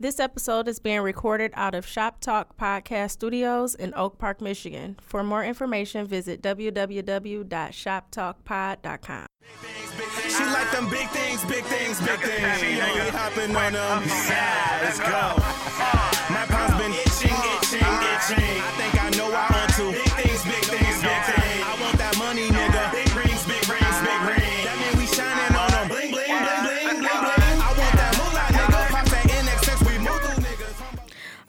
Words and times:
This 0.00 0.20
episode 0.20 0.68
is 0.68 0.78
being 0.78 1.00
recorded 1.00 1.50
out 1.56 1.74
of 1.74 1.84
Shop 1.84 2.20
Talk 2.20 2.56
Podcast 2.56 3.10
Studios 3.10 3.74
in 3.74 3.92
Oak 3.96 4.16
Park, 4.16 4.40
Michigan. 4.40 4.96
For 5.02 5.24
more 5.24 5.42
information, 5.42 6.06
visit 6.06 6.40
www.shoptalkpod.com. 6.40 9.26
She 10.28 10.44
like 10.44 10.70
them 10.70 10.88
big 10.88 11.08
things, 11.08 11.44
big 11.46 11.64
things, 11.64 12.00
big 12.00 12.20
things. 12.20 12.58
She 12.60 12.66
ain't 12.78 13.10
hopping 13.10 13.56
on 13.56 13.72
them. 13.72 14.02
Yeah, 14.06 14.78
let's 14.84 15.00
go. 15.00 15.34
My 16.32 16.46
palms 16.46 16.74
been 16.80 16.92
itching, 16.92 17.34
itching, 17.58 17.82
itching. 17.82 18.62
I 18.62 18.70
think 18.78 19.02
I 19.02 19.10
know 19.18 19.32
I 19.34 19.50
want 19.50 19.74
to. 20.04 20.07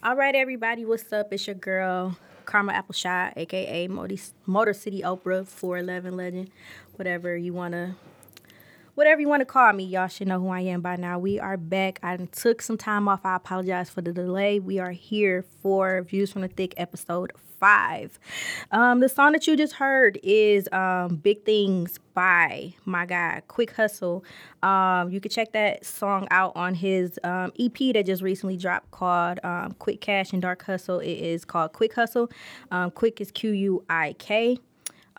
All 0.09 0.15
right, 0.15 0.33
everybody, 0.33 0.85
what's 0.85 1.13
up? 1.13 1.31
It's 1.31 1.45
your 1.45 1.53
girl, 1.53 2.17
Karma 2.45 2.73
Appleshot, 2.73 3.33
aka 3.37 3.87
Motor, 3.87 4.73
City 4.73 5.03
Oprah, 5.03 5.45
411 5.45 6.17
legend, 6.17 6.49
whatever 6.95 7.37
you 7.37 7.53
wanna, 7.53 7.95
whatever 8.99 9.21
you 9.21 9.29
wanna 9.29 9.45
call 9.45 9.71
me. 9.71 9.85
Y'all 9.85 10.09
should 10.09 10.27
know 10.27 10.41
who 10.41 10.49
I 10.49 10.59
am 10.59 10.81
by 10.81 10.97
now. 10.97 11.17
We 11.19 11.39
are 11.39 11.55
back. 11.55 12.01
I 12.03 12.17
took 12.17 12.61
some 12.61 12.77
time 12.77 13.07
off. 13.07 13.21
I 13.23 13.37
apologize 13.37 13.89
for 13.89 14.01
the 14.01 14.11
delay. 14.11 14.59
We 14.59 14.77
are 14.77 14.91
here 14.91 15.41
for 15.41 16.01
Views 16.01 16.33
from 16.33 16.41
the 16.41 16.49
Thick, 16.49 16.73
episode 16.75 17.31
five. 17.61 18.19
Um, 18.71 18.99
the 18.99 19.07
song 19.07 19.31
that 19.31 19.47
you 19.47 19.55
just 19.55 19.75
heard 19.75 20.19
is 20.21 20.67
um, 20.73 21.15
"Big 21.15 21.45
Things" 21.45 21.97
by 22.13 22.73
my 22.83 23.05
guy 23.05 23.41
Quick 23.47 23.71
Hustle. 23.71 24.25
Um, 24.63 25.09
you 25.09 25.21
can 25.21 25.31
check 25.31 25.53
that 25.53 25.85
song 25.85 26.27
out 26.29 26.51
on 26.57 26.75
his 26.75 27.17
um, 27.23 27.53
EP 27.57 27.77
that 27.93 28.05
just 28.05 28.21
recently 28.21 28.57
dropped 28.57 28.91
called 28.91 29.39
um, 29.45 29.75
"Quick 29.79 30.01
Cash 30.01 30.33
and 30.33 30.41
Dark 30.41 30.65
Hustle." 30.65 30.99
It 30.99 31.19
is 31.19 31.45
called 31.45 31.71
Quick 31.71 31.93
Hustle. 31.93 32.29
Um, 32.69 32.91
Quick 32.91 33.21
is 33.21 33.31
Q 33.31 33.51
U 33.51 33.85
I 33.89 34.15
K. 34.19 34.57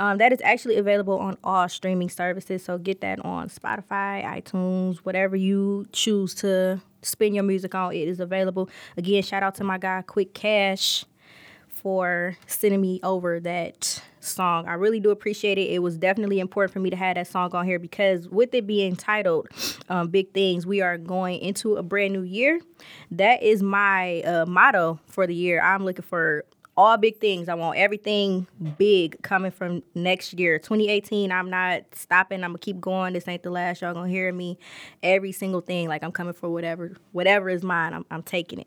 Um, 0.00 0.16
that 0.16 0.32
is 0.32 0.40
actually 0.42 0.76
available 0.76 1.18
on 1.18 1.36
all 1.44 1.68
streaming 1.68 2.08
services. 2.08 2.64
So 2.64 2.78
get 2.78 3.02
that 3.02 3.22
on 3.22 3.50
Spotify, 3.50 4.24
iTunes, 4.24 4.96
whatever 4.98 5.36
you 5.36 5.86
choose 5.92 6.34
to 6.36 6.80
spin 7.02 7.34
your 7.34 7.44
music 7.44 7.74
on. 7.74 7.92
It 7.92 8.08
is 8.08 8.18
available. 8.18 8.70
Again, 8.96 9.22
shout 9.22 9.42
out 9.42 9.54
to 9.56 9.64
my 9.64 9.76
guy 9.76 10.00
Quick 10.00 10.32
Cash 10.32 11.04
for 11.68 12.38
sending 12.46 12.80
me 12.80 13.00
over 13.02 13.40
that 13.40 14.02
song. 14.20 14.66
I 14.66 14.74
really 14.74 15.00
do 15.00 15.10
appreciate 15.10 15.58
it. 15.58 15.70
It 15.70 15.80
was 15.80 15.98
definitely 15.98 16.40
important 16.40 16.72
for 16.72 16.80
me 16.80 16.88
to 16.88 16.96
have 16.96 17.16
that 17.16 17.26
song 17.26 17.54
on 17.54 17.66
here 17.66 17.78
because 17.78 18.26
with 18.26 18.54
it 18.54 18.66
being 18.66 18.96
titled 18.96 19.48
um, 19.90 20.08
Big 20.08 20.32
Things, 20.32 20.66
we 20.66 20.80
are 20.80 20.96
going 20.96 21.40
into 21.40 21.76
a 21.76 21.82
brand 21.82 22.14
new 22.14 22.22
year. 22.22 22.58
That 23.10 23.42
is 23.42 23.62
my 23.62 24.22
uh, 24.22 24.46
motto 24.46 24.98
for 25.06 25.26
the 25.26 25.34
year. 25.34 25.60
I'm 25.62 25.84
looking 25.84 26.04
for 26.04 26.46
all 26.80 26.96
big 26.96 27.18
things. 27.18 27.50
I 27.50 27.54
want 27.54 27.76
everything 27.76 28.46
big 28.78 29.20
coming 29.20 29.50
from 29.50 29.82
next 29.94 30.32
year. 30.32 30.58
2018, 30.58 31.30
I'm 31.30 31.50
not 31.50 31.82
stopping. 31.92 32.42
I'm 32.42 32.50
gonna 32.50 32.58
keep 32.58 32.80
going. 32.80 33.12
This 33.12 33.28
ain't 33.28 33.42
the 33.42 33.50
last. 33.50 33.82
Y'all 33.82 33.92
gonna 33.92 34.08
hear 34.08 34.32
me. 34.32 34.58
Every 35.02 35.30
single 35.30 35.60
thing. 35.60 35.88
Like 35.88 36.02
I'm 36.02 36.10
coming 36.10 36.32
for 36.32 36.48
whatever, 36.48 36.96
whatever 37.12 37.50
is 37.50 37.62
mine. 37.62 37.92
I'm, 37.92 38.06
I'm 38.10 38.22
taking 38.22 38.60
it. 38.60 38.66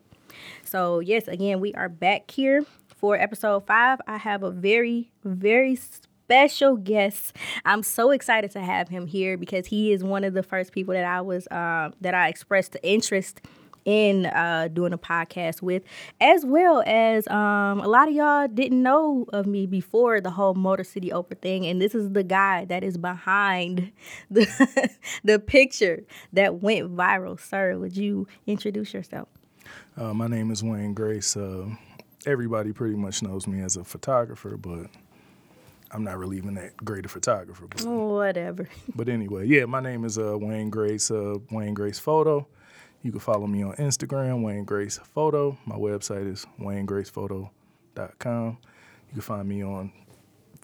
So 0.62 1.00
yes, 1.00 1.26
again, 1.26 1.58
we 1.58 1.74
are 1.74 1.88
back 1.88 2.30
here 2.30 2.64
for 2.96 3.16
episode 3.16 3.66
five. 3.66 4.00
I 4.06 4.18
have 4.18 4.44
a 4.44 4.50
very, 4.52 5.10
very 5.24 5.74
special 5.74 6.76
guest. 6.76 7.34
I'm 7.64 7.82
so 7.82 8.12
excited 8.12 8.52
to 8.52 8.60
have 8.60 8.88
him 8.88 9.08
here 9.08 9.36
because 9.36 9.66
he 9.66 9.92
is 9.92 10.04
one 10.04 10.22
of 10.22 10.34
the 10.34 10.44
first 10.44 10.70
people 10.70 10.94
that 10.94 11.04
I 11.04 11.20
was 11.20 11.48
uh, 11.48 11.90
that 12.00 12.14
I 12.14 12.28
expressed 12.28 12.72
the 12.72 12.88
interest 12.88 13.40
in 13.44 13.63
uh, 13.86 14.68
doing 14.68 14.92
a 14.92 14.98
podcast 14.98 15.62
with, 15.62 15.82
as 16.20 16.44
well 16.44 16.82
as 16.86 17.26
um, 17.28 17.80
a 17.80 17.88
lot 17.88 18.08
of 18.08 18.14
y'all 18.14 18.48
didn't 18.48 18.82
know 18.82 19.26
of 19.32 19.46
me 19.46 19.66
before 19.66 20.20
the 20.20 20.30
whole 20.30 20.54
Motor 20.54 20.84
City 20.84 21.10
Oprah 21.10 21.38
thing, 21.40 21.66
and 21.66 21.80
this 21.80 21.94
is 21.94 22.10
the 22.12 22.22
guy 22.22 22.64
that 22.66 22.82
is 22.82 22.96
behind 22.96 23.92
the 24.30 24.90
the 25.24 25.38
picture 25.38 26.04
that 26.32 26.62
went 26.62 26.94
viral. 26.96 27.38
Sir, 27.38 27.76
would 27.78 27.96
you 27.96 28.26
introduce 28.46 28.94
yourself? 28.94 29.28
Uh, 29.96 30.12
my 30.12 30.26
name 30.26 30.50
is 30.50 30.62
Wayne 30.62 30.94
Grace. 30.94 31.36
Uh, 31.36 31.66
everybody 32.26 32.72
pretty 32.72 32.96
much 32.96 33.22
knows 33.22 33.46
me 33.46 33.62
as 33.62 33.76
a 33.76 33.84
photographer, 33.84 34.56
but 34.56 34.86
I'm 35.90 36.02
not 36.02 36.18
really 36.18 36.36
even 36.36 36.54
that 36.54 36.76
great 36.78 37.06
a 37.06 37.08
photographer. 37.08 37.66
But, 37.68 37.84
Whatever. 37.84 38.68
but 38.94 39.08
anyway, 39.08 39.46
yeah, 39.46 39.64
my 39.66 39.80
name 39.80 40.04
is 40.04 40.18
uh, 40.18 40.36
Wayne 40.38 40.70
Grace. 40.70 41.10
Uh, 41.10 41.36
Wayne 41.50 41.74
Grace 41.74 41.98
Photo. 41.98 42.46
You 43.04 43.10
can 43.12 43.20
follow 43.20 43.46
me 43.46 43.62
on 43.62 43.74
Instagram, 43.74 44.42
Wayne 44.42 44.64
Grace 44.64 44.98
Photo. 45.14 45.56
My 45.66 45.76
website 45.76 46.26
is 46.26 46.44
waynegracephoto.com. 46.58 48.58
You 49.08 49.12
can 49.12 49.20
find 49.20 49.46
me 49.48 49.62
on 49.62 49.92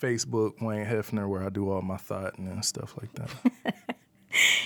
Facebook, 0.01 0.61
Wayne 0.63 0.87
Hefner, 0.87 1.29
where 1.29 1.45
I 1.45 1.51
do 1.51 1.71
all 1.71 1.83
my 1.83 1.99
thought 1.99 2.39
and 2.39 2.65
stuff 2.65 2.95
like 3.01 3.13
that. 3.15 3.87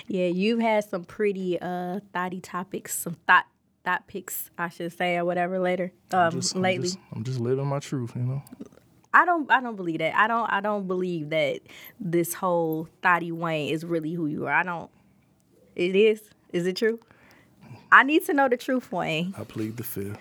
Yeah, 0.07 0.27
you've 0.27 0.61
had 0.61 0.85
some 0.85 1.05
pretty 1.05 1.59
uh 1.59 2.01
thoughty 2.13 2.39
topics, 2.43 2.95
some 2.99 3.17
thought 3.27 3.47
thought 3.83 4.07
pics, 4.07 4.51
I 4.59 4.69
should 4.69 4.93
say, 4.93 5.17
or 5.17 5.25
whatever 5.25 5.59
later. 5.59 5.91
Um, 6.13 6.33
Just- 6.33 6.55
I'm 6.55 6.61
lately. 6.61 6.89
just, 6.89 6.99
I'm 7.15 7.25
just 7.25 7.41
living 7.41 7.65
my 7.67 7.79
truth, 7.79 8.13
you 8.15 8.25
know. 8.25 8.43
I 9.15 9.25
don't 9.25 9.51
I 9.51 9.63
don't 9.63 9.77
believe 9.77 10.01
that. 10.01 10.15
I 10.15 10.27
don't 10.27 10.53
I 10.53 10.61
don't 10.61 10.87
believe 10.87 11.31
that 11.31 11.61
this 11.99 12.35
whole 12.35 12.89
thoughty 13.03 13.33
Wayne 13.33 13.71
is 13.73 13.87
really 13.87 14.13
who 14.13 14.27
you 14.27 14.47
are. 14.47 14.53
I 14.53 14.65
don't 14.65 14.91
it 15.75 15.97
is. 15.97 16.21
Is 16.53 16.67
it 16.67 16.77
true? 16.77 17.01
I 17.93 18.03
need 18.03 18.25
to 18.27 18.35
know 18.35 18.49
the 18.49 18.57
truth, 18.57 18.91
Wayne. 18.93 19.35
I 19.39 19.45
plead 19.45 19.77
the 19.77 19.85
fifth. 19.85 20.19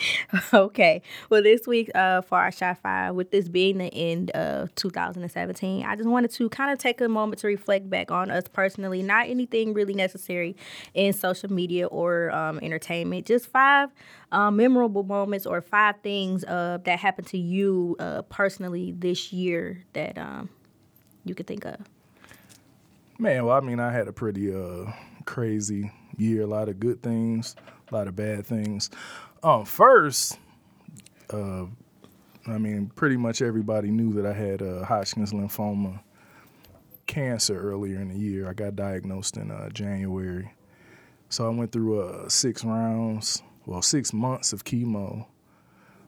okay. 0.54 1.02
Well, 1.30 1.42
this 1.42 1.66
week 1.66 1.90
uh, 1.94 2.22
for 2.22 2.38
our 2.38 2.50
shot 2.50 2.78
five, 2.82 3.14
with 3.14 3.30
this 3.30 3.48
being 3.48 3.78
the 3.78 3.92
end 3.92 4.30
of 4.30 4.74
2017, 4.74 5.84
I 5.84 5.96
just 5.96 6.08
wanted 6.08 6.30
to 6.32 6.48
kind 6.48 6.72
of 6.72 6.78
take 6.78 7.00
a 7.00 7.08
moment 7.08 7.40
to 7.40 7.46
reflect 7.46 7.88
back 7.90 8.10
on 8.10 8.30
us 8.30 8.44
personally. 8.52 9.02
Not 9.02 9.28
anything 9.28 9.74
really 9.74 9.94
necessary 9.94 10.56
in 10.94 11.12
social 11.12 11.52
media 11.52 11.86
or 11.86 12.30
um, 12.30 12.58
entertainment. 12.62 13.26
Just 13.26 13.46
five 13.46 13.90
um, 14.30 14.56
memorable 14.56 15.02
moments 15.02 15.46
or 15.46 15.60
five 15.60 15.96
things 16.02 16.44
uh, 16.44 16.78
that 16.84 16.98
happened 16.98 17.26
to 17.28 17.38
you 17.38 17.96
uh, 17.98 18.22
personally 18.22 18.92
this 18.96 19.32
year 19.32 19.84
that 19.92 20.18
um, 20.18 20.48
you 21.24 21.34
could 21.34 21.46
think 21.46 21.64
of. 21.64 21.76
Man, 23.18 23.44
well, 23.44 23.56
I 23.56 23.60
mean, 23.60 23.78
I 23.78 23.92
had 23.92 24.08
a 24.08 24.12
pretty 24.12 24.52
uh, 24.52 24.90
crazy 25.26 25.92
year. 26.16 26.42
A 26.42 26.46
lot 26.46 26.68
of 26.68 26.80
good 26.80 27.02
things, 27.02 27.56
a 27.90 27.94
lot 27.94 28.08
of 28.08 28.16
bad 28.16 28.46
things. 28.46 28.90
Um, 29.42 29.64
first, 29.64 30.38
uh, 31.30 31.64
I 32.46 32.58
mean, 32.58 32.90
pretty 32.94 33.16
much 33.16 33.42
everybody 33.42 33.90
knew 33.90 34.12
that 34.14 34.26
I 34.26 34.32
had 34.32 34.62
uh, 34.62 34.84
Hodgkin's 34.84 35.32
lymphoma 35.32 36.00
cancer 37.06 37.60
earlier 37.60 38.00
in 38.00 38.08
the 38.08 38.18
year. 38.18 38.48
I 38.48 38.52
got 38.52 38.76
diagnosed 38.76 39.36
in 39.36 39.50
uh, 39.50 39.68
January. 39.70 40.52
So 41.28 41.46
I 41.46 41.50
went 41.50 41.72
through 41.72 42.00
uh, 42.00 42.28
six 42.28 42.64
rounds, 42.64 43.42
well, 43.66 43.82
six 43.82 44.12
months 44.12 44.52
of 44.52 44.64
chemo, 44.64 45.26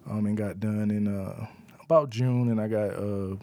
um, 0.08 0.26
and 0.26 0.36
got 0.36 0.60
done 0.60 0.90
in 0.90 1.08
uh, 1.08 1.46
about 1.82 2.10
June, 2.10 2.50
and 2.50 2.60
I 2.60 2.68
got 2.68 2.90
uh, 2.94 3.36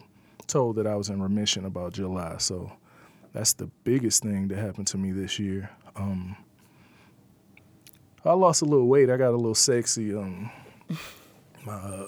told 0.46 0.76
that 0.76 0.86
I 0.86 0.94
was 0.94 1.08
in 1.08 1.20
remission 1.20 1.64
about 1.64 1.92
July. 1.92 2.36
So 2.38 2.70
that's 3.32 3.54
the 3.54 3.66
biggest 3.84 4.22
thing 4.22 4.48
that 4.48 4.58
happened 4.58 4.86
to 4.88 4.98
me 4.98 5.12
this 5.12 5.38
year. 5.38 5.70
Um, 5.96 6.36
I 8.24 8.32
lost 8.34 8.62
a 8.62 8.64
little 8.64 8.86
weight. 8.86 9.10
I 9.10 9.16
got 9.16 9.30
a 9.30 9.36
little 9.36 9.54
sexy. 9.54 10.14
Um, 10.14 10.50
my, 11.64 11.74
uh, 11.74 12.06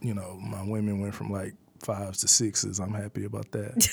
you 0.00 0.14
know, 0.14 0.38
my 0.40 0.62
women 0.62 1.00
went 1.00 1.14
from 1.14 1.30
like 1.30 1.54
fives 1.80 2.20
to 2.20 2.28
sixes. 2.28 2.78
I'm 2.78 2.94
happy 2.94 3.24
about 3.24 3.50
that. 3.52 3.88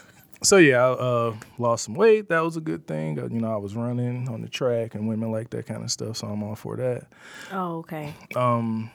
so 0.42 0.56
yeah, 0.56 0.86
I 0.86 0.90
uh, 0.90 1.36
lost 1.58 1.84
some 1.84 1.94
weight. 1.94 2.28
That 2.28 2.40
was 2.40 2.56
a 2.56 2.60
good 2.60 2.86
thing. 2.86 3.18
Uh, 3.18 3.28
you 3.28 3.40
know, 3.40 3.52
I 3.52 3.56
was 3.56 3.74
running 3.74 4.28
on 4.28 4.42
the 4.42 4.48
track, 4.48 4.94
and 4.94 5.08
women 5.08 5.30
like 5.30 5.50
that 5.50 5.66
kind 5.66 5.82
of 5.82 5.90
stuff. 5.90 6.16
So 6.18 6.28
I'm 6.28 6.42
all 6.42 6.54
for 6.54 6.76
that. 6.76 7.06
Oh, 7.52 7.78
okay. 7.78 8.14
Um, 8.34 8.90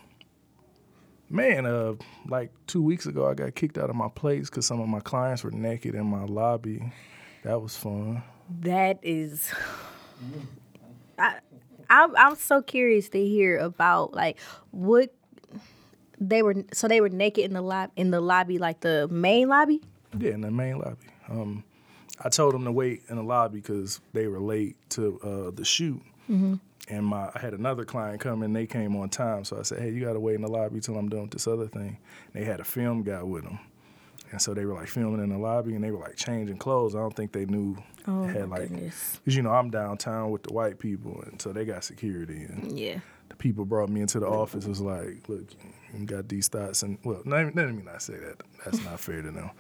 man, 1.30 1.66
uh, 1.66 1.94
like 2.28 2.52
two 2.68 2.82
weeks 2.82 3.06
ago, 3.06 3.30
I 3.30 3.34
got 3.34 3.56
kicked 3.56 3.78
out 3.78 3.90
of 3.90 3.96
my 3.96 4.10
place 4.10 4.50
because 4.50 4.66
some 4.66 4.80
of 4.80 4.88
my 4.88 5.00
clients 5.02 5.44
were 5.44 5.52
naked 5.52 5.96
in 5.96 6.06
my 6.06 6.24
lobby. 6.24 6.92
That 7.44 7.62
was 7.62 7.76
fun. 7.76 8.24
That 8.62 9.00
is. 9.02 9.52
I, 11.18 11.40
I'm 11.94 12.16
I'm 12.18 12.36
so 12.36 12.62
curious 12.62 13.10
to 13.10 13.24
hear 13.24 13.58
about 13.60 14.14
like 14.16 14.40
what 14.72 15.14
they 16.20 16.42
were. 16.42 16.56
So 16.74 16.88
they 16.88 17.02
were 17.02 17.10
naked 17.10 17.46
in 17.46 17.54
the 17.54 17.62
lob 17.62 17.92
in 17.96 18.10
the 18.10 18.20
lobby, 18.20 18.58
like 18.58 18.80
the 18.80 19.08
main 19.10 19.48
lobby. 19.50 19.82
Yeah, 20.18 20.32
in 20.32 20.42
the 20.42 20.52
main 20.52 20.80
lobby. 20.80 21.08
Um, 21.30 21.64
I 22.24 22.30
told 22.30 22.54
them 22.54 22.66
to 22.66 22.72
wait 22.72 23.04
in 23.10 23.18
the 23.18 23.24
lobby 23.24 23.60
because 23.60 24.00
they 24.14 24.28
were 24.28 24.40
late 24.40 24.76
to 24.92 25.20
uh, 25.22 25.52
the 25.52 25.64
shoot. 25.66 26.02
And 26.90 27.06
my 27.06 27.30
I 27.34 27.40
had 27.40 27.54
another 27.54 27.86
client 27.86 28.20
come 28.20 28.42
and 28.42 28.56
they 28.56 28.66
came 28.66 28.96
on 28.96 29.10
time. 29.10 29.44
So 29.46 29.60
I 29.60 29.62
said, 29.62 29.80
hey, 29.80 29.92
you 29.92 30.04
got 30.04 30.14
to 30.14 30.20
wait 30.20 30.36
in 30.36 30.42
the 30.42 30.52
lobby 30.52 30.80
till 30.80 30.98
I'm 30.98 31.10
done 31.10 31.22
with 31.22 31.32
this 31.32 31.48
other 31.48 31.68
thing. 31.68 31.98
And 32.34 32.44
they 32.44 32.44
had 32.44 32.60
a 32.60 32.64
film 32.64 33.04
guy 33.04 33.22
with 33.24 33.44
them. 33.44 33.60
And 34.34 34.42
so 34.42 34.54
they 34.54 34.66
were 34.66 34.74
like 34.74 34.90
filming 34.90 35.24
in 35.24 35.30
the 35.30 35.38
lobby, 35.38 35.76
and 35.76 35.84
they 35.84 35.92
were 35.92 36.00
like 36.00 36.18
changing 36.18 36.58
clothes. 36.58 36.96
I 36.96 37.00
don't 37.00 37.16
think 37.16 37.32
they 37.32 37.46
knew 37.46 37.78
Oh, 38.06 38.26
had 38.26 38.50
like, 38.50 38.64
goodness. 38.70 39.22
cause 39.24 39.34
you 39.36 39.42
know 39.44 39.52
I'm 39.52 39.70
downtown 39.70 40.32
with 40.32 40.44
the 40.44 40.52
white 40.52 40.78
people, 40.80 41.24
and 41.26 41.42
so 41.42 41.54
they 41.54 41.64
got 41.64 41.86
security, 41.86 42.44
and 42.50 42.78
Yeah. 42.78 43.00
the 43.30 43.36
people 43.38 43.64
brought 43.64 43.88
me 43.90 44.02
into 44.02 44.20
the 44.20 44.28
office. 44.28 44.66
Was 44.66 44.82
like, 44.82 45.30
look, 45.30 45.44
you 45.98 46.06
got 46.06 46.28
these 46.28 46.50
thoughts, 46.50 46.84
and 46.84 46.98
well, 47.06 47.22
let 47.26 47.56
me 47.56 47.84
not 47.84 48.02
say 48.02 48.16
that. 48.18 48.42
That's 48.66 48.84
not 48.84 49.00
fair 49.00 49.22
to 49.22 49.32
them. 49.32 49.52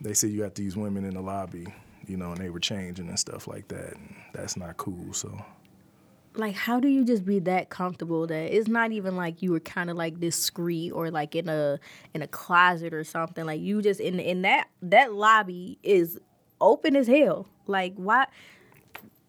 They 0.00 0.14
said 0.14 0.30
you 0.30 0.40
got 0.42 0.54
these 0.54 0.76
women 0.76 1.04
in 1.04 1.14
the 1.14 1.20
lobby, 1.20 1.66
you 2.06 2.16
know, 2.16 2.32
and 2.32 2.38
they 2.38 2.50
were 2.50 2.60
changing 2.60 3.08
and 3.08 3.18
stuff 3.18 3.48
like 3.48 3.68
that. 3.68 3.94
And 3.94 4.14
that's 4.34 4.56
not 4.56 4.76
cool. 4.76 5.12
So 5.12 5.28
Like, 6.34 6.54
how 6.54 6.78
do 6.78 6.86
you 6.88 7.04
just 7.04 7.24
be 7.24 7.40
that 7.40 7.70
comfortable 7.70 8.26
that 8.28 8.56
it's 8.56 8.68
not 8.68 8.92
even 8.92 9.16
like 9.16 9.42
you 9.42 9.50
were 9.50 9.60
kind 9.60 9.90
of 9.90 9.96
like 9.96 10.20
discreet 10.20 10.92
or 10.92 11.10
like 11.10 11.34
in 11.34 11.48
a 11.48 11.80
in 12.14 12.22
a 12.22 12.28
closet 12.28 12.94
or 12.94 13.02
something? 13.04 13.44
Like 13.44 13.60
you 13.60 13.82
just 13.82 14.00
in 14.00 14.20
in 14.20 14.42
that 14.42 14.68
that 14.82 15.12
lobby 15.12 15.78
is 15.82 16.18
open 16.60 16.94
as 16.96 17.08
hell. 17.08 17.48
Like 17.66 17.94
why? 17.96 18.26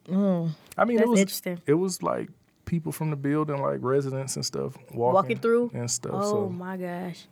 Mm, 0.07 0.51
I 0.77 0.86
mean, 0.86 1.00
it 1.00 1.07
was 1.07 1.19
interesting. 1.19 1.62
it 1.65 1.74
was 1.75 2.01
like 2.03 2.30
people 2.65 2.92
from 2.92 3.09
the 3.09 3.15
building, 3.15 3.62
like 3.62 3.80
residents 3.81 4.36
and 4.36 4.45
stuff, 4.45 4.77
walking, 4.94 5.13
Walking 5.13 5.38
through? 5.39 5.71
and 5.74 5.89
stuff. 5.89 6.13
Oh 6.15 6.31
so 6.31 6.50
my 6.50 6.77
gosh. 6.77 7.25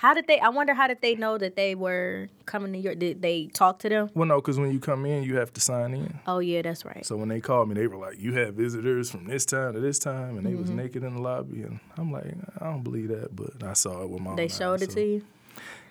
How 0.00 0.14
did 0.14 0.26
they? 0.28 0.40
I 0.40 0.48
wonder 0.48 0.72
how 0.72 0.86
did 0.88 1.02
they 1.02 1.14
know 1.14 1.36
that 1.36 1.56
they 1.56 1.74
were 1.74 2.28
coming 2.46 2.72
to 2.72 2.78
your? 2.78 2.94
Did 2.94 3.20
they 3.20 3.48
talk 3.52 3.80
to 3.80 3.90
them? 3.90 4.08
well, 4.14 4.26
no, 4.26 4.36
because 4.36 4.58
when 4.58 4.70
you 4.72 4.80
come 4.80 5.04
in, 5.04 5.24
you 5.24 5.36
have 5.36 5.52
to 5.52 5.60
sign 5.60 5.92
in. 5.92 6.18
Oh 6.26 6.38
yeah, 6.38 6.62
that's 6.62 6.86
right. 6.86 7.04
So 7.04 7.18
when 7.18 7.28
they 7.28 7.38
called 7.40 7.68
me, 7.68 7.74
they 7.74 7.86
were 7.86 7.98
like, 7.98 8.18
"You 8.18 8.32
have 8.32 8.54
visitors 8.54 9.10
from 9.10 9.26
this 9.26 9.44
time 9.44 9.74
to 9.74 9.80
this 9.80 9.98
time," 9.98 10.38
and 10.38 10.46
they 10.46 10.52
Mm-hmm. 10.52 10.60
was 10.62 10.70
naked 10.70 11.04
in 11.04 11.16
the 11.16 11.20
lobby, 11.20 11.60
and 11.64 11.80
I'm 11.98 12.10
like, 12.10 12.24
I 12.60 12.64
don't 12.64 12.82
believe 12.82 13.08
that, 13.08 13.36
but 13.36 13.62
I 13.62 13.74
saw 13.74 14.02
it 14.02 14.08
with 14.08 14.22
my. 14.22 14.34
They 14.36 14.48
showed 14.48 14.74
eyes, 14.76 14.82
it 14.84 14.90
so- 14.92 14.94
to 14.94 15.04
you. 15.04 15.22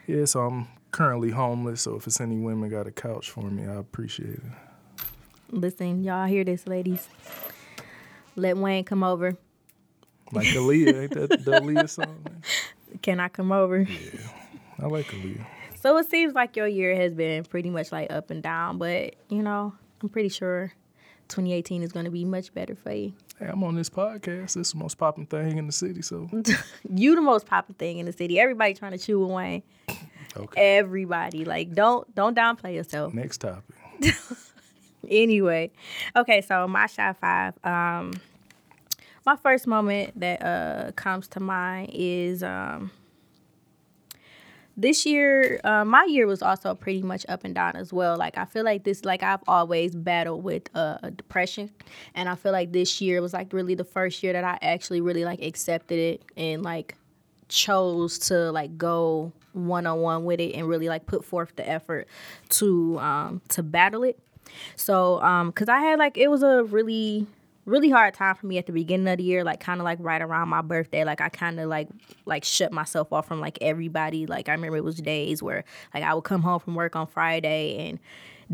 Yeah, 0.07 0.25
so 0.25 0.39
I'm 0.39 0.67
currently 0.89 1.29
homeless. 1.29 1.81
So 1.81 1.93
if 1.95 2.07
it's 2.07 2.19
any 2.19 2.39
women 2.39 2.67
got 2.71 2.87
a 2.87 2.91
couch 2.91 3.29
for 3.29 3.43
me, 3.43 3.67
I 3.67 3.75
appreciate 3.75 4.39
it. 4.39 4.41
Listen, 5.51 6.03
y'all 6.03 6.25
hear 6.25 6.43
this, 6.43 6.65
ladies. 6.67 7.07
Let 8.35 8.57
Wayne 8.57 8.85
come 8.85 9.03
over. 9.03 9.35
Like 10.31 10.47
Aaliyah, 10.47 11.03
ain't 11.03 11.11
that 11.11 11.29
the 11.29 11.37
Aaliyah 11.61 11.89
song? 11.89 12.21
Man? 12.23 12.41
Can 13.01 13.19
I 13.19 13.27
come 13.29 13.51
over? 13.51 13.79
Yeah, 13.79 14.19
I 14.79 14.85
like 14.85 15.07
Aaliyah. 15.07 15.45
So 15.81 15.97
it 15.97 16.09
seems 16.09 16.33
like 16.33 16.55
your 16.55 16.67
year 16.67 16.95
has 16.95 17.13
been 17.13 17.45
pretty 17.45 17.69
much 17.69 17.91
like 17.91 18.11
up 18.11 18.31
and 18.31 18.43
down, 18.43 18.77
but 18.77 19.15
you 19.29 19.41
know, 19.41 19.73
I'm 20.01 20.09
pretty 20.09 20.29
sure 20.29 20.73
2018 21.29 21.83
is 21.83 21.91
going 21.91 22.05
to 22.05 22.11
be 22.11 22.25
much 22.25 22.53
better 22.53 22.75
for 22.75 22.91
you. 22.91 23.13
Hey, 23.39 23.45
I'm 23.47 23.63
on 23.63 23.75
this 23.75 23.89
podcast. 23.89 24.53
This 24.53 24.57
is 24.57 24.71
the 24.73 24.79
most 24.79 24.97
popping 24.97 25.25
thing 25.25 25.57
in 25.57 25.65
the 25.67 25.71
city. 25.71 26.01
So 26.01 26.29
You 26.93 27.15
the 27.15 27.21
most 27.21 27.45
popular 27.45 27.77
thing 27.77 27.99
in 27.99 28.05
the 28.05 28.11
city. 28.11 28.39
Everybody 28.39 28.73
trying 28.73 28.91
to 28.91 28.97
chew 28.97 29.19
with 29.19 29.31
Wayne. 29.31 29.63
okay. 30.35 30.77
Everybody 30.77 31.45
like 31.45 31.73
don't 31.73 32.13
don't 32.13 32.35
downplay 32.35 32.75
yourself. 32.75 33.13
Next 33.13 33.37
topic. 33.37 33.75
anyway, 35.07 35.71
okay, 36.15 36.41
so 36.41 36.67
my 36.67 36.87
shot 36.87 37.17
five. 37.17 37.53
Um, 37.63 38.11
my 39.29 39.35
first 39.35 39.67
moment 39.67 40.19
that 40.19 40.41
uh 40.43 40.91
comes 40.93 41.27
to 41.27 41.39
mind 41.39 41.91
is 41.93 42.41
um 42.41 42.89
this 44.75 45.05
year. 45.05 45.59
Uh, 45.63 45.83
my 45.83 46.05
year 46.05 46.25
was 46.25 46.41
also 46.41 46.73
pretty 46.73 47.01
much 47.01 47.25
up 47.27 47.43
and 47.43 47.53
down 47.53 47.75
as 47.75 47.91
well. 47.91 48.15
Like 48.17 48.37
I 48.37 48.45
feel 48.45 48.63
like 48.63 48.85
this, 48.85 49.03
like 49.03 49.21
I've 49.21 49.43
always 49.47 49.93
battled 49.93 50.43
with 50.43 50.63
uh 50.73 50.97
depression, 51.15 51.69
and 52.15 52.27
I 52.27 52.35
feel 52.35 52.53
like 52.53 52.71
this 52.71 53.01
year 53.01 53.21
was 53.21 53.33
like 53.33 53.53
really 53.53 53.75
the 53.75 53.83
first 53.83 54.23
year 54.23 54.33
that 54.33 54.43
I 54.43 54.57
actually 54.61 55.01
really 55.01 55.25
like 55.25 55.41
accepted 55.43 55.99
it 55.99 56.23
and 56.35 56.63
like 56.63 56.95
chose 57.49 58.17
to 58.29 58.51
like 58.51 58.77
go 58.77 59.31
one 59.53 59.85
on 59.85 59.99
one 59.99 60.23
with 60.23 60.39
it 60.39 60.55
and 60.55 60.67
really 60.67 60.87
like 60.87 61.05
put 61.05 61.25
forth 61.25 61.55
the 61.55 61.67
effort 61.69 62.07
to 62.57 62.97
um 62.99 63.41
to 63.49 63.61
battle 63.61 64.03
it. 64.03 64.17
So 64.75 65.21
um 65.21 65.51
cuz 65.51 65.69
I 65.69 65.79
had 65.81 65.99
like 65.99 66.17
it 66.17 66.29
was 66.31 66.41
a 66.41 66.63
really 66.63 67.27
really 67.69 67.89
hard 67.89 68.13
time 68.13 68.35
for 68.35 68.47
me 68.47 68.57
at 68.57 68.65
the 68.65 68.71
beginning 68.71 69.07
of 69.07 69.17
the 69.17 69.23
year 69.23 69.43
like 69.43 69.59
kind 69.59 69.79
of 69.79 69.85
like 69.85 69.99
right 70.01 70.21
around 70.21 70.49
my 70.49 70.61
birthday 70.61 71.03
like 71.03 71.21
I 71.21 71.29
kind 71.29 71.59
of 71.59 71.69
like 71.69 71.87
like 72.25 72.43
shut 72.43 72.71
myself 72.71 73.13
off 73.13 73.27
from 73.27 73.39
like 73.39 73.57
everybody 73.61 74.25
like 74.25 74.49
I 74.49 74.53
remember 74.53 74.77
it 74.77 74.83
was 74.83 74.95
days 74.95 75.41
where 75.43 75.63
like 75.93 76.03
I 76.03 76.13
would 76.13 76.23
come 76.23 76.41
home 76.41 76.59
from 76.59 76.75
work 76.75 76.95
on 76.95 77.07
Friday 77.07 77.87
and 77.87 77.99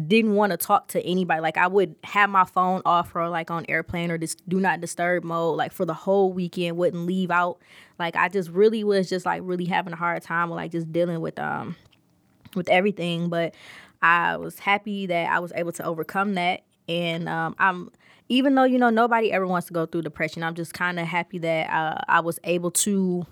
didn't 0.07 0.33
want 0.33 0.51
to 0.51 0.57
talk 0.57 0.89
to 0.89 1.01
anybody. 1.05 1.41
Like 1.41 1.57
I 1.57 1.67
would 1.67 1.95
have 2.03 2.29
my 2.29 2.43
phone 2.43 2.81
off 2.85 3.15
or 3.15 3.29
like 3.29 3.49
on 3.49 3.65
airplane 3.69 4.11
or 4.11 4.17
just 4.17 4.47
do 4.47 4.59
not 4.59 4.81
disturb 4.81 5.23
mode 5.23 5.57
like 5.57 5.71
for 5.71 5.85
the 5.85 5.93
whole 5.93 6.33
weekend, 6.33 6.77
wouldn't 6.77 7.05
leave 7.05 7.31
out. 7.31 7.59
Like 7.97 8.15
I 8.15 8.27
just 8.27 8.49
really 8.49 8.83
was 8.83 9.09
just 9.09 9.25
like 9.25 9.41
really 9.45 9.65
having 9.65 9.93
a 9.93 9.95
hard 9.95 10.21
time 10.21 10.49
with 10.49 10.57
like 10.57 10.71
just 10.71 10.91
dealing 10.91 11.21
with 11.21 11.39
um 11.39 11.75
with 12.55 12.67
everything. 12.69 13.29
But 13.29 13.55
I 14.01 14.35
was 14.37 14.59
happy 14.59 15.05
that 15.05 15.31
I 15.31 15.39
was 15.39 15.53
able 15.55 15.71
to 15.73 15.85
overcome 15.85 16.35
that. 16.35 16.63
And 16.89 17.29
um 17.29 17.55
I'm 17.57 17.89
even 18.29 18.55
though, 18.55 18.63
you 18.63 18.77
know, 18.77 18.89
nobody 18.89 19.31
ever 19.31 19.45
wants 19.45 19.67
to 19.67 19.73
go 19.73 19.85
through 19.85 20.01
depression, 20.01 20.43
I'm 20.43 20.55
just 20.55 20.73
kind 20.73 20.99
of 20.99 21.07
happy 21.07 21.37
that 21.39 21.69
uh, 21.69 22.01
I 22.07 22.21
was 22.21 22.39
able 22.43 22.71
to 22.71 23.25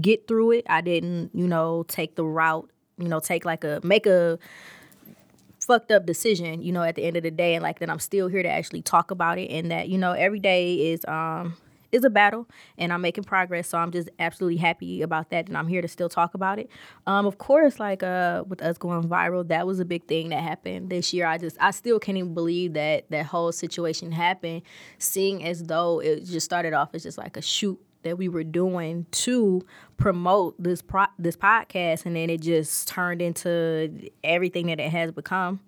get 0.00 0.26
through 0.26 0.52
it. 0.52 0.66
I 0.68 0.80
didn't, 0.80 1.30
you 1.34 1.46
know, 1.46 1.84
take 1.88 2.14
the 2.16 2.24
route, 2.24 2.70
you 2.98 3.08
know, 3.08 3.20
take 3.20 3.44
like 3.44 3.64
a 3.64 3.80
make 3.82 4.06
a 4.06 4.38
fucked 5.58 5.90
up 5.92 6.06
decision, 6.06 6.62
you 6.62 6.72
know, 6.72 6.82
at 6.82 6.94
the 6.94 7.02
end 7.04 7.16
of 7.16 7.22
the 7.22 7.30
day 7.30 7.54
and 7.54 7.62
like 7.62 7.80
that 7.80 7.90
I'm 7.90 7.98
still 7.98 8.28
here 8.28 8.42
to 8.42 8.48
actually 8.48 8.82
talk 8.82 9.10
about 9.10 9.38
it 9.38 9.50
and 9.50 9.70
that, 9.70 9.88
you 9.88 9.98
know, 9.98 10.12
every 10.12 10.40
day 10.40 10.92
is 10.92 11.04
um 11.06 11.56
is 11.92 12.04
a 12.04 12.10
battle 12.10 12.48
and 12.78 12.92
I'm 12.92 13.00
making 13.00 13.24
progress. 13.24 13.68
So 13.68 13.78
I'm 13.78 13.90
just 13.90 14.08
absolutely 14.18 14.58
happy 14.58 15.02
about 15.02 15.30
that 15.30 15.48
and 15.48 15.56
I'm 15.56 15.68
here 15.68 15.82
to 15.82 15.88
still 15.88 16.08
talk 16.08 16.34
about 16.34 16.58
it. 16.58 16.70
Um 17.06 17.26
of 17.26 17.38
course 17.38 17.78
like 17.78 18.02
uh 18.02 18.44
with 18.46 18.62
us 18.62 18.78
going 18.78 19.08
viral, 19.08 19.46
that 19.48 19.66
was 19.66 19.80
a 19.80 19.84
big 19.84 20.04
thing 20.06 20.30
that 20.30 20.42
happened 20.42 20.90
this 20.90 21.12
year. 21.12 21.26
I 21.26 21.38
just 21.38 21.56
I 21.60 21.70
still 21.70 21.98
can't 21.98 22.18
even 22.18 22.34
believe 22.34 22.74
that 22.74 23.10
that 23.10 23.26
whole 23.26 23.52
situation 23.52 24.12
happened, 24.12 24.62
seeing 24.98 25.44
as 25.44 25.64
though 25.64 26.00
it 26.00 26.24
just 26.24 26.44
started 26.44 26.72
off 26.72 26.94
as 26.94 27.02
just 27.02 27.18
like 27.18 27.36
a 27.36 27.42
shoot 27.42 27.80
that 28.02 28.16
we 28.16 28.28
were 28.28 28.44
doing 28.44 29.06
to 29.10 29.64
promote 29.96 30.60
this 30.62 30.80
pro- 30.82 31.06
this 31.18 31.36
podcast 31.36 32.06
and 32.06 32.16
then 32.16 32.30
it 32.30 32.40
just 32.40 32.88
turned 32.88 33.20
into 33.20 34.08
everything 34.24 34.68
that 34.68 34.80
it 34.80 34.90
has 34.90 35.12
become 35.12 35.60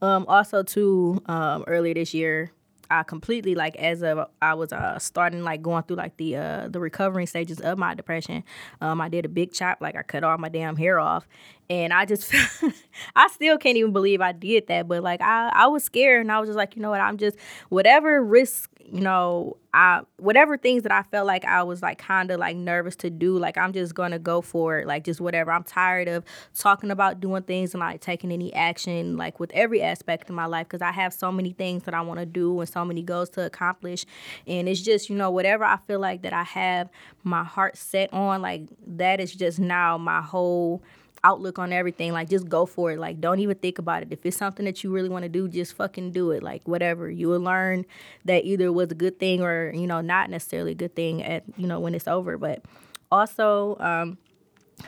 um 0.00 0.24
also 0.28 0.62
too 0.62 1.20
um 1.26 1.64
earlier 1.66 1.94
this 1.94 2.14
year 2.14 2.50
I 2.90 3.02
completely 3.02 3.54
like 3.54 3.76
as 3.76 4.02
of 4.02 4.28
I 4.42 4.54
was 4.54 4.72
uh 4.72 4.98
starting 4.98 5.42
like 5.42 5.62
going 5.62 5.84
through 5.84 5.96
like 5.96 6.16
the 6.16 6.36
uh 6.36 6.68
the 6.68 6.80
recovering 6.80 7.26
stages 7.26 7.60
of 7.60 7.78
my 7.78 7.94
depression. 7.94 8.44
Um 8.80 9.00
I 9.00 9.08
did 9.08 9.24
a 9.24 9.28
big 9.28 9.52
chop 9.52 9.78
like 9.80 9.96
I 9.96 10.02
cut 10.02 10.24
all 10.24 10.36
my 10.38 10.48
damn 10.48 10.76
hair 10.76 10.98
off 10.98 11.26
and 11.70 11.92
I 11.92 12.04
just 12.04 12.32
I 13.16 13.28
still 13.28 13.58
can't 13.58 13.76
even 13.76 13.92
believe 13.92 14.20
I 14.20 14.32
did 14.32 14.66
that 14.68 14.88
but 14.88 15.02
like 15.02 15.20
I 15.20 15.50
I 15.52 15.66
was 15.66 15.84
scared 15.84 16.20
and 16.22 16.32
I 16.32 16.38
was 16.40 16.48
just 16.48 16.56
like 16.56 16.76
you 16.76 16.82
know 16.82 16.90
what 16.90 17.00
I'm 17.00 17.16
just 17.16 17.36
whatever 17.68 18.22
risk 18.22 18.70
you 18.90 19.00
know 19.00 19.56
I 19.72 20.02
whatever 20.18 20.56
things 20.56 20.82
that 20.82 20.92
I 20.92 21.02
felt 21.02 21.26
like 21.26 21.44
I 21.44 21.62
was 21.62 21.82
like 21.82 21.98
kind 21.98 22.30
of 22.30 22.38
like 22.38 22.56
nervous 22.56 22.96
to 22.96 23.10
do 23.10 23.38
like 23.38 23.56
I'm 23.56 23.72
just 23.72 23.94
to 23.94 24.18
go 24.18 24.40
for 24.40 24.78
it 24.78 24.86
like 24.86 25.04
just 25.04 25.20
whatever. 25.20 25.52
I'm 25.52 25.64
tired 25.64 26.08
of 26.08 26.24
talking 26.54 26.90
about 26.90 27.20
doing 27.20 27.42
things 27.42 27.74
and 27.74 27.80
like 27.80 28.00
taking 28.00 28.30
any 28.30 28.52
action 28.54 29.16
like 29.16 29.40
with 29.40 29.50
every 29.52 29.82
aspect 29.82 30.28
of 30.28 30.36
my 30.36 30.46
life 30.46 30.68
cuz 30.68 30.82
I 30.82 30.92
have 30.92 31.12
so 31.12 31.32
many 31.32 31.52
things 31.52 31.84
that 31.84 31.94
I 31.94 32.02
want 32.02 32.20
to 32.20 32.26
do 32.26 32.60
and 32.60 32.68
so 32.68 32.84
many 32.84 33.02
goals 33.02 33.30
to 33.30 33.44
accomplish 33.44 34.04
and 34.46 34.68
it's 34.68 34.80
just 34.80 35.08
you 35.08 35.16
know 35.16 35.30
whatever 35.30 35.64
I 35.64 35.78
feel 35.86 36.00
like 36.00 36.22
that 36.22 36.32
I 36.32 36.44
have 36.44 36.88
my 37.22 37.44
heart 37.44 37.76
set 37.76 38.12
on 38.12 38.42
like 38.42 38.68
that 38.86 39.20
is 39.20 39.34
just 39.34 39.58
now 39.58 39.98
my 39.98 40.20
whole 40.20 40.82
outlook 41.24 41.58
on 41.58 41.72
everything. 41.72 42.12
Like, 42.12 42.28
just 42.30 42.48
go 42.48 42.66
for 42.66 42.92
it. 42.92 42.98
Like, 43.00 43.20
don't 43.20 43.40
even 43.40 43.56
think 43.56 43.78
about 43.78 44.02
it. 44.02 44.08
If 44.12 44.24
it's 44.24 44.36
something 44.36 44.64
that 44.66 44.84
you 44.84 44.92
really 44.92 45.08
want 45.08 45.24
to 45.24 45.28
do, 45.28 45.48
just 45.48 45.74
fucking 45.74 46.12
do 46.12 46.30
it. 46.30 46.42
Like, 46.42 46.68
whatever. 46.68 47.10
You 47.10 47.28
will 47.28 47.40
learn 47.40 47.86
that 48.26 48.44
either 48.44 48.70
was 48.72 48.92
a 48.92 48.94
good 48.94 49.18
thing 49.18 49.42
or, 49.42 49.72
you 49.74 49.86
know, 49.86 50.00
not 50.00 50.30
necessarily 50.30 50.72
a 50.72 50.76
good 50.76 50.94
thing 50.94 51.22
at, 51.22 51.44
you 51.56 51.66
know, 51.66 51.80
when 51.80 51.94
it's 51.94 52.06
over. 52.06 52.38
But 52.38 52.62
also, 53.10 53.76
um, 53.80 54.18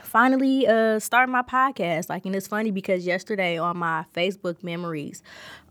finally 0.03 0.67
uh 0.67 0.99
start 0.99 1.29
my 1.29 1.41
podcast 1.41 2.09
like 2.09 2.25
and 2.25 2.35
it's 2.35 2.47
funny 2.47 2.71
because 2.71 3.05
yesterday 3.05 3.57
on 3.57 3.77
my 3.77 4.03
facebook 4.15 4.61
memories 4.61 5.23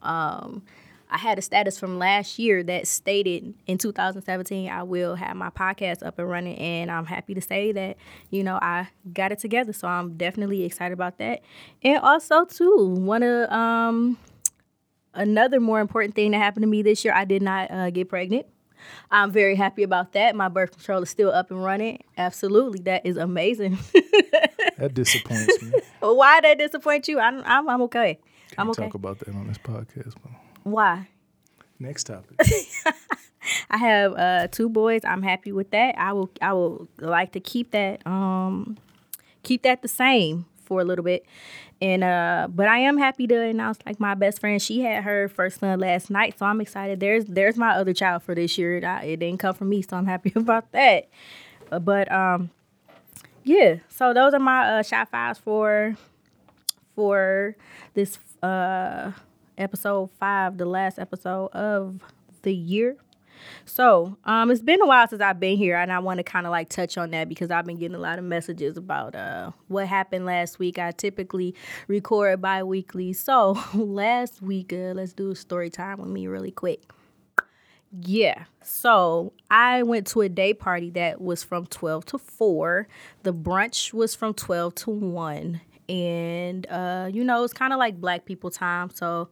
um 0.03 0.63
I 1.11 1.19
had 1.19 1.39
a 1.39 1.43
status 1.43 1.79
from 1.79 1.99
last 1.99 2.39
year 2.39 2.63
that 2.65 2.87
stated 2.87 3.55
in 3.67 3.79
2017 3.79 4.69
I 4.69 4.83
will 4.83 5.15
have 5.15 5.37
my 5.37 5.51
podcast 5.51 6.05
up 6.05 6.19
and 6.19 6.29
running 6.29 6.59
and 6.59 6.91
I'm 6.91 7.07
happy 7.07 7.35
to 7.35 7.41
say 7.41 7.73
that 7.73 7.97
you 8.31 8.43
know 8.43 8.59
I 8.61 8.89
got 9.13 9.33
it 9.33 9.39
together. 9.39 9.73
So 9.73 9.89
I'm 9.89 10.17
definitely 10.17 10.65
excited 10.65 10.93
about 10.93 11.19
that. 11.19 11.43
And 11.83 11.99
also 11.99 12.45
too 12.45 12.95
one 12.99 13.23
of 13.23 13.51
um 13.51 14.19
another 15.15 15.61
more 15.61 15.81
important 15.81 16.15
thing 16.15 16.33
that 16.33 16.39
happened 16.39 16.63
to 16.63 16.69
me 16.69 16.83
this 16.83 17.05
year 17.05 17.15
I 17.15 17.25
did 17.25 17.43
not 17.43 17.71
uh, 17.71 17.91
get 17.91 18.09
pregnant. 18.09 18.47
I'm 19.11 19.31
very 19.33 19.57
happy 19.57 19.83
about 19.83 20.13
that. 20.13 20.37
My 20.37 20.49
birth 20.49 20.73
control 20.73 21.03
is 21.03 21.11
still 21.11 21.31
up 21.31 21.51
and 21.51 21.63
running. 21.63 22.03
Absolutely. 22.19 22.81
That 22.81 23.07
is 23.07 23.17
amazing. 23.17 23.79
That 24.79 24.93
disappoints 24.93 25.63
me. 25.63 25.73
why 26.01 26.41
that 26.43 26.59
disappoint 26.59 27.09
you? 27.09 27.19
I'm 27.19 27.43
I'm, 27.47 27.67
I'm 27.69 27.83
okay. 27.83 28.19
I'm 28.59 28.67
Can't 28.67 28.79
okay. 28.79 28.83
talk 28.85 28.95
about 28.95 29.19
that 29.21 29.29
on 29.29 29.47
this 29.47 29.59
podcast. 29.59 30.15
But 30.23 30.33
why 30.67 31.09
next 31.79 32.05
topic. 32.05 32.41
I 33.71 33.77
have 33.77 34.15
uh, 34.15 34.49
two 34.49 34.69
boys. 34.69 35.03
I'm 35.05 35.23
happy 35.23 35.53
with 35.53 35.71
that. 35.71 35.97
I 35.97 36.13
will 36.13 36.31
I 36.43 36.53
will 36.53 36.89
like 36.99 37.33
to 37.33 37.41
keep 37.41 37.71
that 37.71 38.05
um 38.07 38.77
keep 39.43 39.63
that 39.63 39.83
the 39.83 39.89
same 39.89 40.47
for 40.65 40.81
a 40.81 40.85
little 40.85 41.05
bit. 41.05 41.25
And 41.81 42.03
uh, 42.03 42.49
but 42.51 42.67
I 42.69 42.79
am 42.79 42.99
happy 42.99 43.27
to 43.27 43.41
announce 43.41 43.79
like 43.87 44.01
my 44.01 44.15
best 44.15 44.41
friend, 44.41 44.61
she 44.61 44.81
had 44.81 45.05
her 45.05 45.29
first 45.29 45.61
son 45.61 45.79
last 45.79 46.11
night, 46.11 46.39
so 46.39 46.47
I'm 46.47 46.61
excited. 46.61 47.01
There's 47.01 47.25
there's 47.27 47.57
my 47.57 47.73
other 47.77 47.93
child 47.93 48.23
for 48.23 48.35
this 48.35 48.57
year. 48.59 48.79
It, 48.79 48.85
it 49.05 49.21
didn't 49.21 49.39
come 49.39 49.55
from 49.55 49.69
me, 49.69 49.83
so 49.83 49.97
I'm 49.97 50.07
happy 50.07 50.33
about 50.37 50.73
that. 50.73 51.09
Uh, 51.71 51.79
but 51.79 52.11
um, 52.11 52.51
yeah. 53.45 53.77
So 53.89 54.13
those 54.13 54.35
are 54.35 54.41
my 54.41 54.79
uh, 54.79 54.83
shot 54.83 55.11
files 55.11 55.39
for 55.39 55.97
for 56.95 57.57
this 57.95 58.19
uh 58.43 59.13
episode 59.59 60.11
five, 60.19 60.59
the 60.59 60.67
last 60.67 60.99
episode 60.99 61.49
of 61.49 62.01
the 62.43 62.55
year. 62.55 62.97
So, 63.65 64.17
um, 64.25 64.51
it's 64.51 64.63
been 64.63 64.81
a 64.81 64.87
while 64.87 65.07
since 65.09 65.21
I've 65.21 65.39
been 65.39 65.57
here, 65.57 65.77
and 65.77 65.93
I 65.93 65.99
want 65.99 66.19
to 66.19 66.25
kind 66.25 66.47
of 66.47 66.51
like 66.51 66.69
touch 66.69 66.97
on 66.97 67.11
that 67.11 67.29
because 67.29 67.51
I've 67.51 67.67
been 67.67 67.79
getting 67.79 67.95
a 67.95 68.01
lot 68.01 68.19
of 68.19 68.25
messages 68.25 68.77
about 68.77 69.15
uh 69.15 69.51
what 69.69 69.87
happened 69.87 70.25
last 70.25 70.59
week. 70.59 70.79
I 70.79 70.93
typically 70.93 71.55
record 71.87 72.41
bi-weekly, 72.41 73.13
so 73.13 73.59
last 73.75 74.41
week, 74.43 74.73
uh, 74.73 74.95
let's 74.95 75.13
do 75.13 75.31
a 75.31 75.37
story 75.37 75.71
time 75.71 75.99
with 75.99 76.09
me 76.09 76.27
really 76.27 76.51
quick. 76.51 76.81
Yeah. 77.93 78.45
So 78.63 79.33
I 79.51 79.83
went 79.83 80.07
to 80.09 80.21
a 80.23 80.29
day 80.29 80.53
party 80.53 80.91
that 80.91 81.21
was 81.21 81.45
from 81.45 81.67
12 81.67 82.05
to 82.07 82.19
4. 82.19 82.89
The 83.23 83.33
brunch 83.33 83.93
was 83.93 84.15
from 84.15 84.35
12 84.35 84.75
to 84.75 84.91
1. 84.91 85.61
And, 85.89 86.67
uh, 86.69 87.09
you 87.13 87.25
know, 87.25 87.45
it's 87.45 87.53
kind 87.53 87.73
of 87.73 87.79
like 87.79 88.01
black 88.01 88.25
people 88.25 88.51
time. 88.51 88.91
So 88.91 89.29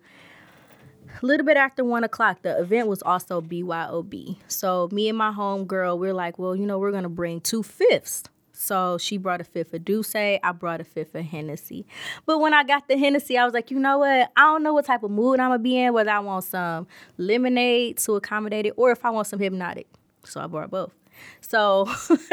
a 1.22 1.26
little 1.26 1.46
bit 1.46 1.56
after 1.56 1.84
1 1.84 2.04
o'clock, 2.04 2.42
the 2.42 2.58
event 2.60 2.88
was 2.88 3.02
also 3.02 3.40
BYOB. 3.40 4.36
So 4.48 4.88
me 4.92 5.08
and 5.08 5.18
my 5.18 5.32
home 5.32 5.64
girl, 5.64 5.98
we're 5.98 6.14
like, 6.14 6.38
well, 6.38 6.54
you 6.56 6.66
know, 6.66 6.78
we're 6.78 6.92
to 6.92 7.08
bring 7.08 7.40
two 7.40 7.62
fifths. 7.62 8.24
So 8.52 8.98
she 8.98 9.16
brought 9.16 9.40
a 9.40 9.44
fifth 9.44 9.74
of 9.74 9.84
D'USSÉ. 9.84 10.38
I 10.42 10.52
brought 10.52 10.80
a 10.80 10.84
fifth 10.84 11.14
of 11.14 11.24
Hennessy. 11.24 11.86
But 12.24 12.38
when 12.38 12.54
I 12.54 12.62
got 12.62 12.88
the 12.88 12.96
Hennessy, 12.96 13.36
I 13.36 13.44
was 13.44 13.52
like, 13.52 13.70
you 13.70 13.78
know 13.78 13.98
what? 13.98 14.30
I 14.36 14.42
don't 14.42 14.62
know 14.62 14.72
what 14.72 14.86
type 14.86 15.02
of 15.02 15.10
mood 15.10 15.40
I'm 15.40 15.50
gonna 15.50 15.58
be 15.58 15.78
in, 15.78 15.92
whether 15.92 16.10
I 16.10 16.20
want 16.20 16.44
some 16.44 16.86
lemonade 17.18 17.98
to 17.98 18.14
accommodate 18.14 18.66
it 18.66 18.74
or 18.76 18.92
if 18.92 19.04
I 19.04 19.10
want 19.10 19.26
some 19.26 19.40
Hpnotiq. 19.40 19.86
So 20.24 20.40
I 20.40 20.46
brought 20.46 20.70
both. 20.70 20.94
So 21.40 21.88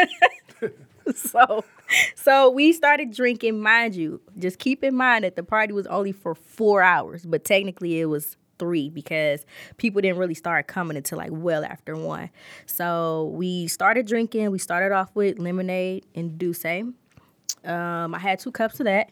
so 1.15 1.63
so 2.15 2.50
we 2.50 2.74
started 2.74 3.12
drinking, 3.12 3.62
mind 3.62 3.96
you. 3.96 4.22
Just 4.38 4.60
keep 4.60 4.84
in 4.84 4.96
mind 4.96 5.24
that 5.24 5.36
the 5.36 5.43
party 5.43 5.74
was 5.74 5.88
only 5.88 6.12
for 6.12 6.36
four 6.36 6.81
hours, 6.81 7.25
but 7.25 7.43
technically 7.43 8.00
it 8.00 8.05
was 8.05 8.38
three 8.60 8.89
because 8.89 9.46
people 9.77 10.01
didn't 10.01 10.17
really 10.17 10.36
start 10.36 10.67
coming 10.67 10.96
until 10.96 11.17
like 11.17 11.31
well 11.34 11.65
after 11.65 11.96
one. 11.96 12.29
So 12.67 13.31
we 13.36 13.67
started 13.67 14.05
drinking. 14.05 14.51
We 14.51 14.60
started 14.60 14.93
off 14.93 15.10
with 15.15 15.39
lemonade 15.39 16.05
and 16.15 16.38
D'USSÉ. 16.38 16.93
Um, 17.65 18.15
I 18.15 18.20
had 18.20 18.39
two 18.39 18.51
cups 18.51 18.79
of 18.79 18.86
that. 18.86 19.10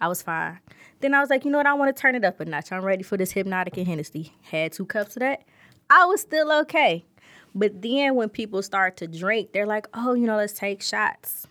I 0.00 0.08
was 0.08 0.22
fine. 0.22 0.58
Then 1.00 1.14
I 1.14 1.20
was 1.20 1.30
like, 1.30 1.44
you 1.44 1.50
know 1.50 1.58
what? 1.58 1.66
I 1.66 1.74
want 1.74 1.94
to 1.94 2.00
turn 2.00 2.14
it 2.14 2.24
up 2.24 2.40
a 2.40 2.44
notch. 2.44 2.72
I'm 2.72 2.82
ready 2.82 3.02
for 3.02 3.16
this 3.16 3.32
Hpnotiq 3.32 3.76
and 3.78 3.86
Hennessy. 3.86 4.34
Had 4.42 4.72
two 4.72 4.86
cups 4.86 5.16
of 5.16 5.20
that. 5.20 5.44
I 5.88 6.04
was 6.04 6.20
still 6.20 6.52
okay. 6.60 7.04
But 7.54 7.82
then 7.82 8.14
when 8.14 8.28
people 8.28 8.62
start 8.62 8.96
to 8.98 9.06
drink, 9.06 9.52
they're 9.52 9.66
like, 9.66 9.86
oh, 9.94 10.14
you 10.14 10.26
know, 10.26 10.36
let's 10.36 10.52
take 10.52 10.82
shots. 10.82 11.46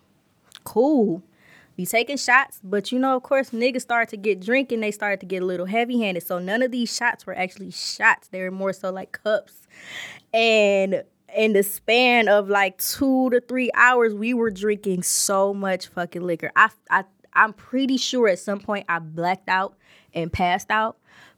Cool 0.63 1.23
be 1.79 1.85
taking 1.85 2.17
shots, 2.17 2.59
but 2.61 2.91
you 2.91 2.99
know, 2.99 3.15
of 3.15 3.23
course, 3.23 3.51
niggas 3.51 3.83
started 3.83 4.09
to 4.09 4.17
get 4.17 4.41
drinking. 4.41 4.81
They 4.81 4.91
started 4.91 5.21
to 5.21 5.25
get 5.25 5.41
a 5.41 5.45
little 5.45 5.65
heavy 5.65 5.97
handed. 6.01 6.23
So 6.23 6.37
none 6.37 6.61
of 6.61 6.71
these 6.71 6.93
shots 6.93 7.25
were 7.25 7.33
actually 7.33 7.71
shots. 7.71 8.27
They 8.27 8.41
were 8.41 8.51
more 8.51 8.73
so 8.73 8.91
like 8.91 9.13
cups. 9.13 9.61
And 10.33 11.05
in 11.33 11.53
the 11.53 11.63
span 11.63 12.27
of 12.27 12.49
like 12.49 12.79
two 12.79 13.29
to 13.29 13.39
three 13.39 13.71
hours, 13.75 14.13
we 14.13 14.33
were 14.33 14.51
drinking 14.51 15.03
so 15.03 15.53
much 15.53 15.87
fucking 15.87 16.21
liquor. 16.21 16.51
I, 16.53 16.69
I, 16.91 17.05
I'm 17.31 17.53
pretty 17.53 17.95
sure 17.95 18.27
at 18.27 18.39
some 18.39 18.59
point 18.59 18.85
I 18.89 18.99
blacked 18.99 19.47
out 19.47 19.77
and 20.13 20.33
passed 20.33 20.71
out 20.71 20.97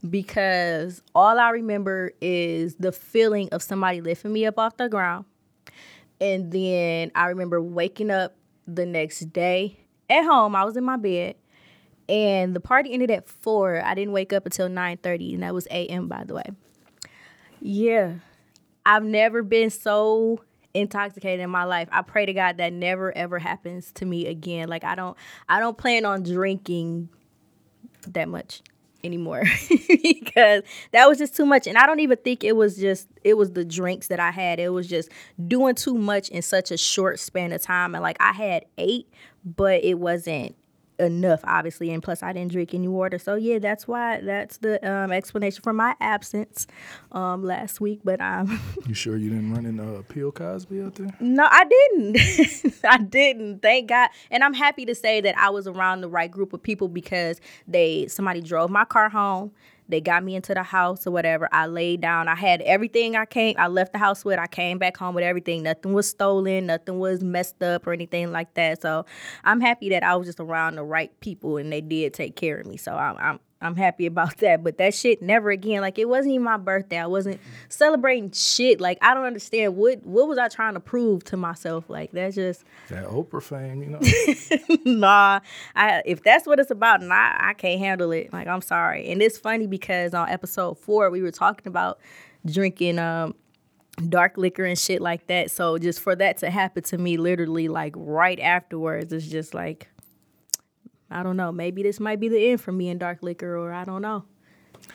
because 0.09 1.01
all 1.13 1.39
I 1.39 1.49
remember 1.51 2.11
is 2.21 2.75
the 2.75 2.91
feeling 2.91 3.49
of 3.51 3.61
somebody 3.61 4.01
lifting 4.01 4.33
me 4.33 4.45
up 4.45 4.57
off 4.57 4.77
the 4.77 4.89
ground. 4.89 5.25
And 6.19 6.51
then 6.51 7.11
I 7.15 7.27
remember 7.27 7.61
waking 7.61 8.11
up 8.11 8.35
the 8.67 8.85
next 8.85 9.31
day 9.33 9.79
at 10.09 10.23
home. 10.23 10.55
I 10.55 10.63
was 10.65 10.77
in 10.77 10.83
my 10.83 10.97
bed, 10.97 11.35
and 12.07 12.55
the 12.55 12.59
party 12.59 12.93
ended 12.93 13.09
at 13.11 13.27
four. 13.27 13.83
I 13.83 13.95
didn't 13.95 14.13
wake 14.13 14.33
up 14.33 14.45
until 14.45 14.69
nine 14.69 14.97
thirty, 14.97 15.33
and 15.33 15.43
that 15.43 15.53
was 15.53 15.67
a.m. 15.67 16.07
By 16.07 16.23
the 16.23 16.35
way. 16.35 16.45
Yeah, 17.59 18.15
I've 18.85 19.03
never 19.03 19.43
been 19.43 19.69
so 19.69 20.43
intoxicated 20.73 21.39
in 21.39 21.49
my 21.49 21.63
life. 21.63 21.89
I 21.91 22.01
pray 22.01 22.25
to 22.25 22.33
God 22.33 22.57
that 22.57 22.71
never 22.71 23.15
ever 23.15 23.39
happens 23.39 23.91
to 23.93 24.05
me 24.05 24.27
again. 24.27 24.67
Like 24.69 24.83
I 24.83 24.95
don't, 24.95 25.17
I 25.49 25.59
don't 25.59 25.77
plan 25.77 26.05
on 26.05 26.23
drinking 26.23 27.09
that 28.07 28.29
much 28.29 28.61
anymore 29.03 29.43
because 29.69 30.63
that 30.91 31.07
was 31.07 31.17
just 31.17 31.35
too 31.35 31.45
much. 31.45 31.67
And 31.67 31.77
i 31.77 31.85
don't 31.85 31.99
even 31.99 32.17
think 32.17 32.43
it 32.43 32.55
was 32.55 32.77
just 32.77 33.07
it 33.23 33.37
was 33.37 33.51
the 33.51 33.65
drinks 33.65 34.07
that 34.07 34.19
i 34.19 34.31
had. 34.31 34.59
It 34.59 34.69
was 34.69 34.87
just 34.87 35.09
doing 35.47 35.75
too 35.75 35.95
much 35.95 36.29
in 36.29 36.41
such 36.41 36.71
a 36.71 36.77
short 36.77 37.19
span 37.19 37.51
of 37.51 37.61
time. 37.61 37.95
And 37.95 38.01
like 38.01 38.17
i 38.19 38.31
had 38.31 38.65
eight 38.77 39.07
but 39.43 39.83
it 39.83 39.95
wasn't 39.95 40.55
enough 41.01 41.41
obviously 41.43 41.91
and 41.91 42.03
plus 42.03 42.23
i 42.23 42.31
didn't 42.31 42.51
drink 42.51 42.73
any 42.73 42.87
water. 42.87 43.17
So 43.17 43.35
yeah 43.35 43.59
that's 43.59 43.87
why 43.87 44.21
that's 44.21 44.57
the 44.57 44.75
um, 44.89 45.11
explanation 45.11 45.61
for 45.61 45.73
my 45.73 45.95
absence 45.99 46.67
um, 47.11 47.43
last 47.43 47.81
week 47.81 48.01
but 48.03 48.21
I'm. 48.21 48.59
you 48.87 48.93
sure 48.93 49.17
you 49.17 49.29
didn't 49.29 49.53
run 49.53 49.65
into 49.65 49.83
uh, 49.83 50.01
Bill 50.13 50.31
Cosby 50.31 50.81
out 50.81 50.95
there? 50.95 51.09
No 51.19 51.47
i 51.49 51.63
didn't. 51.63 52.75
I 52.83 52.97
didn't. 52.97 53.61
Thank 53.61 53.89
god. 53.89 54.09
And 54.29 54.43
i'm 54.43 54.53
happy 54.53 54.85
to 54.85 54.95
say 54.95 55.21
that 55.21 55.37
i 55.37 55.49
was 55.49 55.67
around 55.67 56.01
the 56.01 56.09
right 56.09 56.31
group 56.31 56.53
of 56.53 56.61
people 56.61 56.87
because 56.87 57.41
they 57.67 58.07
somebody 58.07 58.41
drove 58.41 58.69
my 58.69 58.85
car 58.85 59.09
home 59.09 59.51
they 59.91 60.01
got 60.01 60.23
me 60.23 60.35
into 60.35 60.53
the 60.53 60.63
house 60.63 61.05
or 61.05 61.11
whatever. 61.11 61.47
I 61.51 61.67
laid 61.67 62.01
down. 62.01 62.27
I 62.27 62.35
had 62.35 62.61
everything 62.61 63.15
I 63.15 63.25
came. 63.25 63.55
I 63.57 63.67
left 63.67 63.91
the 63.91 63.99
house 63.99 64.25
with. 64.25 64.39
I 64.39 64.47
came 64.47 64.77
back 64.77 64.97
home 64.97 65.13
with 65.13 65.23
everything. 65.23 65.63
Nothing 65.63 65.93
was 65.93 66.07
stolen. 66.07 66.67
Nothing 66.67 66.99
was 66.99 67.23
messed 67.23 67.61
up 67.61 67.85
or 67.85 67.93
anything 67.93 68.31
like 68.31 68.53
that. 68.55 68.81
So 68.81 69.05
I'm 69.43 69.61
happy 69.61 69.89
that 69.89 70.03
I 70.03 70.15
was 70.15 70.27
just 70.27 70.39
around 70.39 70.75
the 70.75 70.83
right 70.83 71.11
people 71.19 71.57
and 71.57 71.71
they 71.71 71.81
did 71.81 72.13
take 72.13 72.35
care 72.35 72.57
of 72.57 72.65
me. 72.65 72.77
So 72.77 72.93
I'm, 72.95 73.17
I'm 73.17 73.39
I'm 73.61 73.75
happy 73.75 74.05
about 74.05 74.37
that. 74.37 74.63
But 74.63 74.77
that 74.77 74.93
shit 74.93 75.21
never 75.21 75.51
again. 75.51 75.81
Like 75.81 75.99
it 75.99 76.09
wasn't 76.09 76.33
even 76.33 76.43
my 76.43 76.57
birthday. 76.57 76.97
I 76.97 77.05
wasn't 77.05 77.39
celebrating 77.69 78.31
shit. 78.31 78.81
Like 78.81 78.97
I 79.01 79.13
don't 79.13 79.25
understand 79.25 79.75
what 79.75 80.05
what 80.05 80.27
was 80.27 80.37
I 80.37 80.47
trying 80.47 80.73
to 80.73 80.79
prove 80.79 81.23
to 81.25 81.37
myself. 81.37 81.89
Like 81.89 82.11
that's 82.11 82.35
just 82.35 82.63
that 82.89 83.05
Oprah 83.05 83.41
fame, 83.41 83.83
you 83.83 83.89
know. 83.89 83.99
nah, 84.99 85.39
I 85.75 86.01
if 86.05 86.23
that's 86.23 86.47
what 86.47 86.59
it's 86.59 86.71
about, 86.71 87.01
and 87.01 87.13
I 87.13 87.37
I 87.39 87.53
can't 87.53 87.79
handle 87.79 88.11
it. 88.11 88.33
Like 88.33 88.47
I'm 88.47 88.61
sorry. 88.61 89.09
And 89.09 89.21
it's 89.21 89.37
funny 89.37 89.67
because 89.67 90.13
on 90.13 90.29
episode 90.29 90.79
four 90.79 91.09
we 91.09 91.21
were 91.21 91.31
talking 91.31 91.67
about 91.67 91.99
drinking 92.45 92.97
um 92.97 93.35
dark 94.09 94.37
liquor 94.37 94.63
and 94.63 94.77
shit 94.77 95.01
like 95.01 95.27
that. 95.27 95.51
So 95.51 95.77
just 95.77 95.99
for 95.99 96.15
that 96.15 96.37
to 96.37 96.49
happen 96.49 96.83
to 96.83 96.97
me 96.97 97.17
literally 97.17 97.67
like 97.67 97.93
right 97.95 98.39
afterwards, 98.39 99.13
it's 99.13 99.27
just 99.27 99.53
like 99.53 99.89
I 101.11 101.23
don't 101.23 101.37
know. 101.37 101.51
Maybe 101.51 101.83
this 101.83 101.99
might 101.99 102.19
be 102.19 102.29
the 102.29 102.49
end 102.49 102.61
for 102.61 102.71
me 102.71 102.89
in 102.89 102.97
dark 102.97 103.21
liquor, 103.21 103.57
or 103.57 103.73
I 103.73 103.83
don't 103.83 104.01
know. 104.01 104.23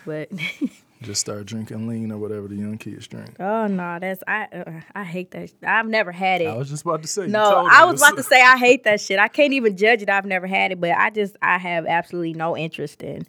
But 0.05 0.31
just 1.03 1.21
start 1.21 1.47
drinking 1.47 1.87
lean 1.87 2.11
or 2.11 2.19
whatever 2.19 2.49
the 2.49 2.57
young 2.57 2.79
kids 2.79 3.07
drink. 3.07 3.37
Oh 3.39 3.67
no, 3.67 3.99
that's 4.01 4.23
I 4.27 4.45
uh, 4.45 4.81
I 4.95 5.05
hate 5.05 5.31
that. 5.33 5.53
I've 5.63 5.87
never 5.87 6.13
had 6.13 6.41
it. 6.41 6.47
I 6.47 6.57
was 6.57 6.71
just 6.71 6.83
about 6.83 7.03
to 7.03 7.09
say. 7.09 7.27
No, 7.27 7.67
I 7.71 7.85
was 7.85 8.01
about 8.01 8.17
to 8.17 8.23
say 8.25 8.43
I 8.43 8.57
hate 8.57 8.85
that 8.85 9.01
shit. 9.01 9.19
I 9.19 9.29
can't 9.29 9.53
even 9.53 9.77
judge 9.77 10.03
it. 10.03 10.09
I've 10.09 10.27
never 10.27 10.47
had 10.47 10.73
it, 10.73 10.81
but 10.81 10.91
I 10.93 11.11
just 11.11 11.37
I 11.43 11.59
have 11.59 11.87
absolutely 11.87 12.33
no 12.33 12.57
interest 12.57 13.03
in 13.03 13.27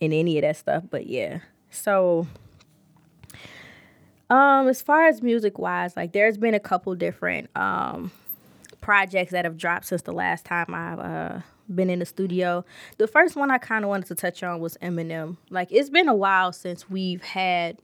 in 0.00 0.12
any 0.12 0.38
of 0.38 0.42
that 0.42 0.56
stuff. 0.56 0.84
But 0.88 1.06
yeah, 1.06 1.40
so 1.70 2.26
um, 4.30 4.68
as 4.68 4.80
far 4.80 5.06
as 5.06 5.22
music 5.22 5.58
wise, 5.58 5.96
like 5.96 6.12
there's 6.12 6.38
been 6.38 6.54
a 6.54 6.60
couple 6.60 6.94
different 6.94 7.50
um 7.56 8.12
projects 8.80 9.32
that 9.32 9.44
have 9.44 9.58
dropped 9.58 9.86
since 9.86 10.02
the 10.02 10.12
last 10.12 10.44
time 10.46 10.72
I've 10.72 10.98
uh 10.98 11.40
been 11.74 11.90
in 11.90 11.98
the 11.98 12.06
studio. 12.06 12.64
The 12.98 13.06
first 13.06 13.36
one 13.36 13.50
I 13.50 13.58
kind 13.58 13.84
of 13.84 13.88
wanted 13.88 14.06
to 14.06 14.14
touch 14.14 14.42
on 14.42 14.60
was 14.60 14.76
Eminem. 14.82 15.36
Like 15.50 15.68
it's 15.70 15.90
been 15.90 16.08
a 16.08 16.14
while 16.14 16.52
since 16.52 16.90
we've 16.90 17.22
had 17.22 17.78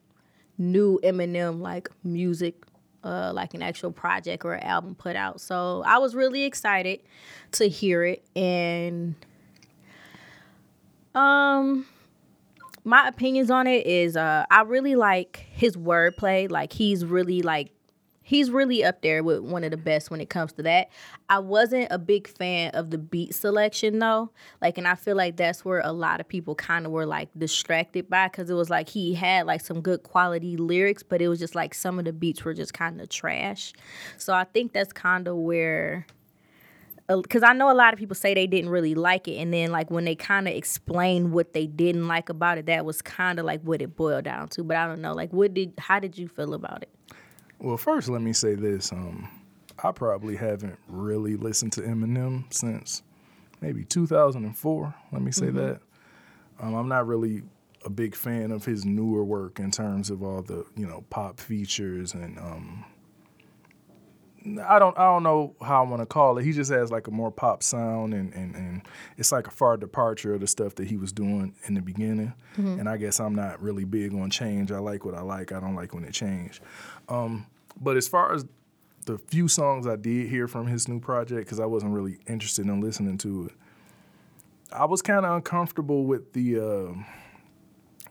new 0.58 0.98
Eminem 1.02 1.60
like 1.60 1.90
music 2.02 2.54
uh, 3.04 3.32
like 3.32 3.54
an 3.54 3.62
actual 3.62 3.92
project 3.92 4.44
or 4.44 4.56
album 4.56 4.96
put 4.96 5.14
out. 5.14 5.40
So 5.40 5.84
I 5.86 5.98
was 5.98 6.14
really 6.14 6.42
excited 6.42 7.00
to 7.52 7.68
hear 7.68 8.04
it 8.04 8.24
and 8.34 9.14
um 11.14 11.86
my 12.84 13.06
opinions 13.06 13.50
on 13.50 13.66
it 13.66 13.86
is 13.86 14.16
uh 14.16 14.44
I 14.50 14.62
really 14.62 14.96
like 14.96 15.46
his 15.50 15.76
wordplay. 15.76 16.50
Like 16.50 16.72
he's 16.72 17.04
really 17.04 17.42
like 17.42 17.70
he's 18.26 18.50
really 18.50 18.82
up 18.84 19.02
there 19.02 19.22
with 19.22 19.38
one 19.38 19.62
of 19.62 19.70
the 19.70 19.76
best 19.76 20.10
when 20.10 20.20
it 20.20 20.28
comes 20.28 20.52
to 20.52 20.62
that. 20.64 20.88
I 21.28 21.38
wasn't 21.38 21.86
a 21.92 21.98
big 21.98 22.26
fan 22.26 22.72
of 22.72 22.90
the 22.90 22.98
beat 22.98 23.36
selection 23.36 24.00
though. 24.00 24.32
Like 24.60 24.76
and 24.78 24.88
I 24.88 24.96
feel 24.96 25.16
like 25.16 25.36
that's 25.36 25.64
where 25.64 25.80
a 25.84 25.92
lot 25.92 26.20
of 26.20 26.26
people 26.26 26.56
kind 26.56 26.86
of 26.86 26.92
were 26.92 27.06
like 27.06 27.28
distracted 27.38 28.10
by 28.10 28.28
cuz 28.28 28.50
it 28.50 28.54
was 28.54 28.68
like 28.68 28.88
he 28.88 29.14
had 29.14 29.46
like 29.46 29.60
some 29.60 29.80
good 29.80 30.02
quality 30.02 30.56
lyrics, 30.56 31.04
but 31.04 31.22
it 31.22 31.28
was 31.28 31.38
just 31.38 31.54
like 31.54 31.72
some 31.72 32.00
of 32.00 32.04
the 32.04 32.12
beats 32.12 32.44
were 32.44 32.52
just 32.52 32.74
kind 32.74 33.00
of 33.00 33.08
trash. 33.08 33.72
So 34.16 34.34
I 34.34 34.42
think 34.42 34.72
that's 34.72 34.92
kind 34.92 35.28
of 35.28 35.36
where 35.36 36.06
because 37.08 37.44
I 37.44 37.52
know 37.52 37.70
a 37.70 37.74
lot 37.74 37.92
of 37.92 38.00
people 38.00 38.16
say 38.16 38.34
they 38.34 38.48
didn't 38.48 38.70
really 38.70 38.96
like 38.96 39.28
it, 39.28 39.36
and 39.36 39.54
then 39.54 39.70
like 39.70 39.88
when 39.88 40.04
they 40.04 40.16
kind 40.16 40.48
of 40.48 40.54
explained 40.54 41.30
what 41.30 41.52
they 41.52 41.68
didn't 41.68 42.08
like 42.08 42.28
about 42.28 42.58
it, 42.58 42.66
that 42.66 42.84
was 42.84 43.00
kind 43.02 43.38
of 43.38 43.44
like 43.44 43.62
what 43.62 43.80
it 43.80 43.94
boiled 43.94 44.24
down 44.24 44.48
to. 44.48 44.64
But 44.64 44.76
I 44.76 44.88
don't 44.88 45.00
know, 45.00 45.14
like, 45.14 45.32
what 45.32 45.54
did 45.54 45.74
how 45.78 46.00
did 46.00 46.18
you 46.18 46.26
feel 46.26 46.52
about 46.54 46.82
it? 46.82 46.95
Well, 47.58 47.76
first, 47.76 48.08
let 48.08 48.22
me 48.22 48.32
say 48.32 48.54
this. 48.54 48.92
Um, 48.92 49.28
I 49.82 49.92
probably 49.92 50.36
haven't 50.36 50.78
really 50.88 51.36
listened 51.36 51.72
to 51.74 51.82
Eminem 51.82 52.52
since 52.52 53.02
maybe 53.60 53.84
2004. 53.84 54.94
Let 55.12 55.22
me 55.22 55.32
say 55.32 55.50
that. 55.50 55.80
Um, 56.60 56.74
I'm 56.74 56.88
not 56.88 57.06
really 57.06 57.42
a 57.84 57.90
big 57.90 58.14
fan 58.14 58.50
of 58.50 58.64
his 58.64 58.84
newer 58.84 59.24
work 59.24 59.60
in 59.60 59.70
terms 59.70 60.10
of 60.10 60.22
all 60.22 60.42
the 60.42 60.64
you 60.76 60.86
know 60.86 61.04
pop 61.10 61.38
features 61.38 62.14
and 62.14 62.38
um, 62.38 62.84
I 64.66 64.78
don't 64.78 64.96
I 64.98 65.04
don't 65.04 65.22
know 65.22 65.54
how 65.60 65.84
I 65.84 65.88
want 65.88 66.02
to 66.02 66.06
call 66.06 66.38
it. 66.38 66.44
He 66.44 66.52
just 66.52 66.70
has 66.70 66.90
like 66.90 67.06
a 67.06 67.10
more 67.10 67.30
pop 67.30 67.62
sound 67.62 68.14
and, 68.14 68.32
and, 68.34 68.54
and 68.54 68.82
it's 69.16 69.32
like 69.32 69.46
a 69.46 69.50
far 69.50 69.76
departure 69.76 70.34
of 70.34 70.40
the 70.40 70.46
stuff 70.46 70.74
that 70.76 70.86
he 70.86 70.96
was 70.96 71.12
doing 71.12 71.54
in 71.66 71.74
the 71.74 71.80
beginning. 71.80 72.32
And 72.78 72.88
I 72.88 72.96
guess 72.96 73.20
I'm 73.20 73.34
not 73.34 73.60
really 73.60 73.84
big 73.84 74.14
on 74.14 74.30
change. 74.30 74.70
I 74.72 74.78
like 74.78 75.04
what 75.04 75.14
I 75.14 75.22
like. 75.22 75.52
I 75.52 75.60
don't 75.60 75.74
like 75.74 75.94
when 75.94 76.04
it 76.04 76.12
changed. 76.12 76.62
Um, 77.08 77.46
but 77.80 77.96
as 77.96 78.08
far 78.08 78.32
as 78.32 78.44
the 79.04 79.18
few 79.18 79.48
songs 79.48 79.86
I 79.86 79.96
did 79.96 80.28
hear 80.28 80.48
from 80.48 80.66
his 80.66 80.88
new 80.88 81.00
project, 81.00 81.46
because 81.46 81.60
I 81.60 81.66
wasn't 81.66 81.92
really 81.92 82.18
interested 82.26 82.66
in 82.66 82.80
listening 82.80 83.18
to 83.18 83.46
it, 83.46 83.52
I 84.72 84.84
was 84.84 85.02
kind 85.02 85.24
of 85.24 85.34
uncomfortable 85.34 86.04
with 86.04 86.32
the. 86.32 86.60
Uh, 86.60 87.04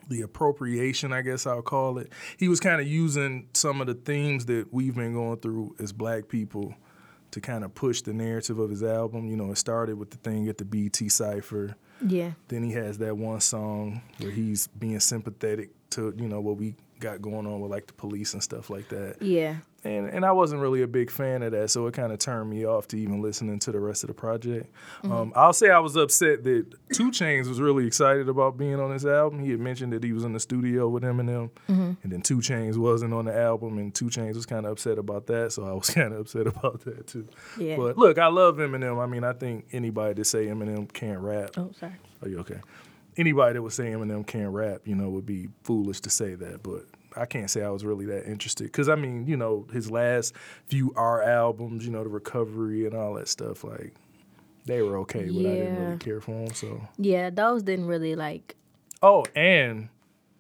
the 0.08 0.22
appropriation, 0.22 1.14
I 1.14 1.22
guess 1.22 1.46
I'll 1.46 1.62
call 1.62 1.98
it. 1.98 2.12
He 2.38 2.48
was 2.48 2.60
kind 2.60 2.82
of 2.82 2.88
using 2.88 3.48
some 3.54 3.82
of 3.82 3.88
the 3.88 3.94
themes 3.94 4.46
that 4.46 4.74
we've 4.74 4.96
been 4.96 5.14
going 5.14 5.38
through 5.38 5.76
as 5.80 5.94
black 5.94 6.28
people 6.28 6.76
to 7.32 7.42
kind 7.42 7.64
of 7.64 7.76
push 7.76 8.02
the 8.02 8.14
narrative 8.14 8.60
of 8.60 8.70
his 8.70 8.84
album. 8.84 9.28
You 9.28 9.36
know, 9.36 9.52
it 9.52 9.58
started 9.58 9.98
with 9.98 10.12
the 10.12 10.18
thing 10.18 10.48
at 10.48 10.58
the 10.58 10.66
BET 10.66 10.96
Cypher. 11.12 11.76
Yeah. 12.06 12.32
Then 12.48 12.64
he 12.64 12.72
has 12.74 12.98
that 13.00 13.18
one 13.18 13.42
song 13.42 14.02
where 14.20 14.32
he's 14.32 14.68
being 14.68 15.00
sympathetic 15.00 15.70
to, 15.92 16.14
you 16.18 16.28
know, 16.28 16.42
what 16.42 16.58
we 16.58 16.76
got 17.00 17.22
going 17.22 17.46
on 17.46 17.60
with 17.60 17.72
like 17.72 17.88
the 17.88 17.94
police 17.94 18.34
and 18.34 18.44
stuff 18.44 18.70
like 18.70 18.90
that. 18.90 19.22
Yeah. 19.22 19.58
And 19.86 20.10
and 20.10 20.26
I 20.26 20.32
wasn't 20.32 20.62
really 20.62 20.82
a 20.82 20.88
big 20.88 21.12
fan 21.12 21.44
of 21.44 21.52
that, 21.52 21.70
so 21.70 21.86
it 21.86 21.94
kind 21.94 22.12
of 22.12 22.18
turned 22.18 22.50
me 22.50 22.66
off 22.66 22.88
to 22.88 22.98
even 22.98 23.22
listening 23.22 23.60
to 23.60 23.72
the 23.72 23.80
rest 23.80 24.04
of 24.04 24.08
the 24.08 24.16
project. 24.16 24.70
Um, 25.04 25.32
I'll 25.36 25.54
say 25.54 25.70
I 25.70 25.78
was 25.78 25.96
upset 25.96 26.44
that 26.44 26.66
2 26.94 27.12
Chainz 27.12 27.48
was 27.48 27.62
really 27.62 27.86
excited 27.86 28.28
about 28.28 28.58
being 28.58 28.80
on 28.80 28.92
this 28.92 29.06
album. 29.06 29.40
He 29.44 29.52
had 29.52 29.60
mentioned 29.60 29.94
that 29.94 30.04
he 30.04 30.12
was 30.12 30.24
in 30.24 30.34
the 30.34 30.40
studio 30.40 30.90
with 30.90 31.04
Eminem, 31.04 31.52
and 31.68 31.98
then 32.04 32.22
2 32.22 32.38
Chainz 32.40 32.78
wasn't 32.78 33.14
on 33.14 33.26
the 33.26 33.38
album, 33.40 33.78
and 33.78 33.94
2 33.94 34.06
Chainz 34.06 34.34
was 34.34 34.48
kind 34.48 34.66
of 34.66 34.72
upset 34.72 34.98
about 34.98 35.28
that. 35.28 35.52
So 35.52 35.64
I 35.66 35.74
was 35.74 35.90
kind 35.94 36.14
of 36.14 36.22
upset 36.22 36.48
about 36.48 36.82
that 36.86 37.06
too. 37.06 37.28
Yeah. 37.60 37.78
But 37.78 37.96
look, 37.98 38.18
I 38.18 38.28
love 38.28 38.58
Eminem. 38.58 39.00
I 39.02 39.06
mean, 39.06 39.24
I 39.24 39.34
think 39.34 39.68
anybody 39.72 40.16
that 40.16 40.26
say 40.26 40.48
Eminem 40.48 40.92
can't 40.92 41.20
rap, 41.20 41.52
Oh, 41.58 41.70
sorry. 41.80 41.94
are 42.24 42.28
you 42.28 42.40
okay? 42.40 42.60
Anybody 43.18 43.54
that 43.54 43.62
would 43.62 43.72
say 43.72 43.86
Eminem 43.92 44.26
can't 44.26 44.52
rap, 44.52 44.82
you 44.86 44.96
know, 44.96 45.10
would 45.10 45.28
be 45.28 45.50
foolish 45.64 46.02
to 46.02 46.10
say 46.10 46.34
that. 46.36 46.64
But 46.64 46.86
I 47.16 47.26
can't 47.26 47.50
say 47.50 47.64
I 47.64 47.70
was 47.70 47.86
really 47.86 48.06
that 48.06 48.28
interested 48.28 48.66
because 48.66 48.90
I 48.90 48.96
mean, 48.96 49.28
you 49.28 49.38
know, 49.38 49.68
his 49.72 49.90
last 49.90 50.34
few 50.68 50.94
R 50.96 51.22
albums, 51.22 51.86
you 51.86 51.92
know, 51.92 52.04
the 52.04 52.10
Recovery 52.10 52.86
and 52.86 52.96
all 52.96 53.14
that 53.16 53.28
stuff, 53.28 53.64
like 53.64 53.94
they 54.66 54.82
were 54.82 54.98
okay, 55.00 55.30
but 55.30 55.46
I 55.46 55.58
didn't 55.58 55.78
really 55.78 55.98
care 55.98 56.22
for 56.22 56.32
them. 56.32 56.54
So, 56.54 56.82
Yeah, 56.98 57.30
those 57.30 57.64
didn't 57.64 57.86
really 57.88 58.16
like 58.16 58.56
oh, 59.02 59.26
and 59.36 59.90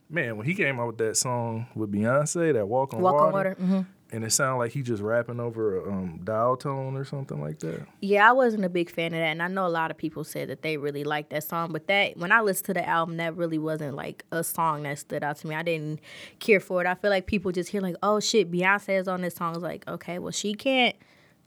man, 0.09 0.37
when 0.37 0.45
he 0.45 0.55
came 0.55 0.79
out 0.79 0.87
with 0.87 0.97
that 0.97 1.17
song 1.17 1.67
with 1.75 1.91
Beyonce, 1.91 2.53
that 2.53 2.67
Walk 2.67 2.93
on 2.93 3.01
walk 3.01 3.13
Water, 3.13 3.25
on 3.25 3.33
water. 3.33 3.53
hmm 3.55 3.81
and 4.11 4.23
it 4.23 4.31
sounded 4.31 4.57
like 4.57 4.71
he 4.71 4.81
just 4.81 5.01
rapping 5.01 5.39
over 5.39 5.79
a 5.79 5.91
um, 5.91 6.21
dial 6.23 6.55
tone 6.55 6.95
or 6.95 7.03
something 7.03 7.41
like 7.41 7.59
that. 7.59 7.85
Yeah, 8.01 8.29
I 8.29 8.33
wasn't 8.33 8.63
a 8.63 8.69
big 8.69 8.89
fan 8.89 9.13
of 9.13 9.19
that, 9.19 9.25
and 9.25 9.41
I 9.41 9.47
know 9.47 9.65
a 9.65 9.69
lot 9.69 9.91
of 9.91 9.97
people 9.97 10.23
said 10.23 10.49
that 10.49 10.61
they 10.61 10.77
really 10.77 11.03
liked 11.03 11.31
that 11.31 11.43
song. 11.43 11.71
But 11.71 11.87
that 11.87 12.17
when 12.17 12.31
I 12.31 12.41
listened 12.41 12.67
to 12.67 12.73
the 12.75 12.87
album, 12.87 13.17
that 13.17 13.35
really 13.35 13.57
wasn't 13.57 13.95
like 13.95 14.23
a 14.31 14.43
song 14.43 14.83
that 14.83 14.99
stood 14.99 15.23
out 15.23 15.37
to 15.37 15.47
me. 15.47 15.55
I 15.55 15.63
didn't 15.63 15.99
care 16.39 16.59
for 16.59 16.81
it. 16.81 16.87
I 16.87 16.95
feel 16.95 17.09
like 17.09 17.25
people 17.25 17.51
just 17.51 17.69
hear 17.69 17.81
like, 17.81 17.95
"Oh 18.03 18.19
shit, 18.19 18.51
Beyonce 18.51 18.99
is 18.99 19.07
on 19.07 19.21
this 19.21 19.35
song." 19.35 19.55
It's 19.55 19.63
like, 19.63 19.87
okay, 19.87 20.19
well 20.19 20.31
she 20.31 20.53
can't, 20.53 20.95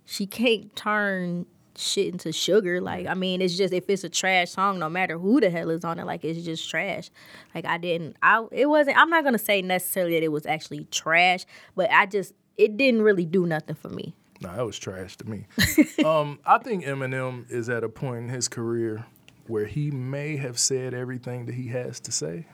she 0.05 0.27
can't 0.27 0.75
turn 0.75 1.47
shit 1.77 2.09
into 2.09 2.33
sugar. 2.33 2.81
Like, 2.81 3.07
I 3.07 3.15
mean, 3.15 3.41
it's 3.41 3.57
just 3.57 3.73
if 3.73 3.89
it's 3.89 4.05
a 4.05 4.09
trash 4.09 4.51
song, 4.51 4.79
no 4.79 4.89
matter 4.89 5.17
who 5.17 5.41
the 5.41 5.49
hell 5.49 5.71
is 5.71 5.85
on 5.85 5.99
it, 5.99 6.07
like 6.07 6.25
it's 6.25 6.45
just 6.45 6.69
trash. 6.69 7.11
Like 7.55 7.65
I 7.65 7.79
didn't, 7.79 8.17
I 8.23 8.45
it 8.51 8.67
wasn't. 8.67 8.99
I'm 8.99 9.11
not 9.11 9.25
gonna 9.25 9.39
say 9.39 9.63
necessarily 9.63 10.15
that 10.15 10.25
it 10.25 10.33
was 10.33 10.45
actually 10.45 10.87
trash, 10.91 11.47
but 11.77 11.91
I 11.91 12.07
just 12.07 12.35
it 12.59 12.77
didn't 12.77 13.03
really 13.03 13.25
do 13.25 13.47
nothing 13.47 13.77
for 13.77 13.89
me. 13.89 14.15
Nah, 14.41 14.57
that 14.57 14.67
was 14.67 14.79
trash 14.79 15.17
to 15.17 15.25
me. 15.25 15.47
um, 16.05 16.39
I 16.45 16.59
think 16.59 16.85
Eminem 16.85 17.51
is 17.51 17.69
at 17.69 17.83
a 17.83 17.89
point 17.89 18.25
in 18.25 18.29
his 18.29 18.49
career 18.49 19.05
where 19.47 19.67
he 19.67 19.91
may 19.91 20.37
have 20.37 20.59
said 20.59 20.95
everything 20.95 21.47
that 21.47 21.55
he 21.55 21.69
has 21.69 21.99
to 22.01 22.13
say, 22.13 22.47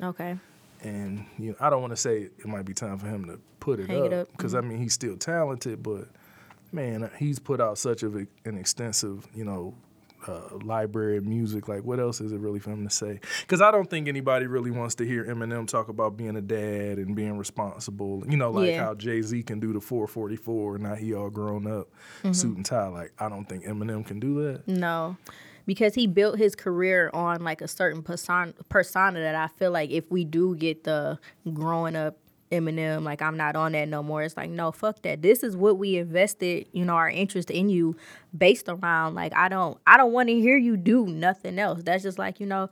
Okay. 0.00 0.36
and 0.82 1.24
you 1.38 1.50
know, 1.50 1.56
I 1.58 1.70
don't 1.70 1.80
want 1.80 1.92
to 1.92 1.96
say 1.96 2.28
it 2.38 2.46
might 2.46 2.64
be 2.64 2.74
time 2.74 2.98
for 2.98 3.06
him 3.06 3.24
to 3.26 3.40
put 3.58 3.80
it 3.80 3.88
Hang 3.88 4.12
up 4.12 4.30
because 4.32 4.54
I 4.54 4.60
mean 4.60 4.78
he's 4.78 4.92
still 4.94 5.16
talented, 5.16 5.82
but 5.82 6.08
man, 6.72 7.10
he's 7.18 7.38
put 7.38 7.60
out 7.60 7.78
such 7.78 8.02
of 8.02 8.14
an 8.16 8.28
extensive, 8.58 9.26
you 9.34 9.44
know. 9.44 9.74
Uh, 10.26 10.40
library 10.62 11.16
of 11.16 11.24
music, 11.26 11.66
like 11.66 11.82
what 11.82 11.98
else 11.98 12.20
is 12.20 12.30
it 12.32 12.38
really 12.38 12.60
for 12.60 12.70
him 12.70 12.86
to 12.86 12.94
say? 12.94 13.18
Because 13.40 13.60
I 13.60 13.70
don't 13.72 13.90
think 13.90 14.06
anybody 14.06 14.46
really 14.46 14.70
wants 14.70 14.94
to 14.96 15.04
hear 15.04 15.24
Eminem 15.24 15.66
talk 15.66 15.88
about 15.88 16.16
being 16.16 16.36
a 16.36 16.40
dad 16.40 16.98
and 16.98 17.16
being 17.16 17.36
responsible. 17.36 18.22
You 18.28 18.36
know, 18.36 18.50
like 18.52 18.68
Yeah. 18.70 18.84
how 18.84 18.94
Jay 18.94 19.20
Z 19.22 19.42
can 19.42 19.58
do 19.58 19.72
the 19.72 19.80
444 19.80 20.76
and 20.76 20.84
now 20.84 20.94
he 20.94 21.12
all 21.14 21.28
grown 21.30 21.66
up, 21.66 21.88
Mm-hmm. 22.22 22.32
suit 22.32 22.56
and 22.56 22.64
tie. 22.64 22.86
Like 22.88 23.12
I 23.18 23.28
don't 23.28 23.48
think 23.48 23.64
Eminem 23.64 24.06
can 24.06 24.20
do 24.20 24.42
that. 24.44 24.68
No, 24.68 25.16
because 25.66 25.94
he 25.94 26.06
built 26.06 26.38
his 26.38 26.54
career 26.54 27.10
on 27.12 27.42
like 27.42 27.60
a 27.60 27.68
certain 27.68 28.02
persona, 28.02 28.52
persona 28.68 29.18
that 29.20 29.34
I 29.34 29.48
feel 29.48 29.72
like 29.72 29.90
if 29.90 30.10
we 30.10 30.24
do 30.24 30.54
get 30.54 30.84
the 30.84 31.18
growing 31.52 31.96
up 31.96 32.16
Eminem, 32.52 33.02
like 33.02 33.22
I'm 33.22 33.36
not 33.36 33.56
on 33.56 33.72
that 33.72 33.88
no 33.88 34.02
more. 34.02 34.22
It's 34.22 34.36
like 34.36 34.50
no, 34.50 34.70
fuck 34.70 35.02
that. 35.02 35.22
This 35.22 35.42
is 35.42 35.56
what 35.56 35.78
we 35.78 35.96
invested, 35.96 36.68
you 36.72 36.84
know, 36.84 36.94
our 36.94 37.10
interest 37.10 37.50
in 37.50 37.68
you 37.68 37.96
based 38.36 38.68
around. 38.68 39.14
Like 39.14 39.34
I 39.34 39.48
don't, 39.48 39.78
I 39.86 39.96
don't 39.96 40.12
want 40.12 40.28
to 40.28 40.34
hear 40.34 40.56
you 40.56 40.76
do 40.76 41.06
nothing 41.06 41.58
else. 41.58 41.82
That's 41.82 42.02
just 42.02 42.18
like 42.18 42.40
you 42.40 42.46
know. 42.46 42.70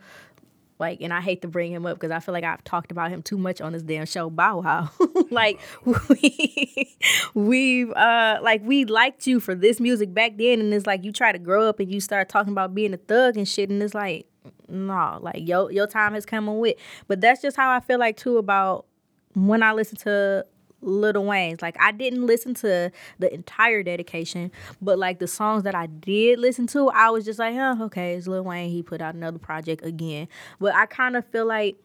Like, 0.79 1.03
and 1.03 1.13
I 1.13 1.21
hate 1.21 1.43
to 1.43 1.49
bring 1.49 1.73
him 1.73 1.85
up 1.85 1.99
because 1.99 2.11
I 2.11 2.21
feel 2.21 2.33
like 2.33 2.43
I've 2.43 2.65
talked 2.65 2.91
about 2.91 3.11
him 3.11 3.21
too 3.21 3.37
much 3.37 3.61
on 3.61 3.73
this 3.73 3.83
damn 3.83 4.07
show, 4.07 4.31
Bow 4.31 4.63
Wow. 4.63 4.91
like, 5.31 5.61
we, 5.85 6.97
we've, 7.35 7.91
uh, 7.93 8.39
like, 8.43 8.63
we 8.65 8.87
liked 8.87 9.27
you 9.27 9.41
for 9.41 9.55
this 9.55 9.79
music 9.79 10.15
back 10.15 10.39
then, 10.39 10.59
and 10.59 10.73
it's 10.73 10.87
like 10.87 11.05
you 11.05 11.13
try 11.13 11.33
to 11.33 11.39
grow 11.39 11.69
up 11.69 11.81
and 11.81 11.93
you 11.93 12.01
start 12.01 12.31
talking 12.31 12.53
about 12.53 12.75
being 12.75 12.95
a 12.95 12.97
thug 12.97 13.37
and 13.37 13.47
shit, 13.47 13.69
and 13.69 13.83
it's 13.83 13.93
like, 13.93 14.27
no, 14.69 15.19
like, 15.21 15.47
your, 15.47 15.71
your 15.71 15.87
time 15.87 16.15
has 16.15 16.25
come 16.25 16.49
and 16.49 16.59
went. 16.59 16.79
But 17.09 17.21
that's 17.21 17.43
just 17.43 17.59
how 17.59 17.71
I 17.71 17.81
feel 17.81 17.99
like, 17.99 18.17
too, 18.17 18.39
about 18.39 18.87
when 19.35 19.63
I 19.63 19.73
listen 19.73 19.97
to 19.99 20.45
Little 20.83 21.25
Wayne's. 21.25 21.63
Like 21.63 21.77
I 21.81 21.93
didn't 21.93 22.27
listen 22.27 22.55
to 22.55 22.91
the 23.19 23.33
entire 23.33 23.83
dedication, 23.83 24.51
but 24.81 24.99
like 24.99 25.19
the 25.19 25.27
songs 25.27 25.63
that 25.65 25.75
I 25.75 25.87
did 25.87 26.39
listen 26.39 26.67
to, 26.69 26.89
I 26.91 27.11
was 27.11 27.25
just 27.25 27.39
like, 27.39 27.55
huh, 27.55 27.77
okay, 27.83 28.15
it's 28.15 28.27
Lil 28.27 28.45
Wayne. 28.45 28.71
He 28.71 28.83
put 28.83 29.01
out 29.01 29.15
another 29.15 29.39
project 29.39 29.85
again. 29.85 30.29
But 30.59 30.75
I 30.75 30.87
kind 30.87 31.17
of 31.17 31.27
feel 31.27 31.47
like 31.47 31.77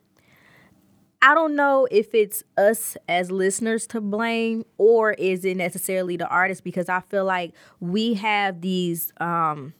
I 1.21 1.33
don't 1.33 1.55
know 1.55 1.87
if 1.89 2.13
it's 2.13 2.43
us 2.57 2.97
as 3.09 3.31
listeners 3.31 3.87
to 3.87 4.01
blame 4.01 4.63
or 4.77 5.13
is 5.13 5.43
it 5.43 5.57
necessarily 5.57 6.17
the 6.17 6.27
artist 6.27 6.63
because 6.63 6.87
I 6.87 6.99
feel 6.99 7.25
like 7.25 7.53
we 7.79 8.13
have 8.15 8.61
these 8.61 9.11
um 9.19 9.73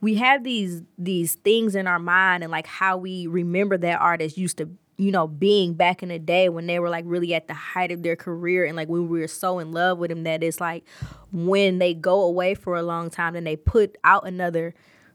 we 0.00 0.16
have 0.16 0.44
these 0.44 0.82
these 0.98 1.34
things 1.36 1.74
in 1.74 1.86
our 1.86 1.98
mind 1.98 2.42
and 2.42 2.52
like 2.52 2.66
how 2.66 2.96
we 2.96 3.26
remember 3.26 3.76
that 3.78 4.00
artist 4.00 4.36
used 4.38 4.58
to 4.58 4.68
you 4.96 5.10
know 5.10 5.26
being 5.26 5.74
back 5.74 6.02
in 6.02 6.08
the 6.10 6.18
day 6.18 6.48
when 6.48 6.66
they 6.66 6.78
were 6.78 6.90
like 6.90 7.04
really 7.06 7.34
at 7.34 7.48
the 7.48 7.54
height 7.54 7.90
of 7.90 8.02
their 8.02 8.16
career 8.16 8.64
and 8.64 8.76
like 8.76 8.88
when 8.88 9.08
we 9.08 9.20
were 9.20 9.28
so 9.28 9.58
in 9.58 9.72
love 9.72 9.98
with 9.98 10.10
them 10.10 10.24
that 10.24 10.42
it's 10.42 10.60
like 10.60 10.84
when 11.32 11.78
they 11.78 11.94
go 11.94 12.22
away 12.22 12.54
for 12.54 12.76
a 12.76 12.82
long 12.82 13.10
time 13.10 13.34
and 13.34 13.46
they 13.46 13.56
put 13.56 13.96
out 14.04 14.26
another 14.26 14.74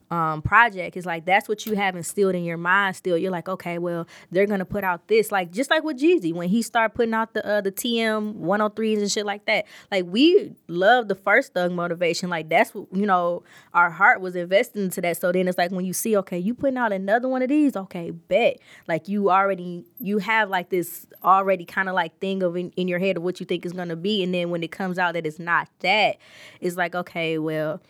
um, 0.10 0.41
project 0.41 0.96
is 0.96 1.06
like 1.06 1.26
that's 1.26 1.50
what 1.50 1.65
you 1.65 1.76
have 1.76 1.96
instilled 1.96 2.36
in 2.36 2.43
your 2.43 2.58
mind 2.58 2.96
still. 2.96 3.17
You're 3.17 3.32
like 3.32 3.50
okay 3.50 3.78
well 3.78 4.08
they're 4.32 4.46
gonna 4.46 4.65
put 4.65 4.84
out 4.84 5.08
this. 5.08 5.32
Like 5.32 5.52
just 5.52 5.70
like 5.70 5.84
with 5.84 6.00
Jeezy 6.00 6.34
when 6.34 6.50
he 6.50 6.62
started 6.62 6.96
putting 6.96 7.13
out 7.13 7.34
the 7.34 7.46
uh, 7.46 7.62
the 7.62 7.72
TM 7.72 8.36
103s 8.36 9.00
and 9.00 9.12
shit 9.12 9.26
like 9.26 9.46
that 9.46 9.65
like 9.91 10.06
we 10.06 10.56
love 10.67 11.08
the 11.08 11.15
first 11.15 11.54
Thug 11.54 11.72
Motivation. 11.72 12.30
Like 12.30 12.48
that's 12.50 12.74
what 12.74 12.88
you 12.93 13.06
know 13.06 13.43
our 13.74 13.89
heart 13.89 14.22
was 14.22 14.36
invested 14.36 14.82
into 14.82 15.02
that. 15.02 15.17
So 15.17 15.32
then 15.32 15.48
it's 15.48 15.58
like 15.58 15.72
when 15.72 15.86
you 15.86 15.93
see 15.93 16.15
okay 16.17 16.39
you 16.39 16.54
putting 16.54 16.78
out 16.78 16.93
another 16.93 17.28
one 17.28 17.41
of 17.41 17.50
these 17.50 17.76
okay 17.76 18.12
bet. 18.12 18.60
Like 18.88 19.08
you 19.08 19.30
already 19.30 19.86
you 20.00 20.20
have 20.20 20.50
like 20.50 20.70
this 20.70 21.06
already 21.24 21.65
kind 21.65 21.89
of 21.89 21.96
like 21.96 22.17
thing 22.20 22.43
of 22.43 22.56
in, 22.56 22.72
in 22.72 22.88
your 22.88 23.00
head 23.00 23.17
of 23.17 23.24
what 23.24 23.39
you 23.39 23.46
think 23.46 23.65
is 23.65 23.74
gonna 23.74 23.96
be. 23.96 24.24
And 24.24 24.34
then 24.34 24.52
when 24.52 24.63
it 24.63 24.72
comes 24.72 24.98
out 24.98 25.13
that 25.15 25.26
it's 25.26 25.39
not 25.39 25.67
that 25.80 26.17
it's 26.62 26.78
like 26.78 26.96
okay 26.96 27.38
well 27.38 27.82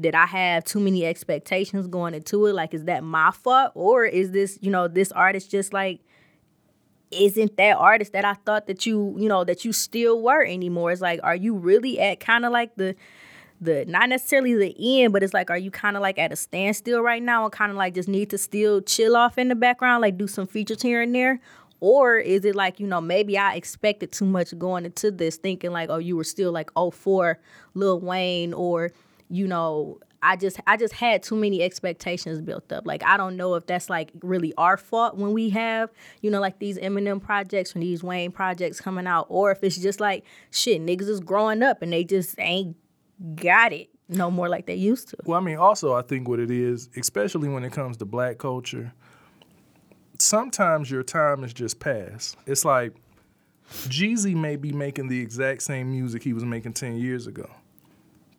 did 0.00 0.14
I 0.14 0.26
have 0.26 0.64
too 0.64 0.80
many 0.80 1.04
expectations 1.04 1.86
going 1.86 2.14
into 2.14 2.46
it? 2.46 2.54
Like, 2.54 2.74
is 2.74 2.84
that 2.84 3.02
my 3.02 3.30
fault? 3.30 3.72
Or 3.74 4.04
is 4.04 4.30
this, 4.30 4.58
you 4.62 4.70
know, 4.70 4.88
this 4.88 5.10
artist 5.12 5.50
just 5.50 5.72
like 5.72 6.00
isn't 7.10 7.56
that 7.56 7.76
artist 7.76 8.12
that 8.12 8.24
I 8.24 8.34
thought 8.34 8.66
that 8.66 8.86
you, 8.86 9.14
you 9.18 9.28
know, 9.28 9.44
that 9.44 9.64
you 9.64 9.72
still 9.72 10.20
were 10.20 10.44
anymore? 10.44 10.92
It's 10.92 11.00
like, 11.00 11.20
are 11.22 11.36
you 11.36 11.54
really 11.54 11.98
at 11.98 12.20
kind 12.20 12.44
of 12.44 12.52
like 12.52 12.74
the 12.76 12.94
the 13.60 13.84
not 13.86 14.08
necessarily 14.08 14.54
the 14.54 15.02
end, 15.02 15.12
but 15.12 15.22
it's 15.22 15.34
like, 15.34 15.50
are 15.50 15.58
you 15.58 15.70
kind 15.70 15.96
of 15.96 16.02
like 16.02 16.16
at 16.18 16.32
a 16.32 16.36
standstill 16.36 17.00
right 17.00 17.22
now 17.22 17.44
and 17.44 17.52
kind 17.52 17.72
of 17.72 17.76
like 17.76 17.94
just 17.94 18.08
need 18.08 18.30
to 18.30 18.38
still 18.38 18.80
chill 18.80 19.16
off 19.16 19.36
in 19.36 19.48
the 19.48 19.56
background, 19.56 20.00
like 20.00 20.16
do 20.16 20.28
some 20.28 20.46
features 20.46 20.80
here 20.80 21.02
and 21.02 21.14
there? 21.14 21.40
Or 21.80 22.18
is 22.18 22.44
it 22.44 22.54
like, 22.54 22.78
you 22.78 22.86
know, 22.86 23.00
maybe 23.00 23.38
I 23.38 23.54
expected 23.54 24.12
too 24.12 24.26
much 24.26 24.56
going 24.58 24.84
into 24.84 25.10
this, 25.10 25.36
thinking 25.36 25.72
like, 25.72 25.90
oh, 25.90 25.98
you 25.98 26.16
were 26.16 26.24
still 26.24 26.52
like, 26.52 26.70
oh, 26.76 26.90
for 26.90 27.38
Lil 27.74 28.00
Wayne, 28.00 28.52
or, 28.52 28.92
you 29.28 29.46
know, 29.46 29.98
I 30.22 30.36
just 30.36 30.58
I 30.66 30.76
just 30.76 30.94
had 30.94 31.22
too 31.22 31.36
many 31.36 31.62
expectations 31.62 32.40
built 32.40 32.72
up. 32.72 32.86
Like 32.86 33.04
I 33.04 33.16
don't 33.16 33.36
know 33.36 33.54
if 33.54 33.66
that's 33.66 33.88
like 33.88 34.10
really 34.22 34.52
our 34.56 34.76
fault 34.76 35.16
when 35.16 35.32
we 35.32 35.50
have, 35.50 35.90
you 36.22 36.30
know, 36.30 36.40
like 36.40 36.58
these 36.58 36.78
Eminem 36.78 37.22
projects 37.22 37.72
and 37.74 37.82
these 37.82 38.02
Wayne 38.02 38.32
projects 38.32 38.80
coming 38.80 39.06
out, 39.06 39.26
or 39.28 39.52
if 39.52 39.62
it's 39.62 39.76
just 39.76 40.00
like 40.00 40.24
shit, 40.50 40.80
niggas 40.82 41.08
is 41.08 41.20
growing 41.20 41.62
up 41.62 41.82
and 41.82 41.92
they 41.92 42.04
just 42.04 42.34
ain't 42.38 42.76
got 43.36 43.72
it 43.72 43.88
no 44.08 44.30
more 44.30 44.48
like 44.48 44.66
they 44.66 44.74
used 44.74 45.08
to. 45.08 45.16
Well, 45.24 45.38
I 45.38 45.42
mean, 45.42 45.56
also 45.56 45.94
I 45.94 46.02
think 46.02 46.28
what 46.28 46.40
it 46.40 46.50
is, 46.50 46.88
especially 46.96 47.48
when 47.48 47.62
it 47.62 47.72
comes 47.72 47.96
to 47.98 48.04
black 48.04 48.38
culture, 48.38 48.92
sometimes 50.18 50.90
your 50.90 51.02
time 51.02 51.44
is 51.44 51.52
just 51.52 51.78
past. 51.78 52.36
It's 52.46 52.64
like 52.64 52.94
Jeezy 53.70 54.34
may 54.34 54.56
be 54.56 54.72
making 54.72 55.08
the 55.08 55.20
exact 55.20 55.62
same 55.62 55.90
music 55.90 56.22
he 56.22 56.32
was 56.32 56.44
making 56.44 56.72
10 56.72 56.96
years 56.96 57.26
ago. 57.26 57.48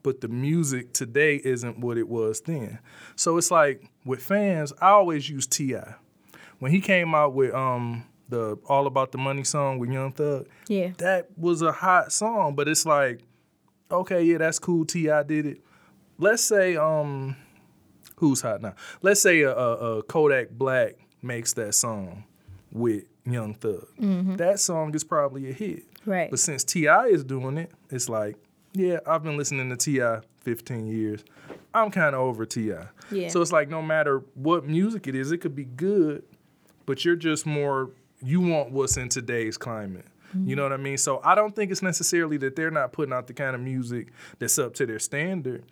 But 0.04 0.22
the 0.22 0.28
music 0.30 0.94
today 0.94 1.42
isn't 1.44 1.80
what 1.80 1.98
it 1.98 2.08
was 2.08 2.42
then. 2.42 2.80
So 3.16 3.38
it's 3.38 3.52
like 3.52 3.84
with 4.06 4.22
fans, 4.22 4.72
I 4.82 4.90
always 4.92 5.30
use 5.30 5.46
T.I. 5.46 5.96
When 6.60 6.72
he 6.72 6.80
came 6.82 7.14
out 7.14 7.34
with 7.34 7.54
um 7.54 8.06
the 8.30 8.58
All 8.68 8.86
About 8.88 9.12
the 9.12 9.18
Money 9.18 9.44
song 9.44 9.80
with 9.80 9.90
Young 9.92 10.12
Thug, 10.12 10.48
Yeah. 10.68 10.92
that 10.98 11.28
was 11.38 11.62
a 11.62 11.72
hot 11.72 12.12
song, 12.12 12.56
but 12.56 12.68
it's 12.68 12.86
like, 12.86 13.22
okay, 13.92 14.22
yeah, 14.24 14.38
that's 14.38 14.60
cool. 14.60 14.86
T.I. 14.86 15.24
did 15.24 15.46
it. 15.48 15.62
Let's 16.20 16.44
say, 16.44 16.76
um, 16.78 17.36
who's 18.18 18.42
hot 18.42 18.62
now? 18.62 18.76
Let's 19.02 19.22
say 19.22 19.42
a, 19.42 19.52
a, 19.56 19.98
a 20.00 20.04
Kodak 20.04 20.52
Black 20.52 20.94
makes 21.24 21.54
that 21.54 21.74
song 21.74 22.24
with 22.72 23.06
Young 23.26 23.54
Thug. 23.56 23.88
That 24.38 24.60
song 24.60 24.94
is 24.94 25.04
probably 25.04 25.50
a 25.50 25.54
hit. 25.54 25.84
Right. 26.06 26.30
But 26.30 26.40
since 26.40 26.64
T.I. 26.64 27.06
is 27.08 27.24
doing 27.24 27.58
it, 27.58 27.72
it's 27.90 28.10
like, 28.10 28.36
yeah, 28.74 29.00
I've 29.06 29.24
been 29.24 29.38
listening 29.38 29.70
to 29.70 29.78
T.I. 29.78 30.22
15 30.42 30.88
years. 30.88 31.24
I'm 31.74 31.92
kind 31.92 32.16
of 32.16 32.22
over 32.22 32.46
Ti. 32.46 32.74
Yeah. 33.12 33.28
So 33.28 33.42
it's 33.42 33.52
like 33.52 33.70
no 33.70 33.82
matter 33.82 34.24
what 34.34 34.66
music 34.66 35.08
it 35.08 35.16
is, 35.16 35.32
it 35.32 35.40
could 35.40 35.56
be 35.56 35.66
good, 35.66 36.24
but 36.86 37.06
you're 37.06 37.16
just 37.16 37.46
more 37.46 37.92
you 38.22 38.42
want 38.42 38.72
what's 38.72 38.98
in 38.98 39.10
today's 39.10 39.58
climate. 39.58 40.06
You 40.46 40.56
know 40.56 40.64
mm-hmm. 40.64 40.72
what 40.72 40.80
I 40.80 40.84
mean? 40.84 40.98
So 40.98 41.22
I 41.24 41.34
don't 41.34 41.56
think 41.56 41.72
it's 41.72 41.82
necessarily 41.82 42.38
that 42.38 42.56
they're 42.56 42.70
not 42.70 42.92
putting 42.92 43.14
out 43.14 43.26
the 43.26 43.34
kind 43.34 43.56
of 43.56 43.62
music 43.62 44.10
that's 44.38 44.60
up 44.60 44.76
to 44.76 44.86
their 44.86 45.00
standard. 45.00 45.64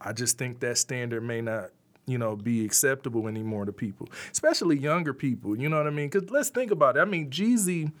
I 0.00 0.12
just 0.12 0.38
think 0.38 0.60
that 0.60 0.78
standard 0.78 1.22
may 1.22 1.42
not, 1.42 1.70
you 2.06 2.16
know, 2.16 2.34
be 2.34 2.64
acceptable 2.64 3.28
anymore 3.28 3.66
to 3.66 3.72
people, 3.72 4.08
especially 4.32 4.78
younger 4.78 5.12
people. 5.12 5.58
You 5.58 5.68
know 5.68 5.76
what 5.76 5.86
I 5.86 5.90
mean? 5.90 6.08
Because 6.08 6.30
let's 6.30 6.48
think 6.48 6.70
about 6.70 6.96
it. 6.96 7.00
I 7.00 7.04
mean, 7.04 7.28
Jeezy, 7.28 7.92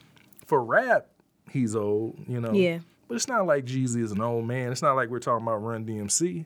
for 0.46 0.64
rap, 0.64 1.08
he's 1.50 1.76
old. 1.76 2.18
You 2.26 2.40
know. 2.40 2.52
Yeah. 2.52 2.78
But 3.08 3.14
it's 3.14 3.28
not 3.28 3.46
like 3.46 3.64
Jeezy 3.64 4.02
is 4.02 4.10
an 4.12 4.20
old 4.20 4.46
man. 4.46 4.72
It's 4.72 4.82
not 4.82 4.96
like 4.96 5.08
we're 5.10 5.20
talking 5.20 5.46
about 5.46 5.62
Run 5.62 5.84
DMC. 5.86 6.44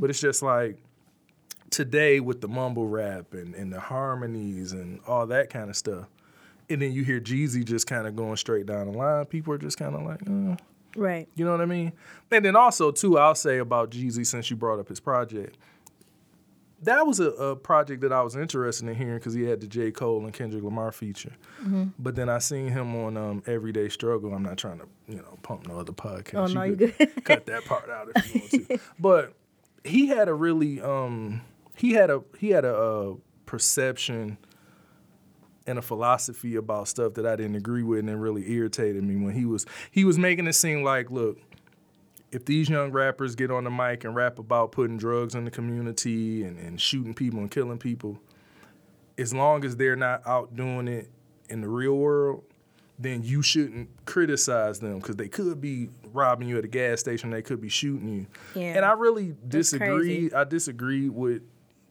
But 0.00 0.10
it's 0.10 0.20
just 0.20 0.42
like 0.42 0.76
today 1.70 2.20
with 2.20 2.40
the 2.40 2.48
mumble 2.48 2.86
rap 2.86 3.32
and, 3.32 3.54
and 3.54 3.72
the 3.72 3.80
harmonies 3.80 4.72
and 4.72 5.00
all 5.06 5.26
that 5.26 5.50
kind 5.50 5.68
of 5.68 5.76
stuff. 5.76 6.06
And 6.70 6.80
then 6.82 6.92
you 6.92 7.04
hear 7.04 7.20
Jeezy 7.20 7.64
just 7.64 7.86
kind 7.86 8.06
of 8.06 8.16
going 8.16 8.36
straight 8.36 8.66
down 8.66 8.90
the 8.90 8.96
line. 8.98 9.24
People 9.26 9.52
are 9.54 9.58
just 9.58 9.76
kind 9.78 9.94
of 9.94 10.02
like, 10.02 10.20
uh, 10.28 10.56
Right. 10.96 11.28
you 11.34 11.44
know 11.44 11.50
what 11.50 11.60
I 11.60 11.66
mean? 11.66 11.92
And 12.30 12.44
then 12.44 12.56
also 12.56 12.90
too, 12.90 13.18
I'll 13.18 13.34
say 13.34 13.58
about 13.58 13.90
Jeezy 13.90 14.24
since 14.26 14.50
you 14.50 14.56
brought 14.56 14.78
up 14.78 14.88
his 14.88 14.98
project. 15.00 15.58
That 16.86 17.06
was 17.06 17.20
a, 17.20 17.30
a 17.30 17.56
project 17.56 18.00
that 18.02 18.12
I 18.12 18.22
was 18.22 18.34
interested 18.34 18.88
in 18.88 18.94
hearing 18.94 19.18
because 19.18 19.34
he 19.34 19.42
had 19.44 19.60
the 19.60 19.66
J. 19.66 19.90
Cole 19.90 20.24
and 20.24 20.32
Kendrick 20.32 20.64
Lamar 20.64 20.90
feature. 20.92 21.32
But 21.98 22.16
then 22.16 22.28
I 22.28 22.38
seen 22.38 22.68
him 22.68 22.96
on 22.96 23.16
um, 23.16 23.42
Everyday 23.46 23.88
Struggle. 23.88 24.32
I'm 24.32 24.42
not 24.42 24.56
trying 24.56 24.78
to, 24.78 24.86
you 25.08 25.16
know, 25.16 25.38
pump 25.42 25.66
no 25.68 25.78
other 25.78 25.92
podcast. 25.92 26.34
Oh, 26.34 26.46
no, 26.46 26.62
you 26.62 26.76
good. 26.76 26.96
cut 27.24 27.46
that 27.46 27.64
part 27.64 27.90
out 27.90 28.08
if 28.14 28.34
you 28.34 28.40
want 28.40 28.68
to. 28.68 28.78
But 28.98 29.34
he 29.84 30.06
had 30.08 30.28
a 30.28 30.34
really 30.34 30.80
um 30.80 31.42
he 31.76 31.92
had 31.92 32.10
a 32.10 32.22
he 32.38 32.50
had 32.50 32.64
a, 32.64 32.74
uh 32.74 33.14
perception 33.46 34.38
and 35.66 35.78
a 35.78 35.82
philosophy 35.82 36.56
about 36.56 36.88
stuff 36.88 37.14
that 37.14 37.26
I 37.26 37.36
didn't 37.36 37.56
agree 37.56 37.82
with 37.82 38.00
and 38.00 38.10
it 38.10 38.16
really 38.16 38.50
irritated 38.50 39.02
me 39.04 39.16
when 39.16 39.34
he 39.34 39.44
was 39.44 39.66
he 39.90 40.04
was 40.04 40.18
making 40.18 40.46
it 40.46 40.54
seem 40.54 40.82
like 40.82 41.10
look 41.10 41.38
if 42.36 42.44
these 42.44 42.68
young 42.68 42.92
rappers 42.92 43.34
get 43.34 43.50
on 43.50 43.64
the 43.64 43.70
mic 43.70 44.04
and 44.04 44.14
rap 44.14 44.38
about 44.38 44.70
putting 44.70 44.98
drugs 44.98 45.34
in 45.34 45.46
the 45.46 45.50
community 45.50 46.44
and, 46.44 46.58
and 46.58 46.78
shooting 46.78 47.14
people 47.14 47.40
and 47.40 47.50
killing 47.50 47.78
people, 47.78 48.18
as 49.16 49.32
long 49.32 49.64
as 49.64 49.76
they're 49.76 49.96
not 49.96 50.20
out 50.26 50.54
doing 50.54 50.86
it 50.86 51.08
in 51.48 51.62
the 51.62 51.68
real 51.68 51.96
world, 51.96 52.44
then 52.98 53.22
you 53.22 53.40
shouldn't 53.40 53.88
criticize 54.04 54.80
them 54.80 54.98
because 54.98 55.16
they 55.16 55.28
could 55.28 55.62
be 55.62 55.88
robbing 56.12 56.46
you 56.46 56.58
at 56.58 56.64
a 56.64 56.68
gas 56.68 57.00
station, 57.00 57.30
they 57.30 57.40
could 57.40 57.60
be 57.60 57.70
shooting 57.70 58.08
you. 58.08 58.26
Yeah. 58.54 58.74
And 58.76 58.84
I 58.84 58.92
really 58.92 59.34
disagree. 59.48 60.30
I 60.30 60.44
disagree 60.44 61.08
with 61.08 61.40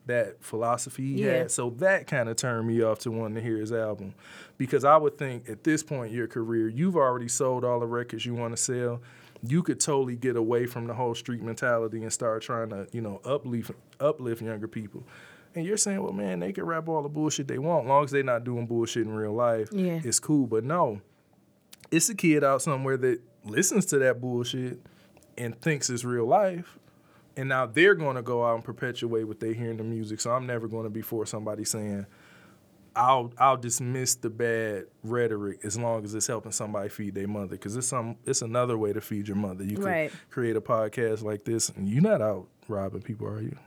that 0.05 0.43
philosophy 0.43 1.13
he 1.15 1.23
Yeah. 1.23 1.31
had. 1.39 1.51
So 1.51 1.71
that 1.77 2.05
kind 2.05 2.29
of 2.29 2.35
turned 2.35 2.67
me 2.67 2.83
off 2.83 2.99
to 2.99 3.11
wanting 3.11 3.33
to 3.35 3.41
hear 3.41 3.57
his 3.57 3.71
album. 3.71 4.13
Because 4.59 4.85
I 4.85 4.95
would 4.97 5.17
think 5.17 5.49
at 5.49 5.63
this 5.63 5.81
point 5.81 6.11
in 6.11 6.15
your 6.15 6.27
career, 6.27 6.67
you've 6.67 6.95
already 6.95 7.27
sold 7.29 7.65
all 7.65 7.79
the 7.79 7.87
records 7.87 8.27
you 8.27 8.35
want 8.35 8.55
to 8.55 8.61
sell. 8.61 9.01
You 9.43 9.63
could 9.63 9.79
totally 9.79 10.15
get 10.15 10.35
away 10.35 10.65
from 10.65 10.87
the 10.87 10.93
whole 10.93 11.15
street 11.15 11.41
mentality 11.41 12.01
and 12.01 12.11
start 12.11 12.41
trying 12.41 12.69
to, 12.69 12.87
you 12.91 13.01
know, 13.01 13.21
uplift 13.23 13.71
uplift 13.99 14.41
younger 14.41 14.67
people. 14.67 15.03
And 15.53 15.65
you're 15.65 15.77
saying, 15.77 16.01
well, 16.03 16.13
man, 16.13 16.39
they 16.39 16.51
can 16.51 16.65
rap 16.65 16.89
all 16.89 17.01
the 17.01 17.09
bullshit 17.09 17.47
they 17.47 17.59
want, 17.59 17.87
long 17.87 18.03
as 18.03 18.11
they're 18.11 18.23
not 18.23 18.43
doing 18.43 18.67
bullshit 18.67 19.05
in 19.05 19.13
real 19.13 19.33
life. 19.33 19.69
Yeah. 19.71 20.01
It's 20.03 20.19
cool. 20.19 20.47
But 20.47 20.65
no, 20.65 20.99
it's 21.91 22.09
a 22.09 22.15
kid 22.15 22.43
out 22.43 22.61
somewhere 22.61 22.97
that 22.97 23.21
listens 23.45 23.85
to 23.87 23.99
that 23.99 24.19
bullshit 24.19 24.79
and 25.37 25.59
thinks 25.61 25.89
it's 25.89 26.03
real 26.03 26.25
life. 26.25 26.77
And 27.37 27.49
now 27.49 27.65
they're 27.65 27.95
going 27.95 28.15
to 28.15 28.21
go 28.21 28.45
out 28.45 28.55
and 28.55 28.63
perpetuate 28.63 29.23
what 29.25 29.39
they 29.39 29.53
hear 29.53 29.71
in 29.71 29.77
the 29.77 29.83
music. 29.83 30.21
So 30.21 30.31
I'm 30.31 30.45
never 30.45 30.67
going 30.67 30.85
to 30.85 30.89
be 30.89 31.01
for 31.01 31.25
somebody 31.25 31.65
saying, 31.65 32.05
I'll 32.95 33.33
I'll 33.37 33.57
dismiss 33.57 34.15
the 34.15 34.29
bad 34.29 34.85
rhetoric 35.03 35.59
as 35.63 35.77
long 35.77 36.03
as 36.05 36.15
it's 36.15 36.27
helping 36.27 36.51
somebody 36.51 36.89
feed 36.89 37.15
their 37.15 37.27
mother. 37.27 37.47
Because 37.55 37.75
it's 37.75 37.87
some 37.87 38.15
it's 38.25 38.41
another 38.41 38.77
way 38.77 38.93
to 38.93 39.01
feed 39.01 39.27
your 39.27 39.37
mother. 39.37 39.63
You 39.63 39.75
can 39.75 39.85
Right. 39.85 40.11
create 40.29 40.55
a 40.55 40.61
podcast 40.61 41.21
like 41.23 41.43
this, 41.43 41.69
and 41.69 41.87
you're 41.89 42.01
not 42.01 42.21
out 42.21 42.47
robbing 42.67 43.01
people, 43.01 43.27
are 43.27 43.41
you? 43.41 43.57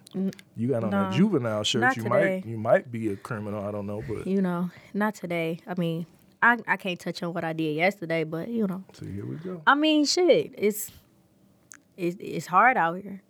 You 0.57 0.69
got 0.69 0.83
on 0.85 0.91
no. 0.91 1.11
juvenile 1.13 1.63
shirt. 1.65 1.83
Not 1.83 1.97
you 1.97 2.03
today. 2.05 2.41
might 2.43 2.47
you 2.51 2.59
might 2.59 2.91
be 2.91 3.13
a 3.13 3.17
criminal. 3.17 3.65
I 3.65 3.71
don't 3.71 3.87
know, 3.87 4.03
but 4.09 4.27
You 4.27 4.41
know, 4.41 4.71
not 4.95 5.15
today. 5.15 5.61
I 5.67 5.75
mean, 5.79 6.07
I, 6.43 6.57
I 6.67 6.77
can't 6.77 6.99
touch 6.99 7.23
on 7.23 7.35
what 7.35 7.45
I 7.45 7.53
did 7.53 7.77
yesterday, 7.77 8.25
but 8.25 8.49
you 8.49 8.67
know, 8.67 8.83
so 8.93 9.05
here 9.05 9.27
we 9.27 9.37
go. 9.37 9.61
I 9.67 9.75
mean, 9.75 10.05
shit, 10.07 10.55
it's 10.57 10.91
it's 11.97 12.17
it's 12.21 12.47
hard 12.47 12.77
out 12.77 13.03
here. 13.03 13.21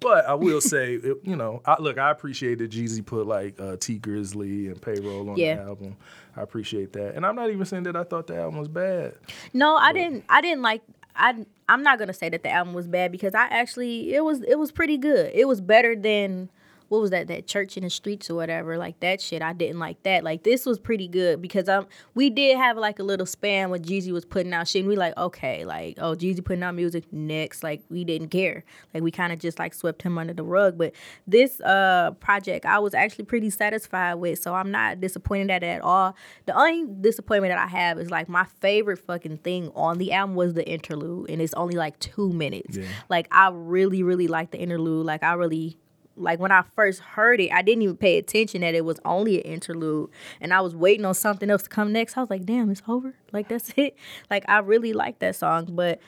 But 0.00 0.26
I 0.26 0.34
will 0.34 0.60
say, 0.60 0.94
it, 0.94 1.18
you 1.22 1.36
know, 1.36 1.62
I, 1.64 1.80
look, 1.80 1.98
I 1.98 2.10
appreciate 2.10 2.58
that 2.58 2.70
Jeezy 2.70 3.04
put 3.04 3.26
like 3.26 3.58
uh, 3.60 3.76
Tee 3.78 3.98
Grizzley 3.98 4.66
and 4.66 4.80
Payroll 4.80 5.30
on 5.30 5.36
Yeah. 5.36 5.56
the 5.56 5.62
album. 5.62 5.96
I 6.36 6.42
appreciate 6.42 6.92
that, 6.94 7.14
and 7.14 7.24
I'm 7.24 7.34
not 7.34 7.50
even 7.50 7.64
saying 7.64 7.84
that 7.84 7.96
I 7.96 8.04
thought 8.04 8.26
the 8.26 8.36
album 8.36 8.58
was 8.58 8.68
bad. 8.68 9.14
No, 9.54 9.76
I 9.76 9.92
didn't. 9.92 10.24
I 10.28 10.40
didn't 10.40 10.62
like. 10.62 10.82
I 11.14 11.46
I'm 11.68 11.82
not 11.82 11.98
gonna 11.98 12.12
say 12.12 12.28
that 12.28 12.42
the 12.42 12.50
album 12.50 12.74
was 12.74 12.86
bad 12.86 13.10
because 13.10 13.34
I 13.34 13.44
actually 13.46 14.12
it 14.14 14.22
was 14.22 14.42
it 14.42 14.58
was 14.58 14.70
pretty 14.70 14.98
good. 14.98 15.30
It 15.34 15.48
was 15.48 15.62
better 15.62 15.96
than 15.96 16.50
what 16.88 17.00
was 17.00 17.10
that 17.10 17.28
that 17.28 17.46
church 17.46 17.76
in 17.76 17.82
the 17.82 17.90
streets 17.90 18.30
or 18.30 18.34
whatever 18.34 18.78
like 18.78 19.00
that 19.00 19.20
shit. 19.20 19.42
I 19.42 19.52
didn't 19.52 19.78
like 19.78 20.02
that. 20.04 20.24
Like 20.24 20.42
this 20.44 20.66
was 20.66 20.78
pretty 20.78 21.08
good 21.08 21.42
because 21.42 21.68
um 21.68 21.86
we 22.14 22.30
did 22.30 22.56
have 22.56 22.76
like 22.76 22.98
a 22.98 23.02
little 23.02 23.26
span 23.26 23.70
when 23.70 23.82
Jeezy 23.82 24.12
was 24.12 24.24
putting 24.24 24.52
out 24.52 24.68
shit. 24.68 24.80
and 24.80 24.88
we 24.88 24.96
like 24.96 25.16
okay 25.16 25.64
like 25.64 25.98
oh 26.00 26.14
Jeezy 26.14 26.44
putting 26.44 26.62
out 26.62 26.74
music 26.74 27.12
next 27.12 27.62
like 27.62 27.82
we 27.90 28.04
didn't 28.04 28.28
care 28.28 28.64
like 28.94 29.02
we 29.02 29.10
kind 29.10 29.32
of 29.32 29.38
just 29.38 29.58
like 29.58 29.74
swept 29.74 30.02
him 30.02 30.18
under 30.18 30.34
the 30.34 30.44
rug. 30.44 30.78
But 30.78 30.92
this 31.26 31.60
uh 31.60 32.12
project 32.20 32.66
I 32.66 32.78
was 32.78 32.94
actually 32.94 33.24
pretty 33.24 33.50
satisfied 33.50 34.14
with, 34.14 34.40
so 34.40 34.54
I'm 34.54 34.70
not 34.70 35.00
disappointed 35.00 35.50
at 35.50 35.62
it 35.62 35.66
at 35.66 35.82
all. 35.82 36.14
The 36.46 36.56
only 36.56 36.86
disappointment 37.00 37.52
that 37.52 37.58
I 37.58 37.66
have 37.66 37.98
is 37.98 38.10
like 38.10 38.28
my 38.28 38.44
favorite 38.60 38.98
fucking 38.98 39.38
thing 39.38 39.70
on 39.74 39.98
the 39.98 40.12
album 40.12 40.36
was 40.36 40.54
the 40.54 40.68
interlude, 40.68 41.30
and 41.30 41.40
it's 41.40 41.54
only 41.54 41.76
like 41.76 41.98
two 41.98 42.32
minutes. 42.32 42.76
Yeah. 42.76 42.86
Like 43.08 43.28
I 43.30 43.50
really, 43.52 44.02
really 44.02 44.28
like 44.28 44.50
the 44.50 44.58
interlude. 44.58 45.06
Like 45.06 45.22
I 45.22 45.34
really 45.34 45.78
like 46.16 46.38
when 46.38 46.52
I 46.52 46.62
first 46.74 47.00
heard 47.00 47.40
it, 47.40 47.50
I 47.52 47.62
didn't 47.62 47.82
even 47.82 47.96
pay 47.96 48.18
attention 48.18 48.62
that 48.62 48.74
it 48.74 48.84
was 48.84 48.98
only 49.04 49.36
an 49.44 49.52
interlude, 49.52 50.10
and 50.40 50.52
I 50.52 50.60
was 50.60 50.74
waiting 50.74 51.04
on 51.04 51.14
something 51.14 51.50
else 51.50 51.64
to 51.64 51.68
come 51.68 51.92
next. 51.92 52.16
I 52.16 52.20
was 52.20 52.30
like, 52.30 52.44
damn, 52.44 52.70
it's 52.70 52.82
over. 52.88 53.14
Like 53.32 53.48
that's 53.48 53.72
it. 53.76 53.96
Like 54.30 54.44
I 54.48 54.58
really 54.58 54.92
like 54.92 55.18
that 55.20 55.36
song, 55.36 55.68
but 55.70 56.00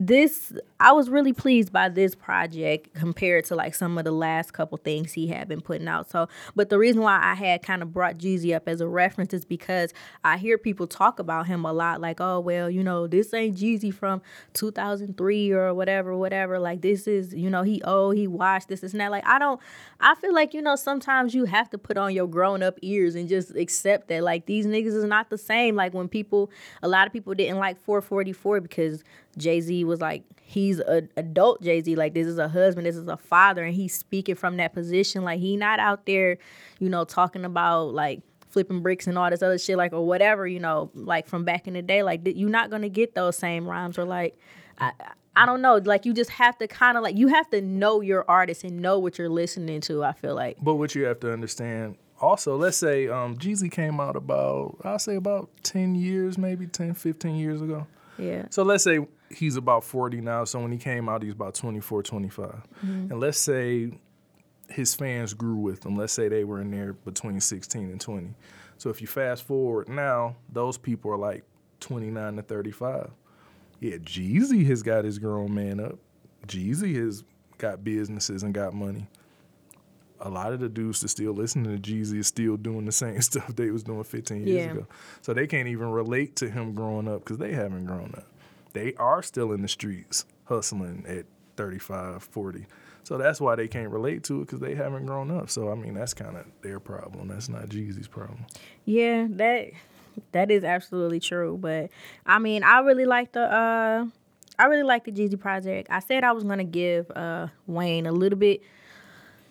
this 0.00 0.52
I 0.84 0.92
was 0.92 1.08
really 1.08 1.32
pleased 1.32 1.72
by 1.72 1.88
this 1.88 2.14
project 2.14 2.92
compared 2.92 3.46
to 3.46 3.54
like 3.54 3.74
some 3.74 3.96
of 3.96 4.04
the 4.04 4.12
last 4.12 4.52
couple 4.52 4.76
things 4.76 5.14
he 5.14 5.28
had 5.28 5.48
been 5.48 5.62
putting 5.62 5.88
out. 5.88 6.10
So, 6.10 6.28
but 6.54 6.68
the 6.68 6.78
reason 6.78 7.00
why 7.00 7.18
I 7.22 7.32
had 7.32 7.62
kind 7.62 7.80
of 7.80 7.90
brought 7.90 8.18
Jeezy 8.18 8.54
up 8.54 8.68
as 8.68 8.82
a 8.82 8.86
reference 8.86 9.32
is 9.32 9.46
because 9.46 9.94
I 10.24 10.36
hear 10.36 10.58
people 10.58 10.86
talk 10.86 11.18
about 11.18 11.46
him 11.46 11.64
a 11.64 11.72
lot, 11.72 12.02
like, 12.02 12.20
oh 12.20 12.38
well, 12.38 12.68
you 12.68 12.84
know, 12.84 13.06
this 13.06 13.32
ain't 13.32 13.56
Jeezy 13.56 13.94
from 13.94 14.20
2003 14.52 15.52
or 15.52 15.72
whatever, 15.72 16.14
whatever. 16.14 16.58
Like 16.58 16.82
this 16.82 17.06
is, 17.06 17.32
you 17.32 17.48
know, 17.48 17.62
he 17.62 17.80
oh 17.86 18.10
he 18.10 18.26
watched 18.26 18.68
this, 18.68 18.82
and 18.82 19.00
that. 19.00 19.10
Like 19.10 19.26
I 19.26 19.38
don't, 19.38 19.58
I 20.00 20.14
feel 20.16 20.34
like 20.34 20.52
you 20.52 20.60
know 20.60 20.76
sometimes 20.76 21.34
you 21.34 21.46
have 21.46 21.70
to 21.70 21.78
put 21.78 21.96
on 21.96 22.12
your 22.12 22.26
grown 22.26 22.62
up 22.62 22.78
ears 22.82 23.14
and 23.14 23.26
just 23.26 23.56
accept 23.56 24.08
that 24.08 24.22
like 24.22 24.44
these 24.44 24.66
niggas 24.66 24.94
is 24.94 25.04
not 25.04 25.30
the 25.30 25.38
same. 25.38 25.76
Like 25.76 25.94
when 25.94 26.08
people, 26.08 26.50
a 26.82 26.88
lot 26.88 27.06
of 27.06 27.12
people 27.14 27.32
didn't 27.32 27.56
like 27.56 27.80
444 27.80 28.60
because 28.60 29.02
Jay 29.38 29.62
Z 29.62 29.82
was 29.84 30.02
like 30.02 30.24
he's 30.44 30.78
a 30.80 31.08
adult 31.16 31.62
Jay 31.62 31.80
Z. 31.80 31.96
Like 31.96 32.14
this 32.14 32.26
is 32.26 32.38
a 32.38 32.48
husband, 32.48 32.86
this 32.86 32.96
is 32.96 33.08
a 33.08 33.16
father, 33.16 33.64
and 33.64 33.74
he's 33.74 33.94
speaking 33.94 34.34
from 34.34 34.56
that 34.58 34.72
position. 34.72 35.24
Like 35.24 35.40
he 35.40 35.56
not 35.56 35.80
out 35.80 36.06
there, 36.06 36.38
you 36.78 36.88
know, 36.88 37.04
talking 37.04 37.44
about 37.44 37.94
like 37.94 38.20
flipping 38.48 38.82
bricks 38.82 39.06
and 39.06 39.18
all 39.18 39.30
this 39.30 39.42
other 39.42 39.58
shit, 39.58 39.76
like 39.76 39.92
or 39.92 40.06
whatever, 40.06 40.46
you 40.46 40.60
know, 40.60 40.90
like 40.94 41.26
from 41.26 41.44
back 41.44 41.66
in 41.66 41.74
the 41.74 41.82
day. 41.82 42.02
Like 42.02 42.20
you're 42.24 42.50
not 42.50 42.70
gonna 42.70 42.88
get 42.88 43.14
those 43.14 43.36
same 43.36 43.66
rhymes 43.66 43.98
or 43.98 44.04
like. 44.04 44.38
I, 44.78 44.92
I 45.36 45.46
don't 45.46 45.62
know. 45.62 45.80
Like 45.84 46.04
you 46.04 46.12
just 46.14 46.30
have 46.30 46.56
to 46.58 46.68
kind 46.68 46.96
of 46.96 47.02
like 47.02 47.16
you 47.16 47.26
have 47.28 47.50
to 47.50 47.60
know 47.60 48.00
your 48.00 48.24
artist 48.28 48.62
and 48.62 48.80
know 48.80 49.00
what 49.00 49.18
you're 49.18 49.28
listening 49.28 49.80
to. 49.82 50.04
I 50.04 50.12
feel 50.12 50.34
like. 50.34 50.58
But 50.62 50.76
what 50.76 50.94
you 50.94 51.04
have 51.04 51.18
to 51.20 51.32
understand 51.32 51.96
also, 52.20 52.56
let's 52.56 52.76
say 52.76 53.08
um, 53.08 53.36
Jeezy 53.36 53.70
came 53.70 54.00
out 54.00 54.16
about 54.16 54.78
I'll 54.84 54.98
say 54.98 55.16
about 55.16 55.50
10 55.62 55.94
years, 55.94 56.38
maybe 56.38 56.66
10, 56.66 56.94
15 56.94 57.36
years 57.36 57.60
ago. 57.60 57.86
Yeah. 58.18 58.46
So 58.50 58.62
let's 58.62 58.84
say 58.84 59.06
he's 59.30 59.56
about 59.56 59.84
40 59.84 60.20
now. 60.20 60.44
So 60.44 60.60
when 60.60 60.72
he 60.72 60.78
came 60.78 61.08
out, 61.08 61.22
he's 61.22 61.32
about 61.32 61.54
24, 61.54 62.02
25. 62.02 62.46
Mm-hmm. 62.46 62.88
And 63.12 63.20
let's 63.20 63.38
say 63.38 63.90
his 64.68 64.94
fans 64.94 65.34
grew 65.34 65.56
with 65.56 65.84
him. 65.84 65.96
Let's 65.96 66.12
say 66.12 66.28
they 66.28 66.44
were 66.44 66.60
in 66.60 66.70
there 66.70 66.92
between 66.92 67.40
16 67.40 67.82
and 67.90 68.00
20. 68.00 68.34
So 68.78 68.90
if 68.90 69.00
you 69.00 69.06
fast 69.06 69.42
forward 69.44 69.88
now, 69.88 70.36
those 70.52 70.78
people 70.78 71.10
are 71.10 71.16
like 71.18 71.44
29 71.80 72.36
to 72.36 72.42
35. 72.42 73.10
Yeah, 73.80 73.96
Jeezy 73.98 74.66
has 74.66 74.82
got 74.82 75.04
his 75.04 75.18
grown 75.18 75.54
man 75.54 75.80
up. 75.80 75.98
Jeezy 76.46 76.94
has 76.96 77.24
got 77.58 77.84
businesses 77.84 78.42
and 78.42 78.54
got 78.54 78.72
money. 78.74 79.06
A 80.20 80.30
lot 80.30 80.52
of 80.52 80.60
the 80.60 80.68
dudes 80.68 81.00
that 81.00 81.08
still 81.08 81.32
listening 81.32 81.76
to 81.76 81.80
Jeezy 81.92 82.18
is 82.18 82.26
still 82.26 82.56
doing 82.56 82.84
the 82.86 82.92
same 82.92 83.20
stuff 83.22 83.54
they 83.56 83.70
was 83.70 83.82
doing 83.82 84.04
15 84.04 84.46
years 84.46 84.66
Yeah. 84.66 84.72
ago. 84.72 84.86
So 85.20 85.34
they 85.34 85.46
can't 85.46 85.68
even 85.68 85.90
relate 85.90 86.36
to 86.36 86.48
him 86.48 86.72
growing 86.74 87.08
up 87.08 87.20
because 87.20 87.38
they 87.38 87.52
haven't 87.52 87.84
grown 87.84 88.14
up. 88.16 88.26
They 88.74 88.92
are 88.94 89.22
still 89.22 89.52
in 89.52 89.62
the 89.62 89.68
streets 89.68 90.26
hustling 90.44 91.04
at 91.08 91.24
35, 91.56 92.22
40. 92.22 92.66
So 93.04 93.18
that's 93.18 93.40
why 93.40 93.54
they 93.54 93.68
can't 93.68 93.90
relate 93.90 94.24
to 94.24 94.40
it 94.40 94.46
because 94.46 94.60
they 94.60 94.74
haven't 94.74 95.06
grown 95.06 95.30
up. 95.30 95.50
So 95.50 95.70
I 95.70 95.74
mean, 95.74 95.94
that's 95.94 96.14
kind 96.14 96.36
of 96.36 96.46
their 96.62 96.80
problem. 96.80 97.28
That's 97.28 97.48
not 97.48 97.68
Jeezy's 97.68 98.08
problem. 98.08 98.46
Yeah, 98.84 99.26
that 99.30 99.70
that 100.32 100.50
is 100.50 100.64
absolutely 100.64 101.20
true. 101.20 101.58
But 101.60 101.90
I 102.26 102.38
mean, 102.38 102.62
I 102.62 102.80
really 102.80 103.04
like 103.06 103.32
the 103.32 103.42
uh 103.42 104.06
I 104.58 104.64
really 104.66 104.84
like 104.84 105.04
the 105.04 105.12
Jeezy 105.12 105.38
project. 105.38 105.88
I 105.90 106.00
said 106.00 106.24
I 106.24 106.32
was 106.32 106.44
gonna 106.44 106.64
give 106.64 107.10
uh 107.10 107.48
Wayne 107.66 108.06
a 108.06 108.12
little 108.12 108.38
bit 108.38 108.62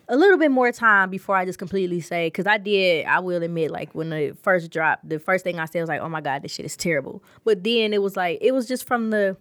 a 0.07 0.17
little 0.17 0.37
bit 0.37 0.51
more 0.51 0.71
time 0.71 1.09
before 1.09 1.35
I 1.35 1.45
just 1.45 1.59
completely 1.59 2.01
say 2.01 2.27
because 2.27 2.45
I 2.45 2.57
did 2.57 3.05
I 3.05 3.19
will 3.19 3.41
admit 3.41 3.71
like 3.71 3.93
when 3.93 4.09
the 4.09 4.35
first 4.41 4.69
dropped 4.71 5.07
the 5.07 5.19
first 5.19 5.43
thing 5.43 5.59
I 5.59 5.65
said 5.65 5.79
was 5.81 5.89
like 5.89 6.01
oh 6.01 6.09
my 6.09 6.21
god 6.21 6.41
this 6.41 6.53
shit 6.53 6.65
is 6.65 6.75
terrible 6.75 7.23
but 7.43 7.63
then 7.63 7.93
it 7.93 8.01
was 8.01 8.15
like 8.17 8.39
it 8.41 8.51
was 8.53 8.67
just 8.67 8.85
from 8.85 9.11
the 9.11 9.37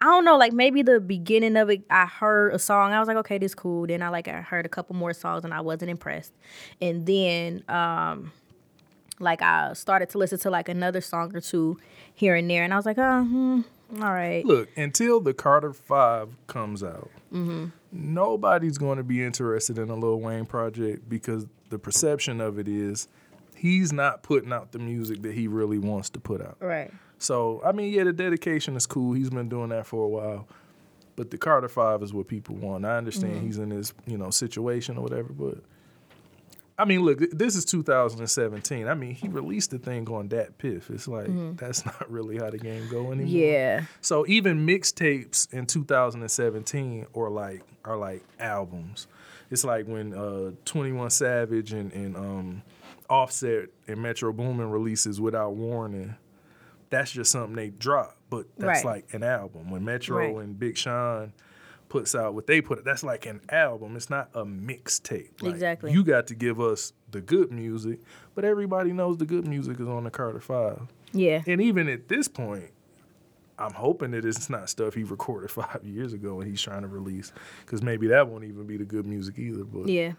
I 0.00 0.06
don't 0.06 0.24
know 0.24 0.36
like 0.36 0.52
maybe 0.52 0.82
the 0.82 1.00
beginning 1.00 1.56
of 1.56 1.70
it 1.70 1.82
I 1.90 2.06
heard 2.06 2.54
a 2.54 2.58
song 2.58 2.92
I 2.92 2.98
was 2.98 3.08
like 3.08 3.18
okay 3.18 3.38
this 3.38 3.54
cool 3.54 3.86
then 3.86 4.02
I 4.02 4.08
like 4.08 4.26
I 4.28 4.40
heard 4.40 4.64
a 4.64 4.70
couple 4.70 4.96
more 4.96 5.12
songs 5.12 5.44
and 5.44 5.52
I 5.52 5.60
wasn't 5.60 5.90
impressed 5.90 6.32
and 6.80 7.04
then 7.06 7.62
um 7.68 8.32
like 9.18 9.42
I 9.42 9.72
started 9.72 10.10
to 10.10 10.18
listen 10.18 10.38
to 10.40 10.50
like 10.50 10.68
another 10.68 11.00
song 11.00 11.34
or 11.34 11.40
two 11.40 11.78
here 12.14 12.34
and 12.34 12.50
there, 12.50 12.64
and 12.64 12.72
I 12.72 12.76
was 12.76 12.86
like, 12.86 12.98
oh, 12.98 13.24
hmm, 13.24 13.60
all 14.02 14.12
right. 14.12 14.44
Look, 14.44 14.68
until 14.76 15.20
the 15.20 15.32
Carter 15.34 15.72
Five 15.72 16.28
comes 16.46 16.82
out, 16.82 17.10
Mm-hmm. 17.32 17.66
Nobody's 17.96 18.78
going 18.78 18.98
to 18.98 19.04
be 19.04 19.22
interested 19.22 19.78
in 19.78 19.90
a 19.90 19.94
Lil 19.94 20.20
Wayne 20.20 20.46
project 20.46 21.08
because 21.08 21.46
the 21.70 21.78
perception 21.78 22.40
of 22.40 22.58
it 22.58 22.68
is 22.68 23.08
he's 23.56 23.92
not 23.92 24.22
putting 24.22 24.52
out 24.52 24.72
the 24.72 24.78
music 24.78 25.22
that 25.22 25.34
he 25.34 25.48
really 25.48 25.78
wants 25.78 26.10
to 26.10 26.20
put 26.20 26.40
out. 26.40 26.56
Right. 26.60 26.92
So 27.18 27.60
I 27.64 27.72
mean, 27.72 27.92
yeah, 27.92 28.04
the 28.04 28.12
dedication 28.12 28.76
is 28.76 28.86
cool. 28.86 29.14
He's 29.14 29.30
been 29.30 29.48
doing 29.48 29.70
that 29.70 29.86
for 29.86 30.04
a 30.04 30.08
while. 30.08 30.46
But 31.16 31.30
the 31.30 31.38
Carter 31.38 31.68
Five 31.68 32.02
is 32.02 32.12
what 32.12 32.28
people 32.28 32.56
want. 32.56 32.84
I 32.84 32.98
understand 32.98 33.34
Mm-hmm. 33.36 33.46
he's 33.46 33.58
in 33.58 33.70
this, 33.70 33.94
you 34.06 34.18
know, 34.18 34.28
situation 34.30 34.98
or 34.98 35.02
whatever, 35.02 35.32
but 35.32 35.58
I 36.78 36.84
mean, 36.84 37.00
look, 37.02 37.18
this 37.30 37.56
is 37.56 37.64
2017. 37.64 38.86
I 38.86 38.94
mean, 38.94 39.14
he 39.14 39.28
released 39.28 39.70
the 39.70 39.78
thing 39.78 40.06
on 40.10 40.28
DatPiff. 40.28 40.90
It's 40.90 41.08
like 41.08 41.28
that's 41.56 41.86
not 41.86 42.10
really 42.10 42.36
how 42.38 42.50
the 42.50 42.58
game 42.58 42.86
go 42.90 43.12
anymore. 43.12 43.16
Mm-hmm. 43.26 43.26
Yeah. 43.28 43.84
So 44.02 44.26
even 44.28 44.66
mixtapes 44.66 45.52
in 45.54 45.66
2017 45.66 47.06
are 47.14 47.30
like 47.30 47.62
are 47.84 47.96
like 47.96 48.22
albums. 48.38 49.06
It's 49.50 49.64
like 49.64 49.86
when 49.86 50.12
uh 50.12 50.50
21 50.64 51.10
Savage 51.10 51.72
and, 51.72 51.92
and 51.92 52.16
um 52.16 52.62
Offset 53.08 53.68
and 53.86 54.02
Metro 54.02 54.32
Boomin 54.32 54.70
releases 54.70 55.20
without 55.20 55.54
warning. 55.54 56.16
That's 56.90 57.10
just 57.10 57.30
something 57.32 57.56
they 57.56 57.70
drop, 57.70 58.16
but 58.30 58.46
that's 58.58 58.84
Right. 58.84 58.96
like 58.96 59.14
an 59.14 59.22
album. 59.22 59.70
When 59.70 59.84
Metro 59.84 60.18
Right. 60.18 60.44
and 60.44 60.58
Big 60.58 60.76
Sean 60.76 61.32
puts 62.00 62.14
out 62.14 62.34
what 62.34 62.46
they 62.46 62.60
put, 62.60 62.84
that's 62.84 63.02
like 63.02 63.26
an 63.26 63.40
album. 63.48 63.96
It's 63.96 64.10
not 64.10 64.28
a 64.34 64.44
mixtape. 64.44 65.42
Like, 65.42 65.52
Exactly. 65.54 65.92
You 65.92 66.04
got 66.04 66.26
to 66.28 66.34
give 66.34 66.60
us 66.60 66.92
the 67.10 67.20
good 67.20 67.50
music, 67.50 68.00
but 68.34 68.44
everybody 68.44 68.92
knows 68.92 69.16
the 69.16 69.24
good 69.24 69.46
music 69.46 69.80
is 69.80 69.88
on 69.88 70.04
the 70.04 70.10
Carter 70.10 70.40
Five. 70.40 70.82
Yeah. 71.12 71.42
And 71.46 71.60
even 71.60 71.88
at 71.88 72.08
this 72.08 72.28
point, 72.28 72.70
I'm 73.58 73.72
hoping 73.72 74.10
that 74.10 74.24
it's 74.26 74.50
not 74.50 74.68
stuff 74.68 74.94
he 74.94 75.04
recorded 75.04 75.50
five 75.62 75.80
years 75.84 76.12
ago 76.12 76.40
and 76.40 76.50
he's 76.50 76.60
trying 76.60 76.82
to 76.82 76.88
release, 76.88 77.32
because 77.64 77.82
maybe 77.82 78.08
that 78.08 78.28
won't 78.28 78.44
even 78.44 78.66
be 78.66 78.76
the 78.76 78.84
good 78.84 79.06
music 79.06 79.38
either. 79.38 79.64
But 79.64 79.88
Yeah. 79.88 80.12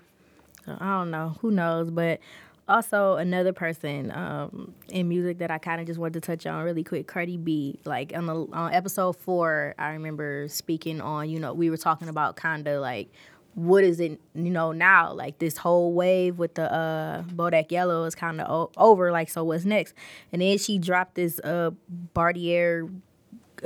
I 0.68 0.98
don't 1.00 1.12
know. 1.12 1.38
Who 1.42 1.52
knows? 1.52 1.92
But 1.92 2.20
also 2.68 3.16
another 3.16 3.54
person 3.54 4.12
um, 4.12 4.74
in 4.90 5.08
music 5.08 5.40
that 5.40 5.52
I 5.52 5.58
kind 5.58 5.80
of 5.82 5.88
just 5.88 6.00
wanted 6.00 6.22
to 6.22 6.22
touch 6.22 6.46
on 6.46 6.64
really 6.64 6.84
quick, 6.84 7.08
Cardi 7.08 7.38
B. 7.38 7.80
Like 7.86 8.14
on 8.16 8.26
the 8.26 8.48
on 8.54 8.74
episode 8.74 9.16
four, 9.16 9.76
I 9.78 9.92
remember 9.92 10.48
speaking 10.50 11.02
on. 11.02 11.30
You 11.30 11.40
know, 11.40 11.54
we 11.54 11.70
were 11.70 11.78
talking 11.78 12.10
about 12.10 12.36
kind 12.36 12.68
of 12.68 12.82
like 12.82 13.10
what 13.58 13.84
is 13.84 14.00
it 14.00 14.22
you 14.36 14.52
know 14.52 14.72
now 14.72 15.12
like 15.12 15.40
this 15.40 15.58
whole 15.58 15.92
wave 15.92 16.38
with 16.38 16.54
the 16.54 16.72
uh 16.72 17.24
bodak 17.24 17.72
yellow 17.72 18.04
is 18.04 18.14
kind 18.14 18.40
of 18.40 18.48
o- 18.48 18.72
over 18.78 19.12
like 19.12 19.30
so 19.30 19.44
what's 19.44 19.66
next 19.66 19.96
and 20.32 20.44
then 20.44 20.60
she 20.60 20.78
dropped 20.78 21.16
this 21.16 21.40
uh 21.40 21.72
bartier 22.14 22.88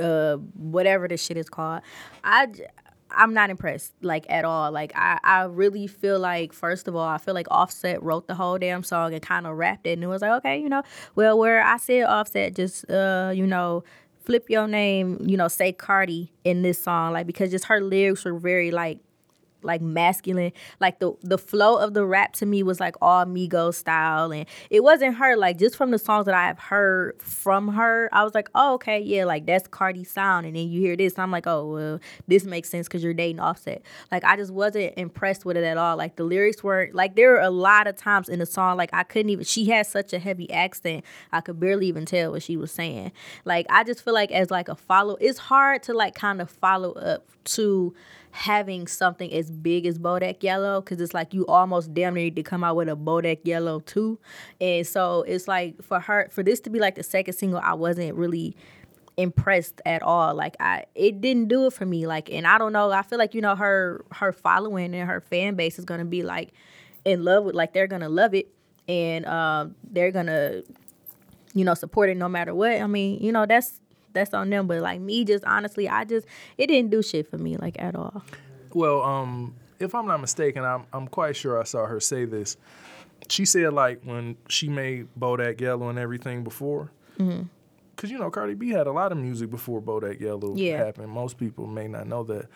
uh 0.00 0.36
whatever 0.56 1.06
this 1.06 1.22
shit 1.22 1.36
is 1.36 1.50
called 1.50 1.82
i 2.24 2.46
i'm 3.16 3.34
not 3.34 3.50
impressed 3.50 3.92
like 4.02 4.26
at 4.28 4.44
all. 4.44 4.70
Like 4.70 4.92
i 4.94 5.18
i 5.24 5.42
really 5.42 5.86
feel 5.86 6.18
like 6.18 6.52
first 6.52 6.88
of 6.88 6.96
all 6.96 7.06
i 7.06 7.18
feel 7.18 7.34
like 7.34 7.46
offset 7.50 8.02
wrote 8.02 8.26
the 8.26 8.34
whole 8.34 8.58
damn 8.58 8.82
song 8.82 9.12
and 9.12 9.22
kind 9.22 9.46
of 9.46 9.56
rapped 9.56 9.86
it 9.86 9.92
and 9.92 10.04
it 10.04 10.08
was 10.08 10.22
like 10.22 10.32
okay 10.32 10.58
you 10.58 10.68
know 10.68 10.82
well 11.14 11.38
where 11.38 11.62
i 11.62 11.76
said 11.76 12.04
offset 12.04 12.54
just 12.54 12.88
uh 12.90 13.32
you 13.34 13.46
know 13.46 13.82
flip 14.24 14.48
your 14.48 14.68
name 14.68 15.18
you 15.26 15.36
know 15.36 15.48
say 15.48 15.72
cardi 15.72 16.32
in 16.44 16.62
this 16.62 16.82
song. 16.82 17.12
Like 17.12 17.26
because 17.26 17.50
just 17.50 17.66
her 17.66 17.80
lyrics 17.80 18.24
were 18.24 18.38
very 18.38 18.70
like 18.70 18.98
like 19.62 19.80
masculine. 19.80 20.52
Like 20.80 20.98
the 20.98 21.12
the 21.22 21.38
flow 21.38 21.76
of 21.76 21.94
the 21.94 22.04
rap 22.04 22.32
to 22.34 22.46
me 22.46 22.62
was 22.62 22.80
like 22.80 22.96
all 23.00 23.24
Migos 23.24 23.74
style, 23.74 24.32
and 24.32 24.46
it 24.70 24.82
wasn't 24.82 25.16
her. 25.16 25.36
Like 25.36 25.58
just 25.58 25.76
from 25.76 25.90
the 25.90 25.98
songs 25.98 26.26
that 26.26 26.34
I 26.34 26.46
have 26.46 26.58
heard 26.58 27.20
from 27.22 27.68
her, 27.68 28.08
I 28.12 28.24
was 28.24 28.34
like, 28.34 28.48
oh 28.54 28.74
okay, 28.74 29.00
yeah, 29.00 29.24
like 29.24 29.46
that's 29.46 29.66
Cardi 29.68 30.04
sound. 30.04 30.46
And 30.46 30.56
then 30.56 30.68
you 30.68 30.80
hear 30.80 30.96
this, 30.96 31.18
I'm 31.18 31.30
like, 31.30 31.46
oh 31.46 31.66
well, 31.66 32.00
this 32.28 32.44
makes 32.44 32.68
sense 32.68 32.88
because 32.88 33.02
you're 33.02 33.14
dating 33.14 33.40
Offset. 33.40 33.82
Like 34.10 34.24
I 34.24 34.36
just 34.36 34.52
wasn't 34.52 34.94
impressed 34.96 35.44
with 35.44 35.56
it 35.56 35.64
at 35.64 35.76
all. 35.76 35.96
Like 35.96 36.16
the 36.16 36.24
lyrics 36.24 36.62
weren't 36.62 36.94
like 36.94 37.16
there 37.16 37.30
were 37.30 37.40
a 37.40 37.50
lot 37.50 37.86
of 37.86 37.96
times 37.96 38.28
in 38.28 38.38
the 38.38 38.46
song 38.46 38.76
like 38.76 38.90
I 38.92 39.02
couldn't 39.02 39.30
even. 39.30 39.44
She 39.44 39.66
had 39.66 39.86
such 39.86 40.12
a 40.12 40.18
heavy 40.18 40.50
accent, 40.50 41.04
I 41.32 41.40
could 41.40 41.58
barely 41.60 41.86
even 41.86 42.06
tell 42.06 42.32
what 42.32 42.42
she 42.42 42.56
was 42.56 42.70
saying. 42.72 43.12
Like 43.44 43.66
I 43.70 43.84
just 43.84 44.04
feel 44.04 44.14
like 44.14 44.30
as 44.30 44.50
like 44.50 44.68
a 44.68 44.74
follow, 44.74 45.16
it's 45.20 45.38
hard 45.38 45.82
to 45.84 45.94
like 45.94 46.14
kind 46.14 46.40
of 46.40 46.50
follow 46.50 46.92
up 46.92 47.26
to 47.44 47.94
having 48.32 48.86
something 48.86 49.32
as 49.32 49.50
big 49.50 49.86
as 49.86 49.98
Bodak 49.98 50.42
Yellow 50.42 50.80
because 50.80 51.00
it's 51.00 51.14
like 51.14 51.34
you 51.34 51.46
almost 51.46 51.92
damn 51.92 52.14
near 52.14 52.24
need 52.24 52.36
to 52.36 52.42
come 52.42 52.64
out 52.64 52.76
with 52.76 52.88
a 52.88 52.96
Bodak 52.96 53.40
Yellow 53.44 53.80
too. 53.80 54.18
And 54.60 54.86
so 54.86 55.22
it's 55.22 55.46
like 55.46 55.82
for 55.82 56.00
her, 56.00 56.28
for 56.30 56.42
this 56.42 56.58
to 56.60 56.70
be 56.70 56.78
like 56.78 56.94
the 56.94 57.02
second 57.02 57.34
single, 57.34 57.60
I 57.62 57.74
wasn't 57.74 58.16
really 58.16 58.56
impressed 59.18 59.82
at 59.84 60.02
all. 60.02 60.34
Like 60.34 60.56
I, 60.60 60.86
it 60.94 61.20
didn't 61.20 61.48
do 61.48 61.66
it 61.66 61.74
for 61.74 61.84
me. 61.84 62.06
Like, 62.06 62.30
and 62.30 62.46
I 62.46 62.56
don't 62.56 62.72
know. 62.72 62.90
I 62.90 63.02
feel 63.02 63.18
like 63.18 63.34
you 63.34 63.42
know 63.42 63.54
her 63.54 64.04
her 64.12 64.32
following 64.32 64.94
and 64.94 65.08
her 65.08 65.20
fan 65.20 65.54
base 65.54 65.78
is 65.78 65.84
gonna 65.84 66.06
be 66.06 66.22
like 66.22 66.52
in 67.04 67.24
love 67.24 67.44
with, 67.44 67.54
like 67.54 67.74
they're 67.74 67.86
gonna 67.86 68.08
love 68.08 68.34
it, 68.34 68.48
and 68.88 69.26
um, 69.26 69.74
they're 69.84 70.10
gonna 70.10 70.62
you 71.54 71.64
know 71.66 71.74
support 71.74 72.08
it 72.08 72.16
no 72.16 72.30
matter 72.30 72.54
what. 72.54 72.80
I 72.80 72.86
mean, 72.86 73.22
you 73.22 73.30
know 73.30 73.44
that's 73.44 73.81
that's 74.12 74.34
on 74.34 74.50
them. 74.50 74.66
But 74.66 74.80
like 74.80 75.00
me, 75.00 75.24
just 75.24 75.44
honestly, 75.44 75.88
I 75.88 76.04
just 76.04 76.26
it 76.58 76.66
didn't 76.68 76.90
do 76.90 77.02
shit 77.02 77.28
for 77.30 77.38
me 77.38 77.56
like 77.56 77.76
at 77.80 77.94
all. 77.94 78.22
Well, 78.74 79.02
um, 79.02 79.54
if 79.80 79.94
I'm 79.94 80.06
not 80.06 80.20
mistaken, 80.20 80.64
I'm 80.64 80.84
I'm 80.92 81.08
quite 81.08 81.36
sure 81.36 81.60
I 81.60 81.64
saw 81.64 81.86
her 81.86 82.00
say 82.00 82.24
this. 82.24 82.56
She 83.28 83.44
said 83.44 83.72
like 83.72 84.02
when 84.04 84.36
she 84.48 84.68
made 84.68 85.08
Bodak 85.18 85.60
Yellow 85.60 85.88
and 85.88 85.98
everything 85.98 86.42
before, 86.44 86.90
Mm-hmm. 87.18 87.42
because 87.94 88.10
you 88.10 88.18
know 88.18 88.30
Cardi 88.30 88.54
B 88.54 88.70
had 88.70 88.86
a 88.86 88.92
lot 88.92 89.12
of 89.12 89.18
music 89.18 89.50
before 89.50 89.80
Bodak 89.80 90.20
Yellow 90.20 90.54
Yeah. 90.56 90.84
happened. 90.84 91.08
Most 91.10 91.38
people 91.38 91.66
may 91.66 91.86
not 91.88 92.06
know 92.06 92.24
that. 92.24 92.46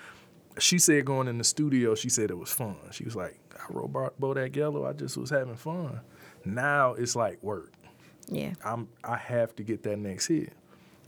She 0.58 0.78
said 0.78 1.04
going 1.04 1.28
in 1.28 1.36
the 1.36 1.44
studio, 1.44 1.94
she 1.94 2.08
said 2.08 2.30
it 2.30 2.38
was 2.38 2.50
fun. 2.50 2.76
She 2.90 3.04
was 3.04 3.14
like, 3.14 3.38
I 3.54 3.70
wrote 3.70 3.92
Bo- 3.92 4.12
Bodak 4.18 4.56
Yellow, 4.56 4.86
I 4.86 4.94
just 4.94 5.18
was 5.18 5.28
having 5.28 5.54
fun. 5.56 6.00
Now 6.46 6.94
it's 6.94 7.14
like 7.14 7.42
work. 7.42 7.72
Yeah. 8.28 8.54
I'm 8.64 8.88
I 9.04 9.16
have 9.18 9.54
to 9.56 9.62
get 9.62 9.82
that 9.82 9.98
next 9.98 10.26
hit. 10.28 10.52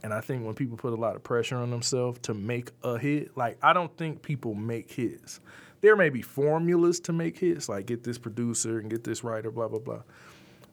And 0.01 0.13
I 0.13 0.21
think 0.21 0.45
when 0.45 0.55
people 0.55 0.77
put 0.77 0.93
a 0.93 0.95
lot 0.95 1.15
of 1.15 1.23
pressure 1.23 1.57
on 1.57 1.71
themselves 1.71 2.19
to 2.23 2.33
make 2.33 2.71
a 2.83 2.97
hit, 2.97 3.35
like 3.35 3.57
I 3.61 3.73
don't 3.73 3.95
think 3.97 4.21
people 4.21 4.53
make 4.55 4.91
hits. 4.91 5.39
There 5.81 5.95
may 5.95 6.09
be 6.09 6.21
formulas 6.21 6.99
to 7.01 7.13
make 7.13 7.37
hits, 7.37 7.69
like 7.69 7.85
get 7.85 8.03
this 8.03 8.17
producer 8.17 8.79
and 8.79 8.89
get 8.89 9.03
this 9.03 9.23
writer, 9.23 9.51
blah 9.51 9.67
blah 9.67 9.79
blah. 9.79 10.01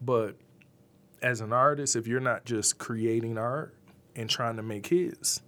But 0.00 0.36
as 1.22 1.40
an 1.40 1.52
artist, 1.52 1.96
if 1.96 2.06
you're 2.06 2.20
not 2.20 2.44
just 2.44 2.78
creating 2.78 3.38
art 3.38 3.74
and 4.14 4.28
trying 4.30 4.56
to 4.56 4.62
make 4.62 4.86
hits, 4.86 5.42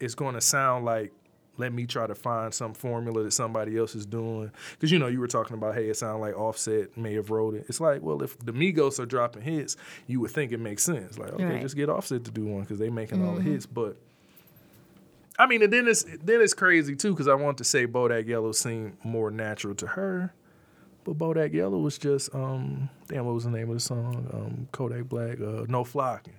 it's 0.00 0.14
going 0.14 0.34
to 0.34 0.40
sound 0.40 0.84
like 0.84 1.12
let 1.58 1.72
me 1.72 1.86
try 1.86 2.06
to 2.06 2.14
find 2.14 2.52
some 2.54 2.72
formula 2.74 3.22
that 3.24 3.32
somebody 3.32 3.76
else 3.76 3.94
is 3.94 4.06
doing. 4.06 4.50
Because 4.72 4.90
you 4.90 4.98
know, 4.98 5.06
you 5.08 5.20
were 5.20 5.28
talking 5.28 5.54
about, 5.54 5.74
hey, 5.74 5.88
it 5.90 5.96
sounded 5.96 6.18
like 6.20 6.34
Offset 6.36 6.96
may 6.96 7.14
have 7.14 7.30
wrote 7.30 7.54
it. 7.54 7.66
It's 7.68 7.80
like, 7.80 8.00
well, 8.02 8.22
if 8.22 8.38
the 8.38 8.52
Migos 8.52 8.98
are 8.98 9.06
dropping 9.06 9.42
hits, 9.42 9.76
you 10.06 10.20
would 10.20 10.30
think 10.30 10.52
it 10.52 10.58
makes 10.60 10.82
sense. 10.82 11.18
Like, 11.18 11.32
okay, 11.34 11.44
Right. 11.44 11.60
just 11.62 11.76
get 11.76 11.88
Offset 11.90 12.24
to 12.24 12.30
do 12.30 12.46
one 12.46 12.62
because 12.62 12.78
they're 12.78 12.90
making 12.90 13.24
all 13.26 13.34
the 13.34 13.42
hits. 13.42 13.66
But 13.66 13.96
I 15.38 15.46
mean, 15.46 15.62
and 15.62 15.72
then 15.72 15.88
it's 15.88 16.04
then 16.04 16.40
it's 16.40 16.54
crazy 16.54 16.94
too 16.96 17.10
because 17.12 17.28
I 17.28 17.34
want 17.34 17.58
to 17.58 17.64
say 17.64 17.86
Bodak 17.86 18.26
Yellow 18.26 18.52
seemed 18.52 18.96
more 19.04 19.30
natural 19.30 19.74
to 19.76 19.86
her, 19.88 20.32
but 21.04 21.16
Bodak 21.18 21.52
Yellow 21.52 21.78
was 21.78 21.98
just 21.98 22.34
um 22.34 22.88
damn 23.08 23.24
what 23.26 23.34
was 23.34 23.44
the 23.44 23.50
name 23.50 23.68
of 23.68 23.74
the 23.74 23.80
song 23.80 24.28
um 24.32 24.68
Kodak 24.72 25.08
Black 25.08 25.40
uh, 25.40 25.64
No 25.68 25.84
Flocking. 25.84 26.34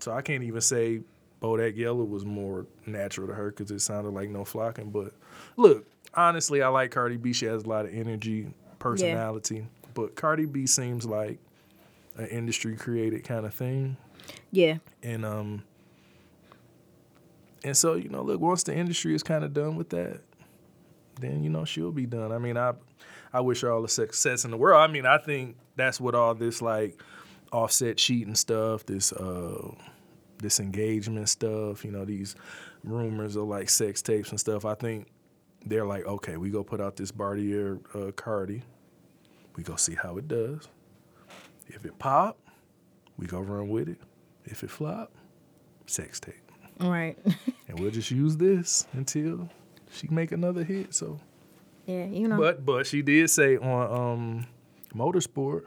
So 0.00 0.12
I 0.12 0.22
can't 0.22 0.42
even 0.42 0.60
say 0.60 1.02
Bodak 1.40 1.76
Yellow 1.76 2.04
was 2.04 2.24
more 2.24 2.66
natural 2.86 3.28
to 3.28 3.34
her 3.34 3.50
because 3.50 3.70
it 3.70 3.80
sounded 3.80 4.10
like 4.10 4.28
No 4.28 4.44
Flocking. 4.44 4.90
But 4.90 5.12
look, 5.56 5.86
honestly, 6.14 6.62
I 6.62 6.68
like 6.68 6.90
Cardi 6.90 7.16
B. 7.16 7.32
She 7.32 7.46
has 7.46 7.64
a 7.64 7.68
lot 7.68 7.86
of 7.86 7.94
energy, 7.94 8.52
personality. 8.78 9.66
But 9.94 10.16
Cardi 10.16 10.46
B 10.46 10.66
seems 10.66 11.06
like 11.06 11.38
an 12.16 12.26
industry 12.26 12.76
created 12.76 13.24
kind 13.24 13.46
of 13.46 13.54
thing. 13.54 13.96
Yeah. 14.50 14.78
And 15.02 15.24
um 15.24 15.62
and 17.64 17.76
so, 17.76 17.94
you 17.94 18.08
know, 18.08 18.22
look, 18.22 18.40
once 18.40 18.62
the 18.62 18.74
industry 18.74 19.14
is 19.14 19.22
kind 19.22 19.44
of 19.44 19.52
done 19.52 19.76
with 19.76 19.90
that, 19.90 20.20
then 21.20 21.42
you 21.42 21.50
know 21.50 21.64
she'll 21.64 21.90
be 21.90 22.06
done. 22.06 22.32
I 22.32 22.38
mean, 22.38 22.56
I 22.56 22.74
I 23.32 23.40
wish 23.40 23.60
her 23.60 23.72
all 23.72 23.82
the 23.82 23.88
success 23.88 24.44
in 24.44 24.50
the 24.50 24.56
world. 24.56 24.80
I 24.80 24.92
mean, 24.92 25.06
I 25.06 25.18
think 25.18 25.56
that's 25.76 26.00
what 26.00 26.14
all 26.14 26.34
this 26.34 26.62
like 26.62 27.00
offset 27.52 27.96
cheating 27.96 28.34
stuff, 28.34 28.86
this 28.86 29.12
uh 29.12 29.70
this 30.38 30.60
engagement 30.60 31.28
stuff, 31.28 31.84
you 31.84 31.90
know, 31.90 32.04
these 32.04 32.36
rumors 32.84 33.36
of 33.36 33.44
like 33.44 33.70
sex 33.70 34.02
tapes 34.02 34.30
and 34.30 34.40
stuff. 34.40 34.64
I 34.64 34.74
think 34.74 35.08
they're 35.66 35.86
like, 35.86 36.06
okay, 36.06 36.36
we 36.36 36.50
go 36.50 36.62
put 36.62 36.80
out 36.80 36.96
this 36.96 37.10
Bartier 37.10 37.78
uh, 37.94 38.12
Cardi. 38.12 38.62
We 39.56 39.62
go 39.62 39.76
see 39.76 39.94
how 39.94 40.16
it 40.18 40.28
does. 40.28 40.68
If 41.66 41.84
it 41.84 41.98
pop, 41.98 42.38
we 43.16 43.26
go 43.26 43.40
run 43.40 43.68
with 43.68 43.88
it. 43.88 44.00
If 44.44 44.62
it 44.62 44.70
flop, 44.70 45.12
sex 45.86 46.20
tape. 46.20 46.34
Right. 46.80 47.18
And 47.68 47.78
we'll 47.78 47.90
just 47.90 48.10
use 48.10 48.38
this 48.38 48.86
until 48.94 49.46
she 49.90 50.08
make 50.08 50.32
another 50.32 50.64
hit. 50.64 50.94
So 50.94 51.20
yeah. 51.84 52.06
You 52.06 52.28
know. 52.28 52.38
but 52.38 52.64
but 52.64 52.86
she 52.86 53.02
did 53.02 53.28
say 53.28 53.58
on 53.58 53.92
um 53.92 54.46
Motorsport, 54.94 55.66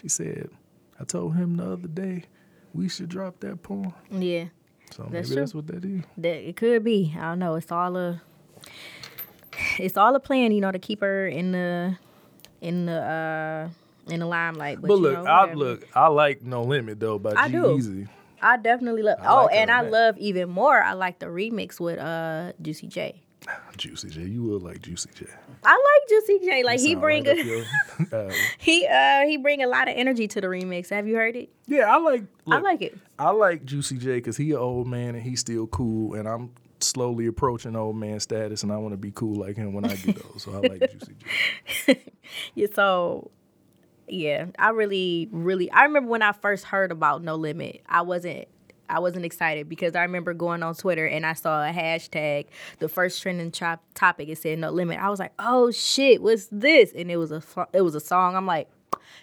she 0.00 0.08
said, 0.08 0.48
I 0.98 1.04
told 1.04 1.36
him 1.36 1.58
the 1.58 1.72
other 1.72 1.88
day 1.88 2.24
we 2.74 2.88
should 2.88 3.08
drop 3.08 3.40
that 3.40 3.62
porn. 3.62 3.92
yeah. 4.10 4.46
So 4.92 5.02
That's 5.10 5.12
maybe 5.12 5.26
true. 5.26 5.34
that's 5.36 5.54
what 5.54 5.66
that 5.66 5.84
is. 5.84 6.02
That 6.16 6.48
it 6.48 6.56
could 6.56 6.84
be. 6.84 7.14
I 7.18 7.22
don't 7.22 7.38
know. 7.40 7.56
It's 7.56 7.72
all 7.72 7.96
a. 7.96 8.22
It's 9.78 9.96
all 9.96 10.14
a 10.14 10.20
plan, 10.20 10.52
you 10.52 10.60
know, 10.60 10.70
to 10.70 10.78
keep 10.78 11.00
her 11.00 11.26
in 11.26 11.52
the, 11.52 11.96
in 12.60 12.86
the, 12.86 12.92
uh, 13.00 14.12
in 14.12 14.20
the 14.20 14.26
limelight. 14.26 14.80
But, 14.80 14.88
But 14.88 14.98
look, 14.98 15.24
know, 15.24 15.24
I 15.24 15.52
look, 15.54 15.86
I 15.94 16.06
like 16.08 16.42
No 16.42 16.62
Limit 16.62 17.00
though 17.00 17.18
by 17.18 17.32
I 17.36 17.48
G 17.48 17.52
do. 17.52 17.76
Easy. 17.76 18.06
I 18.40 18.58
definitely 18.58 19.02
love. 19.02 19.18
I 19.20 19.28
oh, 19.32 19.44
like 19.44 19.54
and 19.56 19.70
I 19.70 19.82
that. 19.82 19.90
love 19.90 20.18
even 20.18 20.50
more. 20.50 20.80
I 20.82 20.92
like 20.92 21.18
the 21.18 21.26
remix 21.26 21.80
with 21.80 21.98
uh 21.98 22.52
Juicy 22.60 22.86
J. 22.86 23.22
Juicy 23.76 24.08
J. 24.10 24.22
You 24.22 24.42
will 24.42 24.60
like 24.60 24.82
Juicy 24.82 25.10
J. 25.14 25.26
I 25.64 25.72
like 25.72 26.08
Juicy 26.08 26.38
J. 26.44 26.64
Like 26.64 26.80
he 26.80 26.94
bring 26.94 27.24
right 27.24 27.38
a, 27.38 27.66
uh, 28.28 28.32
he 28.58 28.86
uh 28.86 29.22
he 29.26 29.36
bring 29.36 29.62
a 29.62 29.66
lot 29.66 29.88
of 29.88 29.94
energy 29.96 30.28
to 30.28 30.40
the 30.40 30.46
remix. 30.46 30.90
Have 30.90 31.06
you 31.06 31.16
heard 31.16 31.36
it? 31.36 31.50
yeah, 31.66 31.92
I 31.92 31.98
like 31.98 32.24
I 32.46 32.56
look, 32.56 32.62
like 32.62 32.82
it. 32.82 32.98
I 33.18 33.30
like 33.30 33.64
Juicy 33.64 33.98
J 33.98 34.14
because 34.16 34.36
he 34.36 34.52
an 34.52 34.58
old 34.58 34.86
man 34.86 35.14
and 35.14 35.22
he's 35.22 35.40
still 35.40 35.66
cool, 35.66 36.14
and 36.14 36.28
I'm 36.28 36.52
slowly 36.80 37.26
approaching 37.26 37.76
old 37.76 37.96
man 37.96 38.20
status, 38.20 38.62
and 38.62 38.72
I 38.72 38.76
want 38.76 38.92
to 38.92 38.98
be 38.98 39.10
cool 39.10 39.36
like 39.36 39.56
him 39.56 39.72
when 39.72 39.84
I 39.84 39.96
get 39.96 40.24
old. 40.24 40.40
So 40.40 40.52
I 40.52 40.58
like 40.58 40.90
Juicy 40.90 41.14
J. 41.86 42.12
Yeah, 42.54 42.66
so 42.72 43.30
yeah, 44.08 44.46
I 44.58 44.70
really, 44.70 45.28
really 45.32 45.70
I 45.70 45.84
remember 45.84 46.10
when 46.10 46.22
I 46.22 46.32
first 46.32 46.64
heard 46.64 46.92
about 46.92 47.22
No 47.22 47.36
Limit, 47.36 47.82
I 47.88 48.02
wasn't 48.02 48.48
I 48.88 48.98
wasn't 49.00 49.24
excited 49.24 49.68
because 49.68 49.94
I 49.94 50.02
remember 50.02 50.34
going 50.34 50.62
on 50.62 50.74
Twitter 50.74 51.06
and 51.06 51.26
I 51.26 51.32
saw 51.32 51.64
a 51.68 51.72
hashtag, 51.72 52.46
the 52.78 52.88
first 52.88 53.20
trending 53.22 53.50
topic, 53.50 54.28
it 54.28 54.38
said 54.38 54.58
No 54.58 54.70
Limit. 54.70 54.98
I 54.98 55.10
was 55.10 55.18
like, 55.18 55.32
oh 55.38 55.70
shit, 55.70 56.22
what's 56.22 56.48
this? 56.52 56.92
And 56.92 57.10
it 57.10 57.16
was 57.16 57.32
a 57.32 57.42
it 57.72 57.82
was 57.82 57.94
a 57.94 58.00
song. 58.00 58.36
I'm 58.36 58.46
like, 58.46 58.68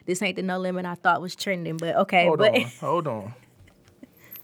this 0.06 0.22
ain't 0.22 0.36
the 0.36 0.44
No 0.44 0.60
Limit 0.60 0.86
I 0.86 0.96
thought 0.96 1.22
was 1.22 1.36
trending, 1.36 1.78
but 1.78 1.96
okay, 1.96 2.26
Hold 2.28 2.40
but 2.40 2.54
on, 2.56 2.62
hold 2.80 3.08
on. 3.08 3.34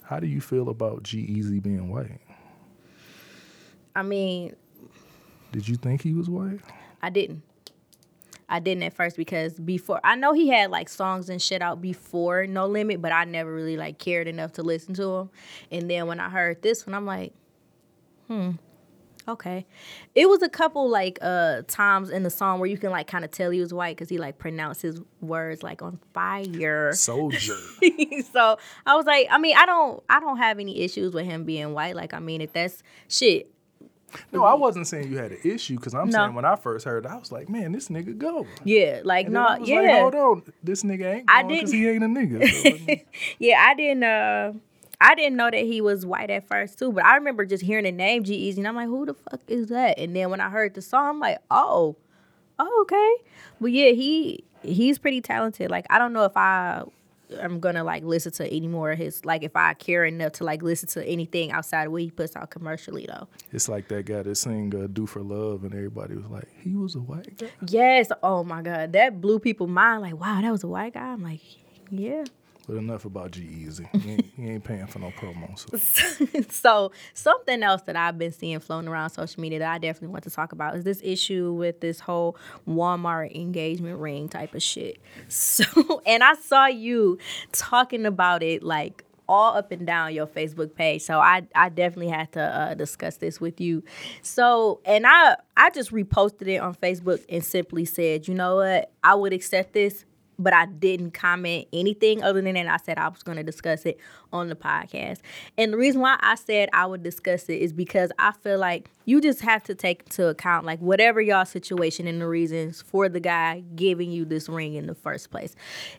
How 0.04 0.20
do 0.20 0.26
you 0.28 0.42
feel 0.42 0.70
about 0.70 1.04
G-Eazy 1.04 1.62
being 1.62 1.90
white? 1.90 2.20
I 3.96 4.02
mean, 4.02 4.56
Did 5.52 5.68
you 5.68 5.76
think 5.76 6.02
he 6.02 6.14
was 6.14 6.30
white? 6.30 6.62
I 7.02 7.10
didn't. 7.10 7.44
I 8.50 8.60
didn't 8.60 8.84
at 8.84 8.94
first 8.94 9.16
because 9.16 9.54
before 9.60 10.02
I 10.04 10.16
know 10.16 10.34
he 10.34 10.50
had 10.50 10.72
like 10.72 10.90
songs 10.90 11.30
and 11.30 11.42
shit 11.42 11.62
out 11.62 11.82
before 11.82 12.48
No 12.48 12.66
Limit, 12.66 13.02
but 13.02 13.12
I 13.12 13.24
never 13.24 13.54
really 13.54 13.78
like 13.78 14.00
cared 14.00 14.28
enough 14.28 14.54
to 14.54 14.64
listen 14.64 14.96
to 14.96 15.16
him. 15.16 15.30
And 15.72 15.90
then 15.90 16.08
when 16.08 16.20
I 16.20 16.30
heard 16.30 16.62
this 16.64 16.88
one, 16.88 16.96
I'm 16.96 17.06
like, 17.06 17.34
hmm, 18.28 18.52
okay. 19.28 19.68
It 20.16 20.28
was 20.28 20.42
a 20.42 20.50
couple 20.50 20.90
like 20.90 21.20
uh 21.22 21.62
times 21.68 22.10
in 22.10 22.24
the 22.24 22.32
song 22.32 22.60
where 22.60 22.70
you 22.70 22.78
can 22.78 22.90
like 22.90 23.06
kind 23.06 23.24
of 23.24 23.30
tell 23.30 23.52
he 23.52 23.60
was 23.60 23.72
white 23.72 23.96
because 23.96 24.10
he 24.10 24.18
like 24.18 24.40
pronounced 24.40 24.82
his 24.82 25.00
words 25.22 25.62
like 25.62 25.84
on 25.84 26.00
fire. 26.14 26.92
Soldier. 26.94 27.56
so 28.34 28.58
I 28.86 28.96
was 28.96 29.06
like, 29.06 29.28
I 29.30 29.38
mean, 29.38 29.56
I 29.56 29.68
don't, 29.68 30.04
I 30.10 30.20
don't 30.20 30.38
have 30.38 30.58
any 30.58 30.82
issues 30.82 31.14
with 31.14 31.26
him 31.26 31.44
being 31.44 31.74
white. 31.74 31.96
Like, 31.96 32.16
I 32.16 32.20
mean, 32.20 32.42
if 32.42 32.54
that's 32.54 32.82
shit, 33.08 33.52
no, 34.34 34.44
I 34.44 34.54
wasn't 34.54 34.88
saying 34.88 35.12
you 35.12 35.18
had 35.18 35.32
an 35.32 35.40
issue 35.44 35.76
because 35.76 35.94
I'm 35.94 36.10
No. 36.10 36.18
saying 36.20 36.34
when 36.36 36.46
I 36.46 36.56
first 36.56 36.86
heard 36.86 37.06
it, 37.06 37.12
I 37.12 37.18
was 37.18 37.32
like, 37.32 37.50
man, 37.50 37.72
this 37.72 37.90
nigga 37.90 38.18
go. 38.18 38.46
yeah, 38.64 39.02
like 39.04 39.26
And 39.26 39.34
no, 39.34 39.58
yeah. 39.64 39.82
like, 39.82 39.92
hold 39.92 40.16
on, 40.16 40.44
this 40.64 40.84
nigga 40.84 41.16
ain't 41.16 41.26
I 41.28 41.42
going 41.44 41.56
because 41.56 41.72
didn't- 41.72 41.84
he 41.84 41.90
ain't 41.90 42.04
a 42.04 42.08
nigga. 42.08 42.50
So 42.90 42.96
Yeah, 43.40 43.64
I 43.68 43.74
didn't 43.76 44.04
uh 44.04 44.54
I 45.02 45.16
didn't 45.16 45.38
know 45.38 45.50
that 45.50 45.62
he 45.64 45.80
was 45.82 46.06
white 46.06 46.30
at 46.30 46.48
first 46.48 46.78
too, 46.78 46.92
but 46.92 47.06
I 47.06 47.16
remember 47.16 47.46
just 47.46 47.64
hearing 47.64 47.86
the 47.86 47.92
name 47.92 48.24
G-Eazy 48.26 48.58
and 48.58 48.68
I'm 48.68 48.76
like, 48.76 48.88
who 48.88 49.06
the 49.06 49.14
fuck 49.14 49.40
is 49.48 49.70
that? 49.70 49.98
And 49.98 50.14
then 50.16 50.30
when 50.30 50.42
I 50.42 50.50
heard 50.50 50.74
the 50.74 50.82
song, 50.82 51.08
I'm 51.10 51.20
like, 51.22 51.38
oh, 51.50 51.96
oh, 52.60 52.80
okay. 52.82 53.30
But 53.62 53.72
yeah, 53.72 53.92
he 53.92 54.44
he's 54.62 54.98
pretty 55.00 55.22
talented. 55.22 55.72
Like 55.72 55.86
I 55.90 56.00
don't 56.00 56.12
know 56.14 56.26
if 56.26 56.36
I 56.36 56.84
am 57.40 57.60
gonna 57.60 57.84
like 57.84 58.04
listen 58.04 58.32
to 58.34 58.48
any 58.48 58.68
more 58.68 58.92
of 58.92 58.98
his 58.98 59.26
like 59.26 59.44
if 59.44 59.56
I 59.56 59.74
care 59.74 60.06
enough 60.06 60.34
to 60.34 60.44
like 60.44 60.62
listen 60.62 60.90
to 60.90 61.06
anything 61.06 61.52
outside 61.52 61.86
of 61.88 61.92
what 61.92 62.02
he 62.02 62.12
puts 62.12 62.36
out 62.36 62.50
commercially 62.50 63.06
though. 63.08 63.28
it's 63.52 63.70
like 63.70 63.88
that 63.90 64.06
guy 64.06 64.24
that 64.24 64.36
sang 64.36 64.74
uh, 64.76 64.88
"Do 64.92 65.06
for 65.06 65.22
Love" 65.22 65.64
and 65.64 65.74
everybody 65.74 66.16
was 66.16 66.26
like, 66.28 66.48
he 66.62 66.76
was 66.76 66.96
a 66.96 67.00
white 67.00 67.38
guy. 67.38 67.50
Yes, 67.68 68.12
oh 68.24 68.44
my 68.44 68.62
god, 68.62 68.94
that 68.94 69.22
blew 69.22 69.40
people 69.40 69.68
mind. 69.68 70.02
Like, 70.02 70.20
wow, 70.20 70.42
that 70.42 70.52
was 70.52 70.64
a 70.64 70.68
white 70.68 70.94
guy. 70.94 71.14
I'm 71.14 71.24
like, 71.24 71.42
yeah. 71.90 72.26
But 72.70 72.78
enough 72.78 73.06
about 73.06 73.32
G-Eazy. 73.32 73.90
He 74.00 74.12
ain't, 74.12 74.26
he 74.36 74.50
ain't 74.52 74.64
paying 74.64 74.86
for 74.86 75.00
no 75.00 75.10
promo. 75.10 75.58
So. 75.58 76.42
so 76.52 76.92
something 77.16 77.64
else 77.64 77.82
that 77.84 77.96
I've 77.96 78.20
been 78.20 78.32
seeing 78.32 78.60
floating 78.60 78.88
around 78.88 79.10
social 79.10 79.42
media 79.42 79.58
that 79.58 79.72
I 79.74 79.80
definitely 79.80 80.10
want 80.10 80.26
to 80.26 80.30
talk 80.30 80.52
about 80.52 80.76
is 80.76 80.84
this 80.84 81.02
issue 81.04 81.52
with 81.52 81.80
this 81.80 82.00
whole 82.00 82.38
Walmart 82.68 83.36
engagement 83.36 83.98
ring 83.98 84.30
type 84.30 84.54
of 84.54 84.62
shit. 84.62 85.00
So 85.30 86.04
and 86.06 86.24
I 86.24 86.36
saw 86.36 86.68
you 86.68 87.18
talking 87.52 88.06
about 88.06 88.44
it 88.44 88.62
like 88.62 89.04
all 89.28 89.56
up 89.56 89.72
and 89.72 89.88
down 89.88 90.14
your 90.14 90.28
Facebook 90.28 90.76
page. 90.76 91.02
So 91.02 91.20
I 91.20 91.48
I 91.56 91.70
definitely 91.70 92.10
had 92.10 92.32
to 92.34 92.42
uh, 92.42 92.74
discuss 92.76 93.18
this 93.18 93.42
with 93.42 93.60
you. 93.60 93.84
So 94.22 94.80
and 94.86 95.08
I 95.08 95.38
I 95.58 95.72
just 95.72 95.92
reposted 95.92 96.48
it 96.48 96.58
on 96.58 96.76
Facebook 96.76 97.24
and 97.30 97.44
simply 97.44 97.86
said, 97.86 98.28
you 98.28 98.36
know 98.36 98.58
what, 98.58 98.92
I 99.04 99.16
would 99.16 99.34
accept 99.34 99.74
this 99.74 100.06
but 100.40 100.54
I 100.54 100.66
didn't 100.66 101.12
comment 101.12 101.68
anything 101.74 102.24
other 102.24 102.42
than 102.42 102.56
that. 102.56 102.68
I 102.68 102.78
said 102.78 102.98
I 102.98 103.10
was 103.10 103.22
going 103.22 103.38
to 103.38 103.44
discuss 103.44 103.86
it 103.86 104.00
on 104.32 104.48
the 104.48 104.56
podcast. 104.56 105.20
And 105.58 105.74
the 105.74 105.78
reason 105.78 106.02
why 106.02 106.18
I 106.22 106.36
said 106.36 106.70
I 106.74 106.86
would 106.86 107.04
discuss 107.04 107.50
it 107.50 107.62
is 107.62 107.74
because 107.74 108.12
I 108.18 108.32
feel 108.32 108.58
like 108.58 108.90
you 109.06 109.22
just 109.22 109.42
have 109.42 109.64
to 109.64 109.76
take 109.76 110.04
into 110.04 110.28
account 110.28 110.66
like 110.66 110.80
whatever 110.80 111.20
y'all 111.20 111.46
situation 111.46 112.08
and 112.08 112.22
the 112.22 112.28
reasons 112.28 112.82
for 112.82 113.10
the 113.10 113.20
guy 113.20 113.64
giving 113.76 114.12
you 114.12 114.26
this 114.26 114.48
ring 114.48 114.76
in 114.76 114.88
the 114.88 114.96
first 114.96 115.30
place. 115.30 115.56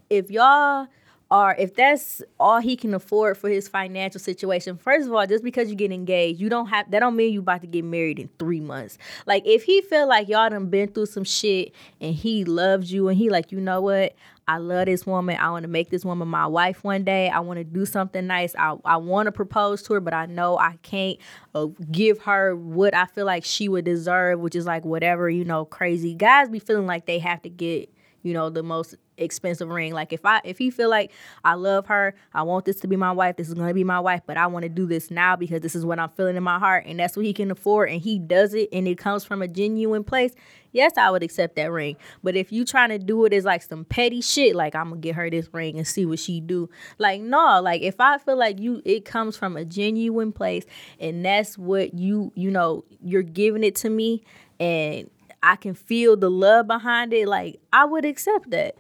If 0.08 0.30
y'all 0.30 0.88
or 1.30 1.54
if 1.58 1.74
that's 1.74 2.22
all 2.40 2.58
he 2.58 2.74
can 2.76 2.92
afford 2.92 3.36
for 3.38 3.48
his 3.48 3.68
financial 3.68 4.18
situation, 4.18 4.76
first 4.76 5.06
of 5.06 5.14
all, 5.14 5.26
just 5.26 5.44
because 5.44 5.70
you 5.70 5.76
get 5.76 5.92
engaged, 5.92 6.40
you 6.40 6.48
don't 6.48 6.66
have 6.66 6.90
that 6.90 6.98
don't 6.98 7.14
mean 7.14 7.32
you 7.32 7.40
about 7.40 7.60
to 7.60 7.68
get 7.68 7.84
married 7.84 8.18
in 8.18 8.28
three 8.38 8.60
months. 8.60 8.98
Like 9.26 9.44
if 9.46 9.62
he 9.62 9.80
feel 9.82 10.08
like 10.08 10.28
y'all 10.28 10.50
done 10.50 10.66
been 10.70 10.88
through 10.88 11.06
some 11.06 11.24
shit 11.24 11.72
and 12.00 12.14
he 12.14 12.44
loves 12.44 12.92
you 12.92 13.08
and 13.08 13.16
he 13.16 13.30
like, 13.30 13.52
you 13.52 13.60
know 13.60 13.80
what? 13.80 14.14
I 14.48 14.56
love 14.56 14.86
this 14.86 15.06
woman. 15.06 15.36
I 15.36 15.50
want 15.50 15.62
to 15.62 15.68
make 15.68 15.90
this 15.90 16.04
woman 16.04 16.26
my 16.26 16.48
wife 16.48 16.82
one 16.82 17.04
day. 17.04 17.28
I 17.28 17.38
want 17.38 17.58
to 17.58 17.64
do 17.64 17.86
something 17.86 18.26
nice. 18.26 18.56
I, 18.58 18.74
I 18.84 18.96
want 18.96 19.26
to 19.26 19.32
propose 19.32 19.84
to 19.84 19.94
her, 19.94 20.00
but 20.00 20.12
I 20.12 20.26
know 20.26 20.58
I 20.58 20.76
can't 20.82 21.18
uh, 21.54 21.66
give 21.92 22.18
her 22.22 22.56
what 22.56 22.92
I 22.92 23.06
feel 23.06 23.26
like 23.26 23.44
she 23.44 23.68
would 23.68 23.84
deserve, 23.84 24.40
which 24.40 24.56
is 24.56 24.66
like 24.66 24.84
whatever, 24.84 25.30
you 25.30 25.44
know, 25.44 25.64
crazy. 25.64 26.14
Guys 26.14 26.48
be 26.48 26.58
feeling 26.58 26.88
like 26.88 27.06
they 27.06 27.20
have 27.20 27.42
to 27.42 27.48
get 27.48 27.94
you 28.22 28.34
know 28.34 28.50
the 28.50 28.62
most 28.62 28.96
expensive 29.20 29.68
ring. 29.68 29.92
Like 29.92 30.12
if 30.12 30.24
i 30.24 30.40
if 30.44 30.58
he 30.58 30.70
feel 30.70 30.90
like 30.90 31.12
i 31.44 31.54
love 31.54 31.86
her 31.86 32.14
i 32.34 32.42
want 32.42 32.64
this 32.64 32.80
to 32.80 32.88
be 32.88 32.96
my 32.96 33.12
wife 33.12 33.36
this 33.36 33.48
is 33.48 33.54
to 33.54 33.74
be 33.74 33.84
my 33.84 34.00
wife 34.00 34.22
but 34.26 34.36
i 34.36 34.46
want 34.46 34.62
to 34.62 34.68
do 34.68 34.86
this 34.86 35.10
now 35.10 35.36
because 35.36 35.60
this 35.60 35.74
is 35.74 35.84
what 35.84 35.98
i'm 35.98 36.08
feeling 36.10 36.36
in 36.36 36.42
my 36.42 36.58
heart 36.58 36.84
and 36.86 36.98
that's 36.98 37.16
what 37.16 37.24
he 37.24 37.32
can 37.32 37.50
afford 37.50 37.90
and 37.90 38.00
he 38.00 38.18
does 38.18 38.54
it 38.54 38.68
and 38.72 38.86
it 38.88 38.98
comes 38.98 39.24
from 39.24 39.42
a 39.42 39.48
genuine 39.48 40.04
place 40.04 40.32
yes 40.72 40.92
i 40.96 41.10
would 41.10 41.22
accept 41.22 41.56
that 41.56 41.70
ring. 41.70 41.96
But 42.22 42.36
if 42.36 42.52
you 42.52 42.64
trying 42.64 42.90
to 42.90 42.98
do 42.98 43.24
it 43.24 43.32
as 43.32 43.44
like 43.44 43.62
some 43.62 43.84
petty 43.84 44.20
shit 44.20 44.54
like 44.54 44.74
i'm 44.74 44.90
gonna 44.90 45.00
get 45.00 45.14
her 45.14 45.30
this 45.30 45.48
ring 45.52 45.76
and 45.76 45.86
see 45.86 46.06
what 46.06 46.18
she 46.18 46.40
do. 46.40 46.68
Like 46.98 47.20
no 47.20 47.60
like 47.62 47.82
if 47.82 48.00
i 48.00 48.18
feel 48.18 48.36
like 48.36 48.58
you 48.58 48.82
it 48.84 49.04
comes 49.04 49.36
from 49.36 49.56
a 49.56 49.64
genuine 49.64 50.32
place 50.32 50.64
and 50.98 51.24
that's 51.24 51.58
what 51.58 51.94
you 51.94 52.32
you 52.34 52.50
know 52.50 52.84
you're 53.02 53.22
giving 53.22 53.64
it 53.64 53.74
to 53.76 53.90
me 53.90 54.22
and 54.58 55.10
I 55.42 55.56
can 55.56 55.74
feel 55.74 56.16
the 56.16 56.30
love 56.30 56.66
behind 56.66 57.12
it, 57.14 57.26
like 57.26 57.60
I 57.72 57.84
would 57.84 58.04
accept 58.04 58.50
that. 58.50 58.76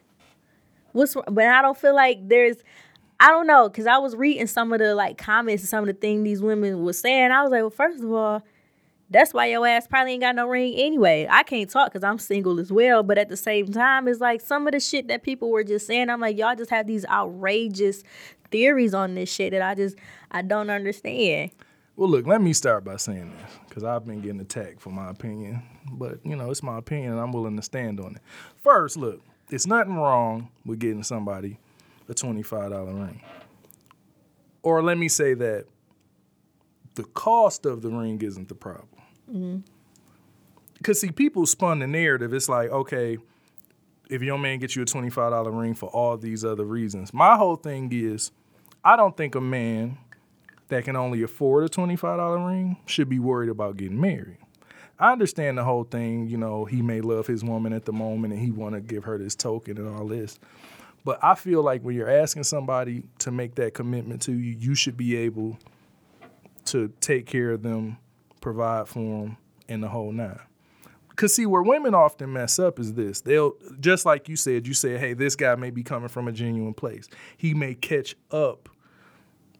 What's 0.92 1.14
but 1.14 1.44
I 1.44 1.62
don't 1.62 1.76
feel 1.76 1.94
like 1.94 2.28
there's 2.28 2.56
I 3.18 3.28
don't 3.28 3.46
know, 3.46 3.68
cause 3.68 3.86
I 3.86 3.98
was 3.98 4.16
reading 4.16 4.46
some 4.46 4.72
of 4.72 4.78
the 4.78 4.94
like 4.94 5.18
comments 5.18 5.62
and 5.62 5.68
some 5.68 5.80
of 5.80 5.88
the 5.88 6.00
things 6.00 6.24
these 6.24 6.42
women 6.42 6.82
were 6.82 6.92
saying. 6.92 7.32
I 7.32 7.42
was 7.42 7.50
like, 7.50 7.60
well, 7.60 7.70
first 7.70 8.02
of 8.02 8.12
all, 8.12 8.42
that's 9.10 9.34
why 9.34 9.46
your 9.46 9.66
ass 9.66 9.88
probably 9.88 10.12
ain't 10.12 10.22
got 10.22 10.36
no 10.36 10.46
ring 10.46 10.72
anyway. 10.76 11.26
I 11.28 11.42
can't 11.42 11.68
talk 11.68 11.88
because 11.92 12.04
I'm 12.04 12.18
single 12.18 12.60
as 12.60 12.72
well. 12.72 13.02
But 13.02 13.18
at 13.18 13.28
the 13.28 13.36
same 13.36 13.72
time, 13.72 14.06
it's 14.06 14.20
like 14.20 14.40
some 14.40 14.66
of 14.66 14.72
the 14.72 14.80
shit 14.80 15.08
that 15.08 15.24
people 15.24 15.50
were 15.50 15.64
just 15.64 15.86
saying. 15.86 16.08
I'm 16.08 16.20
like, 16.20 16.38
y'all 16.38 16.54
just 16.54 16.70
have 16.70 16.86
these 16.86 17.04
outrageous 17.06 18.04
theories 18.50 18.94
on 18.94 19.14
this 19.14 19.30
shit 19.30 19.52
that 19.52 19.62
I 19.62 19.74
just 19.74 19.96
I 20.30 20.42
don't 20.42 20.70
understand. 20.70 21.50
Well, 21.96 22.08
look, 22.08 22.26
let 22.26 22.40
me 22.40 22.52
start 22.52 22.84
by 22.84 22.96
saying 22.96 23.32
this 23.36 23.58
because 23.68 23.84
I've 23.84 24.06
been 24.06 24.22
getting 24.22 24.40
attacked 24.40 24.80
for 24.80 24.90
my 24.90 25.10
opinion. 25.10 25.62
But, 25.92 26.24
you 26.24 26.36
know, 26.36 26.50
it's 26.50 26.62
my 26.62 26.78
opinion 26.78 27.12
and 27.12 27.20
I'm 27.20 27.32
willing 27.32 27.56
to 27.56 27.62
stand 27.62 28.00
on 28.00 28.16
it. 28.16 28.22
First, 28.62 28.96
look, 28.96 29.20
it's 29.50 29.66
nothing 29.66 29.94
wrong 29.94 30.48
with 30.64 30.78
getting 30.78 31.02
somebody 31.02 31.58
a 32.08 32.14
$25 32.14 32.86
ring. 33.06 33.20
Or 34.62 34.82
let 34.82 34.98
me 34.98 35.08
say 35.08 35.34
that 35.34 35.66
the 36.94 37.04
cost 37.04 37.66
of 37.66 37.82
the 37.82 37.88
ring 37.88 38.20
isn't 38.20 38.48
the 38.48 38.54
problem. 38.54 38.88
Because, 39.26 40.98
mm-hmm. 40.98 41.06
see, 41.06 41.12
people 41.12 41.46
spun 41.46 41.78
the 41.78 41.86
narrative. 41.86 42.34
It's 42.34 42.48
like, 42.48 42.70
okay, 42.70 43.18
if 44.10 44.22
your 44.22 44.38
man 44.38 44.58
gets 44.58 44.76
you 44.76 44.82
a 44.82 44.86
$25 44.86 45.58
ring 45.58 45.74
for 45.74 45.88
all 45.88 46.16
these 46.16 46.44
other 46.44 46.64
reasons. 46.64 47.14
My 47.14 47.36
whole 47.36 47.56
thing 47.56 47.90
is, 47.92 48.32
I 48.84 48.96
don't 48.96 49.16
think 49.16 49.34
a 49.34 49.40
man 49.40 49.98
that 50.68 50.84
can 50.84 50.96
only 50.96 51.22
afford 51.22 51.64
a 51.64 51.68
$25 51.68 52.46
ring 52.46 52.76
should 52.86 53.08
be 53.08 53.18
worried 53.18 53.50
about 53.50 53.76
getting 53.76 54.00
married. 54.00 54.38
I 55.00 55.12
understand 55.12 55.56
the 55.56 55.64
whole 55.64 55.84
thing, 55.84 56.28
you 56.28 56.36
know, 56.36 56.66
he 56.66 56.82
may 56.82 57.00
love 57.00 57.26
his 57.26 57.42
woman 57.42 57.72
at 57.72 57.86
the 57.86 57.92
moment 57.92 58.34
and 58.34 58.42
he 58.42 58.50
want 58.50 58.74
to 58.74 58.82
give 58.82 59.04
her 59.04 59.16
this 59.16 59.34
token 59.34 59.78
and 59.78 59.88
all 59.88 60.06
this. 60.06 60.38
But 61.04 61.18
I 61.24 61.34
feel 61.34 61.62
like 61.62 61.82
when 61.82 61.96
you're 61.96 62.10
asking 62.10 62.44
somebody 62.44 63.04
to 63.20 63.30
make 63.30 63.54
that 63.54 63.72
commitment 63.72 64.20
to 64.22 64.32
you, 64.32 64.56
you 64.58 64.74
should 64.74 64.98
be 64.98 65.16
able 65.16 65.58
to 66.66 66.92
take 67.00 67.24
care 67.24 67.52
of 67.52 67.62
them, 67.62 67.96
provide 68.42 68.88
for 68.88 68.98
them, 68.98 69.38
and 69.68 69.82
the 69.82 69.88
whole 69.88 70.12
nine. 70.12 70.38
Cause 71.16 71.34
see, 71.34 71.46
where 71.46 71.62
women 71.62 71.94
often 71.94 72.32
mess 72.32 72.58
up 72.58 72.78
is 72.78 72.94
this. 72.94 73.20
They'll 73.20 73.54
just 73.78 74.06
like 74.06 74.28
you 74.28 74.36
said, 74.36 74.66
you 74.66 74.72
said, 74.74 75.00
hey, 75.00 75.12
this 75.14 75.36
guy 75.36 75.54
may 75.54 75.70
be 75.70 75.82
coming 75.82 76.08
from 76.08 76.28
a 76.28 76.32
genuine 76.32 76.72
place. 76.72 77.08
He 77.36 77.52
may 77.52 77.74
catch 77.74 78.16
up 78.30 78.68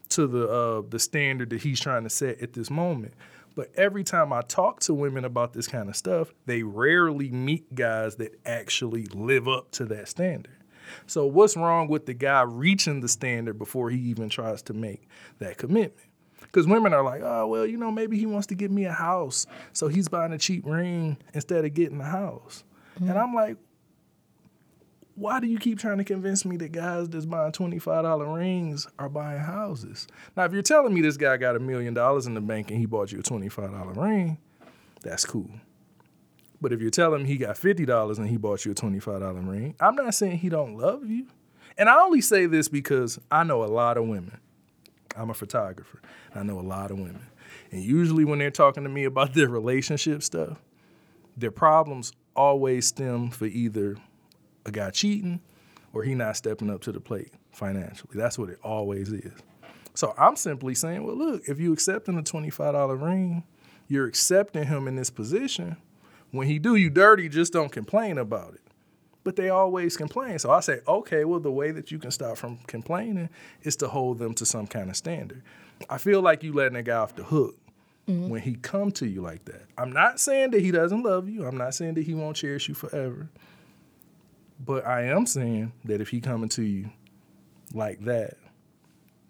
to 0.09 0.27
the 0.27 0.47
uh, 0.47 0.81
the 0.89 0.99
standard 0.99 1.49
that 1.51 1.61
he's 1.61 1.79
trying 1.79 2.03
to 2.03 2.09
set 2.09 2.41
at 2.41 2.53
this 2.53 2.69
moment. 2.69 3.13
But 3.55 3.71
every 3.75 4.03
time 4.03 4.31
I 4.31 4.41
talk 4.41 4.79
to 4.81 4.93
women 4.93 5.25
about 5.25 5.53
this 5.53 5.67
kind 5.67 5.89
of 5.89 5.95
stuff, 5.95 6.33
they 6.45 6.63
rarely 6.63 7.29
meet 7.29 7.73
guys 7.75 8.15
that 8.15 8.39
actually 8.45 9.05
live 9.13 9.47
up 9.47 9.71
to 9.71 9.85
that 9.85 10.07
standard. 10.07 10.55
So 11.07 11.25
what's 11.25 11.55
wrong 11.55 11.87
with 11.87 12.05
the 12.05 12.13
guy 12.13 12.41
reaching 12.41 13.01
the 13.01 13.07
standard 13.07 13.57
before 13.57 13.89
he 13.89 13.99
even 14.09 14.29
tries 14.29 14.61
to 14.63 14.73
make 14.73 15.07
that 15.39 15.57
commitment? 15.57 16.07
Because 16.41 16.67
women 16.67 16.93
are 16.93 17.03
like, 17.03 17.21
oh, 17.23 17.47
well, 17.47 17.65
you 17.65 17.77
know, 17.77 17.91
maybe 17.91 18.17
he 18.17 18.25
wants 18.25 18.47
to 18.47 18.55
get 18.55 18.71
me 18.71 18.85
a 18.85 18.91
house. 18.91 19.45
So 19.73 19.87
he's 19.87 20.09
buying 20.09 20.33
a 20.33 20.37
cheap 20.37 20.65
ring 20.65 21.17
instead 21.33 21.63
of 21.63 21.73
getting 21.73 22.01
a 22.01 22.05
house. 22.05 22.63
Mm-hmm. 22.95 23.09
And 23.09 23.17
I'm 23.17 23.33
like, 23.33 23.57
why 25.21 25.39
do 25.39 25.45
you 25.45 25.59
keep 25.59 25.77
trying 25.77 25.99
to 25.99 26.03
convince 26.03 26.45
me 26.45 26.57
that 26.57 26.71
guys 26.71 27.07
that's 27.07 27.27
buying 27.27 27.51
$25 27.51 28.35
rings 28.35 28.87
are 28.97 29.07
buying 29.07 29.39
houses? 29.39 30.07
Now, 30.35 30.45
if 30.45 30.51
you're 30.51 30.63
telling 30.63 30.93
me 30.95 31.01
this 31.01 31.15
guy 31.15 31.37
got 31.37 31.55
a 31.55 31.59
million 31.59 31.93
dollars 31.93 32.25
in 32.25 32.33
the 32.33 32.41
bank 32.41 32.71
and 32.71 32.79
he 32.79 32.87
bought 32.87 33.11
you 33.11 33.19
a 33.19 33.23
$25 33.23 33.95
ring, 33.95 34.39
that's 35.03 35.23
cool. 35.23 35.49
But 36.59 36.73
if 36.73 36.81
you're 36.81 36.89
telling 36.89 37.23
me 37.23 37.29
he 37.29 37.37
got 37.37 37.55
$50 37.55 38.17
and 38.17 38.29
he 38.29 38.37
bought 38.37 38.65
you 38.65 38.71
a 38.71 38.75
$25 38.75 39.47
ring, 39.47 39.75
I'm 39.79 39.95
not 39.95 40.15
saying 40.15 40.39
he 40.39 40.49
don't 40.49 40.75
love 40.75 41.05
you. 41.07 41.27
And 41.77 41.87
I 41.87 42.01
only 42.01 42.21
say 42.21 42.47
this 42.47 42.67
because 42.67 43.19
I 43.31 43.43
know 43.43 43.63
a 43.63 43.65
lot 43.65 43.97
of 43.97 44.07
women. 44.07 44.39
I'm 45.15 45.29
a 45.29 45.35
photographer. 45.35 46.01
I 46.33 46.41
know 46.41 46.59
a 46.59 46.61
lot 46.61 46.89
of 46.89 46.97
women. 46.97 47.27
And 47.71 47.83
usually 47.83 48.25
when 48.25 48.39
they're 48.39 48.49
talking 48.49 48.83
to 48.83 48.89
me 48.89 49.03
about 49.03 49.35
their 49.35 49.47
relationship 49.47 50.23
stuff, 50.23 50.57
their 51.37 51.51
problems 51.51 52.11
always 52.35 52.87
stem 52.87 53.29
for 53.29 53.45
either 53.45 53.97
a 54.65 54.71
guy 54.71 54.89
cheating 54.89 55.41
or 55.93 56.03
he 56.03 56.15
not 56.15 56.37
stepping 56.37 56.69
up 56.69 56.81
to 56.81 56.91
the 56.91 56.99
plate 56.99 57.31
financially. 57.51 58.13
That's 58.15 58.37
what 58.37 58.49
it 58.49 58.59
always 58.63 59.11
is. 59.11 59.33
So 59.93 60.13
I'm 60.17 60.35
simply 60.35 60.73
saying, 60.73 61.03
well, 61.03 61.15
look, 61.15 61.43
if 61.47 61.59
you 61.59 61.73
accepting 61.73 62.17
a 62.17 62.23
$25 62.23 63.01
ring, 63.01 63.43
you're 63.87 64.07
accepting 64.07 64.65
him 64.65 64.87
in 64.87 64.95
this 64.95 65.09
position. 65.09 65.75
When 66.31 66.47
he 66.47 66.59
do 66.59 66.75
you 66.75 66.89
dirty, 66.89 67.27
just 67.27 67.51
don't 67.51 67.71
complain 67.71 68.17
about 68.17 68.53
it. 68.53 68.61
But 69.23 69.35
they 69.35 69.49
always 69.49 69.97
complain. 69.97 70.39
So 70.39 70.49
I 70.49 70.61
say, 70.61 70.79
okay, 70.87 71.25
well, 71.25 71.39
the 71.39 71.51
way 71.51 71.71
that 71.71 71.91
you 71.91 71.99
can 71.99 72.09
stop 72.09 72.37
from 72.37 72.57
complaining 72.67 73.29
is 73.63 73.75
to 73.77 73.87
hold 73.87 74.17
them 74.17 74.33
to 74.35 74.45
some 74.45 74.65
kind 74.65 74.89
of 74.89 74.95
standard. 74.95 75.43
I 75.89 75.97
feel 75.97 76.21
like 76.21 76.41
you 76.41 76.53
letting 76.53 76.77
a 76.77 76.83
guy 76.83 76.95
off 76.95 77.15
the 77.15 77.23
hook 77.23 77.55
mm-hmm. 78.07 78.29
when 78.29 78.41
he 78.41 78.55
come 78.55 78.91
to 78.93 79.07
you 79.07 79.21
like 79.21 79.45
that. 79.45 79.63
I'm 79.77 79.91
not 79.91 80.19
saying 80.19 80.51
that 80.51 80.61
he 80.61 80.71
doesn't 80.71 81.03
love 81.03 81.29
you. 81.29 81.45
I'm 81.45 81.57
not 81.57 81.75
saying 81.75 81.95
that 81.95 82.03
he 82.03 82.13
won't 82.13 82.37
cherish 82.37 82.67
you 82.67 82.73
forever. 82.73 83.29
But 84.63 84.85
I 84.85 85.03
am 85.03 85.25
saying 85.25 85.73
that 85.85 86.01
if 86.01 86.09
he 86.09 86.21
coming 86.21 86.49
to 86.49 86.63
you 86.63 86.91
like 87.73 88.01
that, 88.05 88.37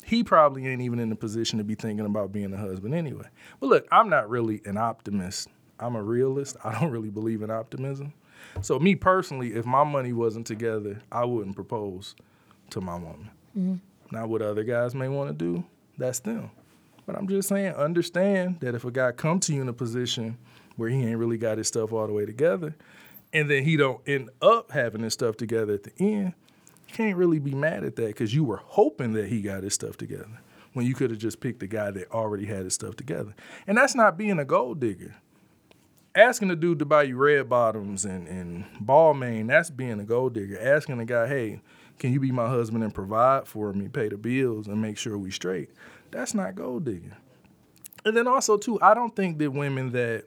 he 0.04 0.24
probably 0.24 0.68
ain't 0.68 0.82
even 0.82 1.00
in 1.00 1.10
the 1.10 1.16
position 1.16 1.58
to 1.60 1.64
be 1.64 1.76
thinking 1.76 2.06
about 2.06 2.32
being 2.32 2.54
a 2.54 2.58
husband 2.58 2.94
anyway. 2.94 3.28
But 3.60 3.68
look, 3.68 3.88
I'm 3.92 4.10
not 4.10 4.30
really 4.30 4.62
an 4.66 4.78
optimist. 4.78 5.48
I'm 5.80 5.96
a 5.96 6.04
realist. 6.04 6.58
I 6.64 6.78
don't 6.80 6.92
really 6.92 7.10
believe 7.10 7.42
in 7.42 7.50
optimism. 7.50 8.14
So 8.62 8.80
me 8.80 8.96
personally, 8.96 9.54
if 9.54 9.66
my 9.66 9.84
money 9.84 10.14
wasn't 10.14 10.48
together, 10.48 11.02
I 11.12 11.26
wouldn't 11.26 11.56
propose 11.56 12.16
to 12.72 12.82
my 12.82 12.96
woman. 12.96 13.30
Mm-hmm. 13.58 13.76
Now, 14.16 14.28
what 14.28 14.42
other 14.42 14.64
guys 14.64 14.94
may 14.94 15.08
want 15.08 15.30
to 15.30 15.34
do, 15.34 15.64
that's 15.98 16.20
them. 16.20 16.52
But 17.06 17.18
I'm 17.18 17.28
just 17.28 17.48
saying, 17.48 17.74
understand 17.76 18.60
that 18.60 18.76
if 18.76 18.84
a 18.84 18.92
guy 18.92 19.12
come 19.12 19.40
to 19.42 19.54
you 19.54 19.62
in 19.62 19.70
a 19.70 19.74
position 19.74 20.38
where 20.76 20.90
he 20.90 21.06
ain't 21.06 21.18
really 21.18 21.38
got 21.38 21.58
his 21.58 21.68
stuff 21.68 21.94
all 21.94 22.08
the 22.08 22.14
way 22.14 22.26
together, 22.26 22.76
and 23.34 23.50
then 23.50 23.64
he 23.64 23.78
don't 23.78 24.02
end 24.08 24.30
up 24.42 24.72
having 24.72 25.04
his 25.04 25.14
stuff 25.14 25.38
together 25.38 25.74
at 25.74 25.84
the 25.84 25.94
end, 26.00 26.34
you 26.88 26.94
can't 26.94 27.18
really 27.18 27.40
be 27.40 27.54
mad 27.54 27.84
at 27.84 27.96
that 27.96 28.08
because 28.08 28.34
you 28.34 28.44
were 28.44 28.62
hoping 28.64 29.14
that 29.14 29.28
he 29.28 29.42
got 29.42 29.64
his 29.64 29.74
stuff 29.74 29.98
together 29.98 30.42
when 30.74 30.86
you 30.86 30.94
could 30.94 31.12
have 31.12 31.20
just 31.20 31.40
picked 31.40 31.60
the 31.60 31.68
guy 31.68 31.92
that 31.92 32.12
already 32.12 32.46
had 32.46 32.64
his 32.64 32.74
stuff 32.74 32.96
together. 32.96 33.34
And 33.68 33.78
that's 33.78 33.96
not 33.96 34.18
being 34.18 34.40
a 34.40 34.46
gold 34.46 34.80
digger. 34.80 35.16
Asking 36.14 36.50
the 36.50 36.58
dude 36.58 36.80
to 36.80 36.86
buy 36.86 37.04
you 37.04 37.16
red 37.16 37.48
bottoms 37.48 38.04
and, 38.04 38.28
and 38.28 38.66
Balmain, 38.84 39.48
that's 39.48 39.70
being 39.70 40.00
a 40.00 40.04
gold 40.04 40.34
digger. 40.34 40.60
Asking 40.60 40.98
the 40.98 41.06
guy, 41.06 41.28
hey, 41.28 41.62
can 42.00 42.12
you 42.12 42.20
be 42.20 42.32
my 42.32 42.50
husband 42.50 42.84
and 42.84 42.94
provide 42.94 43.48
for 43.48 43.72
me, 43.72 43.88
pay 43.88 44.10
the 44.10 44.18
bills, 44.18 44.68
and 44.68 44.82
make 44.82 44.98
sure 44.98 45.18
we 45.18 45.32
straight? 45.32 45.70
That's 46.10 46.34
not 46.34 46.56
gold 46.56 46.84
digging. 46.84 47.16
And 48.04 48.18
then 48.18 48.28
also 48.28 48.58
too, 48.58 48.80
I 48.82 48.94
don't 48.94 49.16
think 49.16 49.38
that 49.38 49.52
women 49.52 49.92
that 49.92 50.26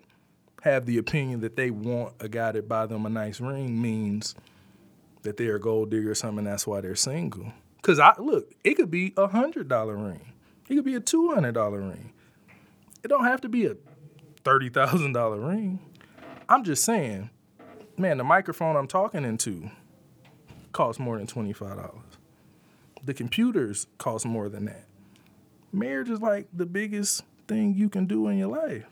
have 0.64 0.86
the 0.86 0.96
opinion 0.96 1.40
that 1.40 1.56
they 1.56 1.70
want 1.70 2.14
a 2.20 2.28
guy 2.28 2.50
to 2.50 2.62
buy 2.62 2.86
them 2.86 3.04
a 3.04 3.10
nice 3.10 3.38
ring 3.38 3.82
means 3.82 4.34
that 5.20 5.36
they're 5.36 5.56
a 5.56 5.60
gold 5.60 5.90
digger 5.90 6.12
or 6.12 6.14
something. 6.14 6.46
That's 6.46 6.66
why 6.66 6.80
they're 6.80 6.96
single. 6.96 7.52
Cause 7.82 7.98
I 8.00 8.14
look, 8.18 8.50
it 8.64 8.74
could 8.74 8.90
be 8.90 9.12
a 9.18 9.26
hundred 9.26 9.68
dollar 9.68 9.94
ring. 9.94 10.32
It 10.70 10.76
could 10.76 10.86
be 10.86 10.94
a 10.94 11.00
two 11.00 11.34
hundred 11.34 11.52
dollar 11.52 11.80
ring. 11.80 12.14
It 13.02 13.08
don't 13.08 13.26
have 13.26 13.42
to 13.42 13.48
be 13.50 13.66
a 13.66 13.76
thirty 14.42 14.70
thousand 14.70 15.12
dollar 15.12 15.38
ring. 15.38 15.80
I'm 16.48 16.64
just 16.64 16.82
saying, 16.82 17.28
man, 17.98 18.16
the 18.16 18.24
microphone 18.24 18.74
I'm 18.74 18.88
talking 18.88 19.22
into 19.22 19.70
costs 20.72 20.98
more 20.98 21.18
than 21.18 21.26
twenty 21.26 21.52
five 21.52 21.76
dollars. 21.76 22.18
The 23.04 23.12
computers 23.12 23.86
cost 23.98 24.24
more 24.24 24.48
than 24.48 24.64
that. 24.64 24.86
Marriage 25.72 26.08
is 26.08 26.22
like 26.22 26.48
the 26.54 26.64
biggest 26.64 27.22
thing 27.48 27.74
you 27.74 27.90
can 27.90 28.06
do 28.06 28.28
in 28.28 28.38
your 28.38 28.48
life. 28.48 28.86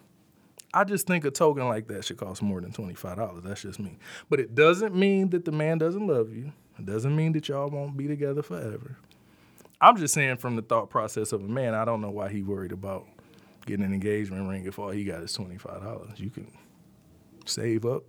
I 0.75 0.85
just 0.85 1.07
think 1.07 1.25
a 1.25 1.31
token 1.31 1.69
like 1.69 1.89
that 1.89 2.05
should 2.05 2.17
cost 2.17 2.43
more 2.43 2.61
than 2.61 2.73
twenty 2.73 2.95
five 2.95 3.17
dollars. 3.17 3.43
That's 3.45 3.63
just 3.63 3.79
me. 3.79 3.99
But 4.31 4.41
it 4.41 4.55
doesn't 4.55 4.95
mean 4.95 5.31
that 5.31 5.45
the 5.45 5.53
man 5.53 5.79
doesn't 5.79 6.07
love 6.07 6.33
you. 6.33 6.53
It 6.79 6.87
doesn't 6.87 7.15
mean 7.15 7.33
that 7.33 7.49
y'all 7.49 7.69
won't 7.69 7.97
be 7.97 8.07
together 8.09 8.43
forever. 8.43 8.97
I'm 9.81 9.97
just 9.97 10.15
saying 10.15 10.37
from 10.39 10.57
the 10.57 10.63
thought 10.63 10.91
process 10.91 11.33
of 11.33 11.43
a 11.43 11.49
man, 11.49 11.75
I 11.75 11.85
don't 11.85 12.01
know 12.01 12.11
why 12.11 12.29
he 12.29 12.43
worried 12.43 12.73
about 12.73 13.07
getting 13.67 13.85
an 13.85 13.93
engagement 13.93 14.49
ring 14.49 14.65
if 14.65 14.79
all 14.79 14.91
he 14.91 15.05
got 15.05 15.23
is 15.23 15.33
twenty 15.33 15.59
five 15.59 15.83
dollars. 15.83 16.19
You 16.19 16.31
can 16.31 16.51
save 17.45 17.85
up 17.85 18.05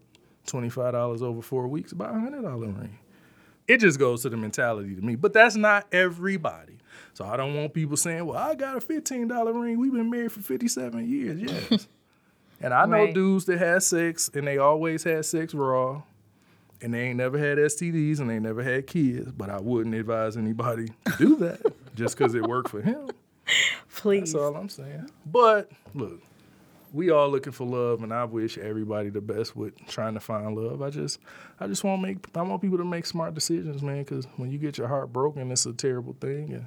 twenty 0.45 0.69
five 0.69 0.93
dollars 0.93 1.21
over 1.21 1.41
four 1.41 1.67
weeks, 1.67 1.91
buy 1.93 2.09
a 2.09 2.13
hundred 2.13 2.43
dollar 2.43 2.67
ring. 2.67 2.99
It 3.67 3.79
just 3.79 3.97
goes 3.97 4.23
to 4.23 4.29
the 4.29 4.37
mentality 4.37 4.95
to 4.95 5.01
me. 5.01 5.15
But 5.15 5.33
that's 5.33 5.55
not 5.55 5.87
everybody. 5.93 6.77
So 7.13 7.25
I 7.25 7.37
don't 7.37 7.55
want 7.55 7.73
people 7.73 7.97
saying, 7.97 8.25
Well, 8.25 8.37
I 8.37 8.55
got 8.55 8.77
a 8.77 8.81
fifteen 8.81 9.27
dollar 9.27 9.53
ring. 9.53 9.79
We've 9.79 9.93
been 9.93 10.09
married 10.09 10.31
for 10.31 10.41
fifty 10.41 10.67
seven 10.67 11.09
years. 11.09 11.41
Yes. 11.41 11.87
And 12.63 12.73
I 12.73 12.85
know 12.85 13.03
Right. 13.03 13.13
dudes 13.13 13.45
that 13.45 13.59
had 13.59 13.83
sex 13.83 14.29
and 14.33 14.47
they 14.47 14.57
always 14.57 15.03
had 15.03 15.23
sex 15.25 15.53
raw 15.53 16.01
and 16.81 16.93
they 16.93 17.01
ain't 17.09 17.17
never 17.17 17.37
had 17.37 17.57
STDs 17.59 18.19
and 18.19 18.29
they 18.29 18.39
never 18.39 18.63
had 18.63 18.87
kids, 18.87 19.31
but 19.31 19.49
I 19.49 19.59
wouldn't 19.61 19.93
advise 19.95 20.35
anybody 20.35 20.87
to 21.05 21.13
do 21.17 21.35
that 21.37 21.61
just 21.95 22.17
because 22.17 22.33
it 22.33 22.43
worked 22.43 22.69
for 22.69 22.81
him. 22.81 23.09
Please. 23.95 24.33
That's 24.33 24.43
all 24.43 24.55
I'm 24.55 24.69
saying. 24.69 25.09
But 25.25 25.71
look, 25.93 26.21
we 26.91 27.09
all 27.09 27.29
looking 27.29 27.53
for 27.53 27.65
love, 27.65 28.03
and 28.03 28.13
I 28.13 28.23
wish 28.25 28.57
everybody 28.57 29.09
the 29.09 29.21
best 29.21 29.55
with 29.55 29.73
trying 29.87 30.13
to 30.13 30.19
find 30.19 30.55
love. 30.55 30.81
I 30.81 30.89
just, 30.89 31.19
I 31.59 31.67
just 31.67 31.83
want 31.83 32.01
make, 32.01 32.17
I 32.35 32.41
want 32.43 32.61
people 32.61 32.77
to 32.77 32.85
make 32.85 33.05
smart 33.05 33.33
decisions, 33.33 33.81
man. 33.81 33.99
Because 33.99 34.27
when 34.37 34.51
you 34.51 34.57
get 34.59 34.77
your 34.77 34.87
heart 34.87 35.11
broken, 35.11 35.51
it's 35.51 35.65
a 35.65 35.73
terrible 35.73 36.15
thing, 36.19 36.53
and 36.53 36.65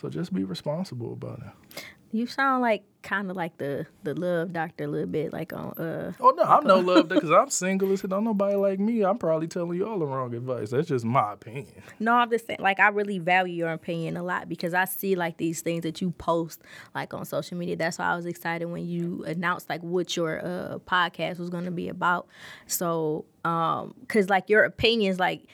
so 0.00 0.08
just 0.08 0.32
be 0.34 0.44
responsible 0.44 1.12
about 1.12 1.40
it. 1.40 1.82
You 2.10 2.26
sound 2.26 2.62
like 2.62 2.84
kind 3.02 3.30
of 3.30 3.36
like 3.36 3.56
the 3.58 3.86
the 4.02 4.14
love 4.14 4.52
doctor 4.52 4.84
a 4.84 4.86
little 4.88 5.06
bit, 5.06 5.32
like 5.32 5.52
on 5.52 5.72
uh. 5.78 6.12
Oh 6.20 6.30
no, 6.36 6.42
I'm 6.42 6.64
no 6.64 6.78
love 6.78 7.08
doctor 7.08 7.14
because 7.16 7.30
I'm 7.30 7.50
single. 7.50 7.92
As 7.92 8.02
don't 8.02 8.24
nobody 8.24 8.56
like 8.56 8.80
me. 8.80 9.02
I'm 9.04 9.18
probably 9.18 9.46
telling 9.46 9.76
you 9.76 9.86
all 9.86 9.98
the 9.98 10.06
wrong 10.06 10.34
advice. 10.34 10.70
That's 10.70 10.88
just 10.88 11.04
my 11.04 11.34
opinion. 11.34 11.82
No, 12.00 12.14
I'm 12.14 12.30
just 12.30 12.46
saying, 12.46 12.60
like 12.60 12.80
I 12.80 12.88
really 12.88 13.18
value 13.18 13.54
your 13.54 13.72
opinion 13.72 14.16
a 14.16 14.22
lot 14.22 14.48
because 14.48 14.74
I 14.74 14.84
see 14.84 15.16
like 15.16 15.36
these 15.36 15.60
things 15.60 15.82
that 15.82 16.00
you 16.00 16.10
post 16.12 16.62
like 16.94 17.12
on 17.14 17.24
social 17.24 17.56
media. 17.56 17.76
That's 17.76 17.98
why 17.98 18.06
I 18.06 18.16
was 18.16 18.26
excited 18.26 18.66
when 18.66 18.86
you 18.86 19.24
announced 19.26 19.68
like 19.68 19.82
what 19.82 20.16
your 20.16 20.44
uh, 20.44 20.78
podcast 20.86 21.38
was 21.38 21.50
going 21.50 21.64
to 21.64 21.70
be 21.70 21.88
about. 21.88 22.26
So, 22.66 23.24
um, 23.44 23.94
cause 24.08 24.28
like 24.28 24.48
your 24.48 24.64
opinions, 24.64 25.18
like 25.18 25.46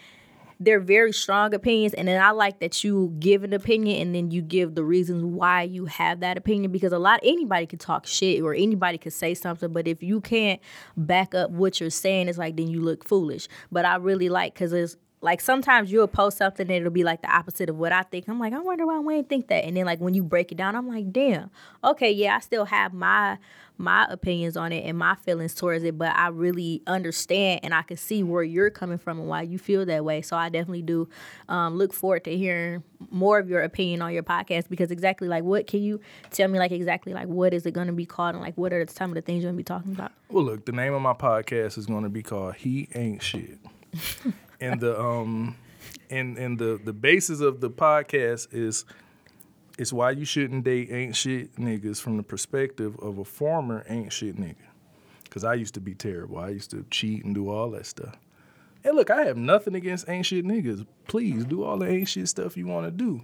they're 0.60 0.80
very 0.80 1.12
strong 1.12 1.54
opinions 1.54 1.94
and 1.94 2.08
then 2.08 2.22
i 2.22 2.30
like 2.30 2.60
that 2.60 2.84
you 2.84 3.14
give 3.18 3.44
an 3.44 3.52
opinion 3.52 4.00
and 4.00 4.14
then 4.14 4.30
you 4.30 4.42
give 4.42 4.74
the 4.74 4.84
reasons 4.84 5.22
why 5.24 5.62
you 5.62 5.86
have 5.86 6.20
that 6.20 6.36
opinion 6.36 6.70
because 6.70 6.92
a 6.92 6.98
lot 6.98 7.20
anybody 7.22 7.66
can 7.66 7.78
talk 7.78 8.06
shit 8.06 8.42
or 8.42 8.54
anybody 8.54 8.98
could 8.98 9.12
say 9.12 9.34
something 9.34 9.72
but 9.72 9.86
if 9.86 10.02
you 10.02 10.20
can't 10.20 10.60
back 10.96 11.34
up 11.34 11.50
what 11.50 11.80
you're 11.80 11.90
saying 11.90 12.28
it's 12.28 12.38
like 12.38 12.56
then 12.56 12.68
you 12.68 12.80
look 12.80 13.04
foolish 13.04 13.48
but 13.70 13.84
i 13.84 13.96
really 13.96 14.28
like 14.28 14.54
because 14.54 14.72
it's 14.72 14.96
like 15.24 15.40
sometimes 15.40 15.90
you'll 15.90 16.06
post 16.06 16.36
something 16.36 16.66
and 16.66 16.76
it'll 16.76 16.90
be 16.90 17.02
like 17.02 17.22
the 17.22 17.34
opposite 17.34 17.70
of 17.70 17.76
what 17.76 17.92
I 17.92 18.02
think. 18.02 18.28
I'm 18.28 18.38
like, 18.38 18.52
I 18.52 18.58
wonder 18.58 18.86
why 18.86 19.00
Wayne 19.00 19.24
think 19.24 19.48
that. 19.48 19.64
And 19.64 19.74
then 19.74 19.86
like 19.86 19.98
when 19.98 20.12
you 20.12 20.22
break 20.22 20.52
it 20.52 20.56
down, 20.56 20.76
I'm 20.76 20.86
like, 20.86 21.12
damn, 21.12 21.50
okay, 21.82 22.12
yeah, 22.12 22.36
I 22.36 22.40
still 22.40 22.66
have 22.66 22.92
my 22.92 23.38
my 23.76 24.06
opinions 24.08 24.56
on 24.56 24.72
it 24.72 24.84
and 24.84 24.96
my 24.96 25.14
feelings 25.16 25.54
towards 25.54 25.82
it, 25.82 25.98
but 25.98 26.14
I 26.14 26.28
really 26.28 26.82
understand 26.86 27.60
and 27.64 27.74
I 27.74 27.82
can 27.82 27.96
see 27.96 28.22
where 28.22 28.42
you're 28.42 28.70
coming 28.70 28.98
from 28.98 29.18
and 29.18 29.28
why 29.28 29.42
you 29.42 29.58
feel 29.58 29.84
that 29.86 30.04
way. 30.04 30.22
So 30.22 30.36
I 30.36 30.48
definitely 30.48 30.82
do 30.82 31.08
um, 31.48 31.76
look 31.76 31.92
forward 31.92 32.24
to 32.24 32.36
hearing 32.36 32.84
more 33.10 33.38
of 33.38 33.48
your 33.48 33.62
opinion 33.62 34.00
on 34.00 34.12
your 34.12 34.22
podcast 34.22 34.68
because 34.68 34.90
exactly 34.90 35.28
like 35.28 35.42
what 35.42 35.66
can 35.66 35.82
you 35.82 36.00
tell 36.30 36.48
me 36.48 36.58
like 36.58 36.72
exactly 36.72 37.12
like 37.12 37.26
what 37.26 37.52
is 37.52 37.66
it 37.66 37.72
going 37.72 37.88
to 37.88 37.92
be 37.92 38.06
called 38.06 38.34
and 38.34 38.42
like 38.42 38.56
what 38.56 38.72
are 38.72 38.86
some 38.86 39.10
of 39.10 39.14
the 39.16 39.22
things 39.22 39.42
you're 39.42 39.52
going 39.52 39.56
to 39.56 39.58
be 39.58 39.64
talking 39.64 39.92
about? 39.92 40.12
Well, 40.30 40.44
look, 40.44 40.66
the 40.66 40.72
name 40.72 40.94
of 40.94 41.02
my 41.02 41.12
podcast 41.12 41.76
is 41.76 41.86
going 41.86 42.04
to 42.04 42.08
be 42.08 42.22
called 42.22 42.54
"He 42.54 42.88
Ain't 42.94 43.22
Shit," 43.22 43.58
and 44.60 44.80
the 44.80 44.98
um, 45.00 45.56
and 46.10 46.38
and 46.38 46.58
the 46.58 46.80
the 46.82 46.92
basis 46.92 47.40
of 47.40 47.60
the 47.60 47.70
podcast 47.70 48.48
is 48.52 48.84
it's 49.78 49.92
why 49.92 50.10
you 50.10 50.24
shouldn't 50.24 50.64
date 50.64 50.88
ain't 50.90 51.16
shit 51.16 51.56
niggas 51.56 52.00
from 52.00 52.16
the 52.16 52.22
perspective 52.22 52.96
of 53.00 53.18
a 53.18 53.24
former 53.24 53.84
ain't 53.88 54.12
shit 54.12 54.36
nigga. 54.36 54.56
Cause 55.30 55.42
I 55.42 55.54
used 55.54 55.74
to 55.74 55.80
be 55.80 55.94
terrible. 55.94 56.38
I 56.38 56.50
used 56.50 56.70
to 56.70 56.86
cheat 56.90 57.24
and 57.24 57.34
do 57.34 57.50
all 57.50 57.70
that 57.72 57.86
stuff. 57.86 58.14
And 58.84 58.94
look, 58.94 59.10
I 59.10 59.24
have 59.24 59.36
nothing 59.36 59.74
against 59.74 60.08
ain't 60.08 60.26
shit 60.26 60.44
niggas. 60.44 60.86
Please 61.08 61.44
do 61.44 61.64
all 61.64 61.78
the 61.78 61.88
ain't 61.88 62.08
shit 62.08 62.28
stuff 62.28 62.56
you 62.56 62.66
want 62.66 62.86
to 62.86 62.90
do. 62.92 63.22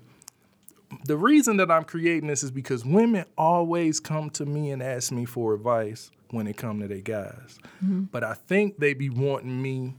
The 1.05 1.17
reason 1.17 1.59
that 1.59 1.71
I'm 1.71 1.85
creating 1.85 2.29
this 2.29 2.43
is 2.43 2.51
because 2.51 2.85
women 2.85 3.25
always 3.39 4.01
come 4.01 4.31
to 4.31 4.45
me 4.45 4.73
and 4.73 4.83
ask 4.83 5.13
me 5.13 5.25
for 5.25 5.55
advice 5.55 6.11
when 6.31 6.49
it 6.49 6.57
come 6.57 6.81
to 6.81 6.89
their 6.89 7.01
guys. 7.01 7.59
Mm-hmm. 7.85 8.05
But 8.05 8.25
I 8.25 8.35
think 8.35 8.79
they 8.79 8.95
be 8.95 9.09
wanting 9.09 9.63
me 9.63 9.95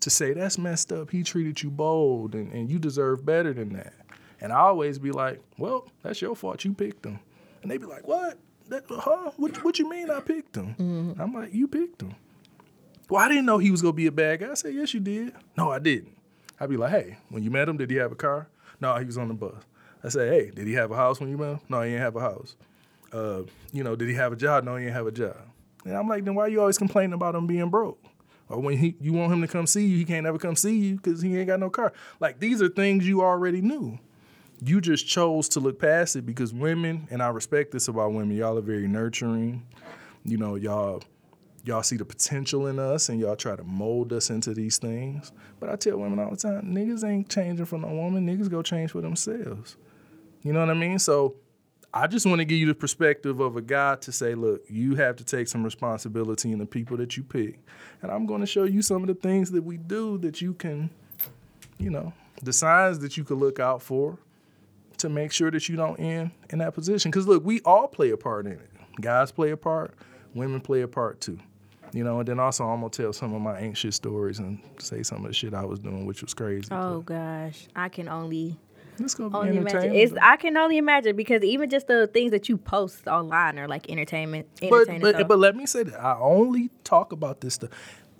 to 0.00 0.10
say 0.10 0.32
that's 0.32 0.58
messed 0.58 0.90
up. 0.90 1.10
He 1.10 1.22
treated 1.22 1.62
you 1.62 1.70
bold, 1.70 2.34
and, 2.34 2.52
and 2.52 2.70
you 2.70 2.78
deserve 2.78 3.24
better 3.24 3.52
than 3.52 3.74
that. 3.74 3.94
And 4.42 4.52
I 4.52 4.58
always 4.58 4.98
be 4.98 5.12
like, 5.12 5.40
well, 5.56 5.88
that's 6.02 6.20
your 6.20 6.34
fault. 6.34 6.64
You 6.64 6.74
picked 6.74 7.04
them. 7.04 7.20
And 7.62 7.70
they 7.70 7.78
be 7.78 7.86
like, 7.86 8.06
what? 8.08 8.38
That, 8.68 8.84
huh? 8.90 9.30
What, 9.36 9.62
what 9.64 9.78
you 9.78 9.88
mean 9.88 10.10
I 10.10 10.18
picked 10.20 10.56
him? 10.56 11.14
I'm 11.18 11.32
like, 11.32 11.54
you 11.54 11.68
picked 11.68 12.02
him. 12.02 12.16
Well, 13.08 13.22
I 13.22 13.28
didn't 13.28 13.46
know 13.46 13.58
he 13.58 13.70
was 13.70 13.82
gonna 13.82 13.92
be 13.92 14.06
a 14.06 14.12
bad 14.12 14.40
guy. 14.40 14.50
I 14.50 14.54
said, 14.54 14.74
yes, 14.74 14.92
you 14.94 15.00
did. 15.00 15.32
No, 15.56 15.70
I 15.70 15.78
didn't. 15.78 16.16
I'd 16.58 16.68
be 16.70 16.76
like, 16.76 16.90
hey, 16.90 17.18
when 17.28 17.42
you 17.42 17.50
met 17.50 17.68
him, 17.68 17.76
did 17.76 17.90
he 17.90 17.96
have 17.96 18.10
a 18.10 18.16
car? 18.16 18.48
No, 18.80 18.96
he 18.96 19.04
was 19.04 19.16
on 19.16 19.28
the 19.28 19.34
bus. 19.34 19.54
I 20.02 20.08
said, 20.08 20.32
hey, 20.32 20.50
did 20.50 20.66
he 20.66 20.72
have 20.72 20.90
a 20.90 20.96
house 20.96 21.20
when 21.20 21.30
you 21.30 21.38
met 21.38 21.52
him? 21.52 21.60
No, 21.68 21.82
he 21.82 21.90
didn't 21.90 22.02
have 22.02 22.16
a 22.16 22.20
house. 22.20 22.56
Uh, 23.12 23.42
you 23.72 23.84
know, 23.84 23.94
did 23.94 24.08
he 24.08 24.14
have 24.14 24.32
a 24.32 24.36
job? 24.36 24.64
No, 24.64 24.74
he 24.76 24.84
didn't 24.84 24.96
have 24.96 25.06
a 25.06 25.12
job. 25.12 25.36
And 25.84 25.96
I'm 25.96 26.08
like, 26.08 26.24
then 26.24 26.34
why 26.34 26.44
are 26.44 26.48
you 26.48 26.60
always 26.60 26.78
complaining 26.78 27.12
about 27.12 27.34
him 27.34 27.46
being 27.46 27.70
broke? 27.70 28.02
Or 28.48 28.60
when 28.60 28.76
he, 28.76 28.96
you 29.00 29.12
want 29.12 29.32
him 29.32 29.40
to 29.42 29.48
come 29.48 29.66
see 29.66 29.86
you, 29.86 29.98
he 29.98 30.04
can't 30.04 30.26
ever 30.26 30.38
come 30.38 30.56
see 30.56 30.76
you 30.76 30.96
because 30.96 31.22
he 31.22 31.36
ain't 31.36 31.46
got 31.46 31.60
no 31.60 31.70
car. 31.70 31.92
Like 32.18 32.40
these 32.40 32.60
are 32.60 32.68
things 32.68 33.06
you 33.06 33.22
already 33.22 33.60
knew. 33.60 33.98
You 34.64 34.80
just 34.80 35.08
chose 35.08 35.48
to 35.50 35.60
look 35.60 35.80
past 35.80 36.14
it 36.14 36.24
because 36.24 36.54
women, 36.54 37.08
and 37.10 37.20
I 37.20 37.28
respect 37.28 37.72
this 37.72 37.88
about 37.88 38.12
women, 38.12 38.36
y'all 38.36 38.56
are 38.56 38.62
very 38.62 38.86
nurturing. 38.86 39.66
You 40.24 40.36
know, 40.36 40.54
y'all 40.54 41.02
y'all 41.64 41.82
see 41.82 41.96
the 41.96 42.04
potential 42.04 42.66
in 42.66 42.78
us 42.78 43.08
and 43.08 43.20
y'all 43.20 43.36
try 43.36 43.56
to 43.56 43.64
mold 43.64 44.12
us 44.12 44.30
into 44.30 44.54
these 44.54 44.78
things. 44.78 45.32
But 45.60 45.68
I 45.68 45.76
tell 45.76 45.96
women 45.96 46.18
all 46.18 46.30
the 46.30 46.36
time, 46.36 46.74
niggas 46.74 47.04
ain't 47.08 47.28
changing 47.28 47.66
for 47.66 47.78
no 47.78 47.88
woman. 47.88 48.26
Niggas 48.26 48.50
go 48.50 48.62
change 48.62 48.92
for 48.92 49.00
themselves. 49.00 49.76
You 50.42 50.52
know 50.52 50.60
what 50.60 50.70
I 50.70 50.74
mean? 50.74 50.98
So 50.98 51.36
I 51.94 52.06
just 52.06 52.26
want 52.26 52.38
to 52.38 52.44
give 52.44 52.58
you 52.58 52.66
the 52.66 52.74
perspective 52.74 53.40
of 53.40 53.56
a 53.56 53.62
guy 53.62 53.96
to 53.96 54.12
say, 54.12 54.34
look, 54.34 54.62
you 54.68 54.94
have 54.96 55.16
to 55.16 55.24
take 55.24 55.46
some 55.46 55.62
responsibility 55.62 56.50
in 56.50 56.58
the 56.58 56.66
people 56.66 56.96
that 56.96 57.16
you 57.16 57.22
pick. 57.22 57.58
And 58.00 58.10
I'm 58.10 58.26
going 58.26 58.40
to 58.40 58.46
show 58.46 58.64
you 58.64 58.82
some 58.82 59.02
of 59.02 59.08
the 59.08 59.14
things 59.14 59.50
that 59.50 59.62
we 59.62 59.76
do 59.76 60.18
that 60.18 60.40
you 60.40 60.54
can, 60.54 60.90
you 61.78 61.90
know, 61.90 62.12
the 62.42 62.52
signs 62.52 62.98
that 63.00 63.16
you 63.16 63.24
could 63.24 63.38
look 63.38 63.60
out 63.60 63.82
for 63.82 64.18
to 65.02 65.08
make 65.08 65.32
sure 65.32 65.50
that 65.50 65.68
you 65.68 65.76
don't 65.76 65.98
end 66.00 66.30
in 66.50 66.58
that 66.58 66.74
position. 66.74 67.10
Because 67.10 67.28
look, 67.28 67.44
we 67.44 67.60
all 67.60 67.86
play 67.86 68.10
a 68.10 68.16
part 68.16 68.46
in 68.46 68.52
it. 68.52 68.70
Guys 69.00 69.30
play 69.30 69.50
a 69.50 69.56
part, 69.56 69.94
women 70.34 70.60
play 70.60 70.82
a 70.82 70.88
part 70.88 71.20
too. 71.20 71.38
You 71.92 72.04
know, 72.04 72.20
and 72.20 72.28
then 72.28 72.40
also 72.40 72.64
I'm 72.64 72.80
gonna 72.80 72.90
tell 72.90 73.12
some 73.12 73.34
of 73.34 73.42
my 73.42 73.58
anxious 73.58 73.96
stories 73.96 74.38
and 74.38 74.58
say 74.78 75.02
some 75.02 75.18
of 75.18 75.28
the 75.28 75.34
shit 75.34 75.52
I 75.52 75.64
was 75.64 75.78
doing, 75.78 76.06
which 76.06 76.22
was 76.22 76.32
crazy. 76.32 76.68
Oh 76.70 77.00
gosh, 77.00 77.68
I 77.76 77.90
can 77.90 78.08
only 78.08 78.56
it's 78.98 79.14
gonna 79.14 79.30
be 79.30 79.36
only 79.36 79.56
imagine. 79.56 79.76
entertaining. 79.78 80.00
It's 80.00 80.14
I 80.22 80.36
can 80.36 80.56
only 80.56 80.78
imagine 80.78 81.16
because 81.16 81.42
even 81.42 81.68
just 81.68 81.88
the 81.88 82.06
things 82.06 82.30
that 82.30 82.48
you 82.48 82.56
post 82.56 83.06
online 83.06 83.58
are 83.58 83.68
like 83.68 83.90
entertainment. 83.90 84.46
but 84.70 84.88
but, 85.00 85.28
but 85.28 85.38
let 85.38 85.56
me 85.56 85.66
say 85.66 85.82
that 85.82 86.00
I 86.02 86.18
only 86.18 86.70
talk 86.84 87.12
about 87.12 87.40
this 87.40 87.54
stuff. 87.54 87.70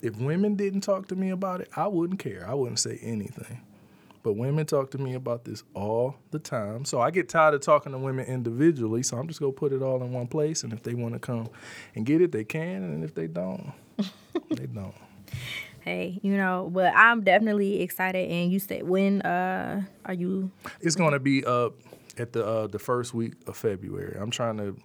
If 0.02 0.16
women 0.16 0.56
didn't 0.56 0.80
talk 0.80 1.08
to 1.08 1.16
me 1.16 1.30
about 1.30 1.60
it, 1.60 1.68
I 1.76 1.86
wouldn't 1.86 2.18
care. 2.18 2.44
I 2.46 2.54
wouldn't 2.54 2.80
say 2.80 2.98
anything. 3.02 3.60
But 4.22 4.34
women 4.34 4.66
talk 4.66 4.90
to 4.92 4.98
me 4.98 5.14
about 5.14 5.44
this 5.44 5.64
all 5.74 6.16
the 6.30 6.38
time. 6.38 6.84
So 6.84 7.00
I 7.00 7.10
get 7.10 7.28
tired 7.28 7.54
of 7.54 7.60
talking 7.60 7.92
to 7.92 7.98
women 7.98 8.26
individually. 8.26 9.02
So 9.02 9.16
I'm 9.16 9.26
just 9.26 9.40
gonna 9.40 9.52
put 9.52 9.72
it 9.72 9.82
all 9.82 10.02
in 10.02 10.12
one 10.12 10.28
place. 10.28 10.62
And 10.62 10.72
if 10.72 10.82
they 10.82 10.94
want 10.94 11.14
to 11.14 11.18
come 11.18 11.48
and 11.94 12.06
get 12.06 12.20
it, 12.20 12.30
they 12.32 12.44
can. 12.44 12.82
And 12.84 13.04
if 13.04 13.14
they 13.14 13.26
don't, 13.26 13.72
they 14.50 14.66
don't. 14.66 14.94
hey, 15.80 16.20
you 16.22 16.36
know, 16.36 16.70
but 16.72 16.94
I'm 16.94 17.22
definitely 17.24 17.82
excited. 17.82 18.30
And 18.30 18.52
you 18.52 18.58
said 18.60 18.84
when 18.84 19.22
uh 19.22 19.82
are 20.04 20.14
you? 20.14 20.50
It's 20.80 20.94
gonna 20.94 21.18
be 21.18 21.44
up 21.44 21.74
at 22.18 22.32
the 22.32 22.46
uh, 22.46 22.66
the 22.66 22.78
first 22.78 23.14
week 23.14 23.34
of 23.46 23.56
February. 23.56 24.16
I'm 24.20 24.30
trying 24.30 24.58
to 24.58 24.76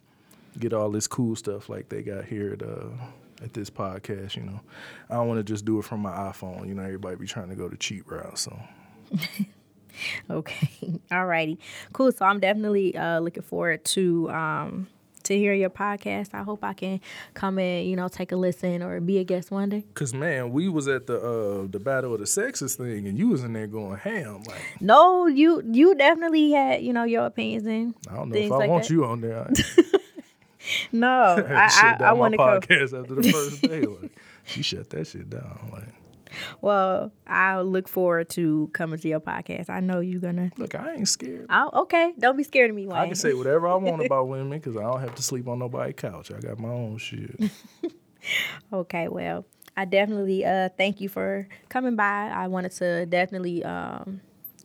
get 0.59 0.73
all 0.73 0.89
this 0.89 1.07
cool 1.07 1.35
stuff 1.35 1.69
like 1.69 1.89
they 1.89 2.01
got 2.01 2.25
here 2.25 2.53
at 2.53 2.63
uh, 2.63 2.89
at 3.43 3.53
this 3.53 3.69
podcast. 3.69 4.35
You 4.35 4.43
know, 4.43 4.61
I 5.09 5.15
don't 5.15 5.27
want 5.27 5.39
to 5.39 5.43
just 5.43 5.65
do 5.65 5.79
it 5.79 5.85
from 5.85 6.01
my 6.01 6.11
iPhone. 6.11 6.67
You 6.67 6.73
know, 6.73 6.83
everybody 6.83 7.15
be 7.17 7.27
trying 7.27 7.49
to 7.49 7.55
go 7.55 7.69
the 7.69 7.77
cheap 7.77 8.09
route. 8.09 8.39
So 8.39 8.59
Okay. 10.29 10.99
Alrighty. 11.11 11.57
Cool. 11.91 12.11
So 12.11 12.23
I'm 12.23 12.39
definitely 12.39 12.95
uh, 12.95 13.19
looking 13.19 13.41
forward 13.41 13.83
to 13.85 14.29
um, 14.29 14.87
to 15.23 15.35
hear 15.35 15.53
your 15.53 15.71
podcast. 15.71 16.33
I 16.33 16.43
hope 16.43 16.63
I 16.63 16.73
can 16.73 17.01
come 17.33 17.57
and 17.57 17.89
you 17.89 17.95
know 17.95 18.07
take 18.07 18.31
a 18.31 18.35
listen 18.35 18.83
or 18.83 18.99
be 18.99 19.17
a 19.17 19.23
guest 19.23 19.49
one 19.49 19.69
day. 19.69 19.85
Cause 19.95 20.13
man, 20.13 20.51
we 20.51 20.69
was 20.69 20.87
at 20.87 21.07
the 21.07 21.17
uh 21.19 21.67
the 21.69 21.79
battle 21.79 22.13
of 22.13 22.19
the 22.19 22.27
sexes 22.27 22.75
thing, 22.75 23.07
and 23.07 23.17
you 23.17 23.29
was 23.29 23.43
in 23.43 23.53
there 23.53 23.65
going 23.65 23.97
ham. 23.97 24.43
Like 24.47 24.61
No, 24.79 25.25
you 25.25 25.63
you 25.65 25.95
definitely 25.95 26.51
had 26.51 26.83
you 26.83 26.93
know 26.93 27.03
your 27.03 27.25
opinions 27.25 27.65
in. 27.65 27.95
I 28.09 28.15
don't 28.17 28.29
know 28.29 28.35
if 28.37 28.51
I 28.51 28.55
like 28.55 28.69
want 28.69 28.83
that. 28.83 28.89
you 28.91 29.05
on 29.05 29.21
there. 29.21 29.49
I, 29.57 29.63
No, 30.91 31.09
I, 31.49 31.69
I 31.71 31.97
I, 31.99 32.03
I 32.09 32.13
want 32.13 32.33
to 32.33 32.37
podcast 32.37 32.99
after 32.99 33.15
the 33.15 33.31
first 33.31 33.61
day. 33.61 33.81
Like 33.81 34.11
she 34.45 34.61
shut 34.61 34.89
that 34.91 35.07
shit 35.07 35.29
down. 35.29 35.69
Like 35.73 35.87
Well, 36.61 37.11
I 37.25 37.61
look 37.61 37.87
forward 37.87 38.29
to 38.31 38.69
coming 38.73 38.99
to 38.99 39.07
your 39.07 39.19
podcast. 39.19 39.69
I 39.69 39.79
know 39.79 39.99
you're 39.99 40.19
gonna. 40.21 40.51
look, 40.57 40.75
I 40.75 40.93
ain't 40.95 41.07
scared. 41.07 41.47
Oh, 41.49 41.81
okay. 41.83 42.13
Don't 42.19 42.37
be 42.37 42.43
scared 42.43 42.69
of 42.69 42.75
me, 42.75 42.87
Wayne. 42.87 42.97
I 42.97 43.05
can 43.07 43.15
say 43.15 43.33
whatever 43.33 43.67
I 43.67 43.75
want 43.77 44.05
about 44.05 44.27
women 44.27 44.49
because 44.49 44.77
I 44.77 44.81
don't 44.81 45.01
have 45.01 45.15
to 45.15 45.23
sleep 45.23 45.47
on 45.47 45.59
nobody's 45.59 45.95
couch. 45.95 46.31
I 46.31 46.39
got 46.39 46.59
my 46.59 46.69
own 46.69 46.97
shit. 46.97 47.39
Okay, 48.73 49.07
well, 49.07 49.45
I 49.77 49.85
definitely 49.85 50.43
uh 50.43 50.69
thank 50.77 50.99
you 50.99 51.07
for 51.07 51.47
coming 51.69 51.95
by. 51.95 52.29
I 52.29 52.47
wanted 52.47 52.71
to 52.73 53.05
definitely 53.05 53.63
um 53.63 54.19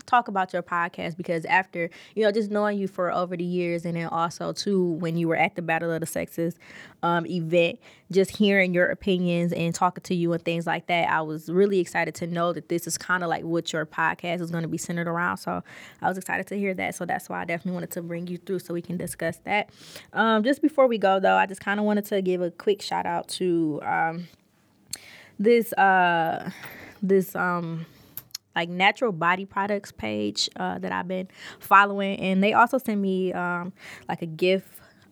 talk 0.07 0.29
about 0.29 0.53
your 0.53 0.63
podcast 0.63 1.17
because 1.17 1.45
after 1.47 1.91
you 2.15 2.23
know 2.23 2.33
just 2.33 2.51
knowing 2.51 2.79
you 2.79 2.89
for 2.89 3.13
over 3.13 3.37
the 3.37 3.45
years 3.45 3.85
and 3.85 3.97
then 3.97 4.07
also 4.07 4.53
too 4.53 4.93
when 4.93 5.17
you 5.17 5.29
were 5.29 5.37
at 5.37 5.55
the 5.57 5.63
battle 5.63 5.91
of 5.91 6.01
the 6.01 6.07
sexes 6.07 6.55
um 7.03 7.27
event 7.27 7.79
just 8.11 8.37
hearing 8.37 8.75
your 8.75 8.87
opinions 8.87 9.53
and 9.53 9.75
talking 9.75 10.03
to 10.03 10.15
you 10.15 10.33
and 10.33 10.45
things 10.45 10.67
like 10.67 10.87
that 10.87 11.09
i 11.09 11.21
was 11.21 11.49
really 11.49 11.79
excited 11.79 12.15
to 12.15 12.27
know 12.27 12.53
that 12.53 12.69
this 12.69 12.87
is 12.87 12.99
kind 12.99 13.23
of 13.23 13.29
like 13.29 13.45
what 13.45 13.73
your 13.73 13.87
podcast 13.87 14.41
is 14.41 14.51
going 14.51 14.63
to 14.63 14.69
be 14.69 14.79
centered 14.79 15.07
around. 15.09 15.39
So 15.39 15.63
i 16.01 16.09
was 16.09 16.19
excited 16.19 16.47
to 16.49 16.59
hear 16.59 16.75
that. 16.75 16.95
So 16.95 17.05
that's 17.05 17.29
why 17.29 17.43
i 17.43 17.45
definitely 17.45 17.73
wanted 17.73 17.91
to 17.93 18.03
bring 18.03 18.27
you 18.27 18.39
through 18.39 18.61
so 18.61 18.75
we 18.75 18.83
can 18.83 18.97
discuss 18.97 19.39
that. 19.45 19.71
Um 20.13 20.43
just 20.43 20.63
before 20.63 20.87
we 20.87 20.99
go 20.99 21.21
though 21.21 21.37
i 21.37 21.47
just 21.47 21.61
kind 21.61 21.79
of 21.79 21.87
wanted 21.87 22.05
to 22.07 22.23
give 22.23 22.41
a 22.43 22.51
quick 22.51 22.83
shout 22.83 23.07
out 23.07 23.29
to 23.29 23.81
um 23.85 24.29
this 25.39 25.73
uh 25.75 26.51
this 27.03 27.35
um 27.35 27.87
like 28.55 28.69
natural 28.69 29.13
body 29.13 29.45
products 29.45 29.93
page 29.93 30.49
uh, 30.57 30.79
that 30.79 30.93
I've 30.93 31.09
been 31.09 31.29
following, 31.59 32.19
and 32.19 32.43
they 32.43 32.53
also 32.53 32.79
send 32.79 33.01
me 33.01 33.33
um, 33.33 33.73
like 34.09 34.23
a 34.23 34.27
gift 34.27 34.69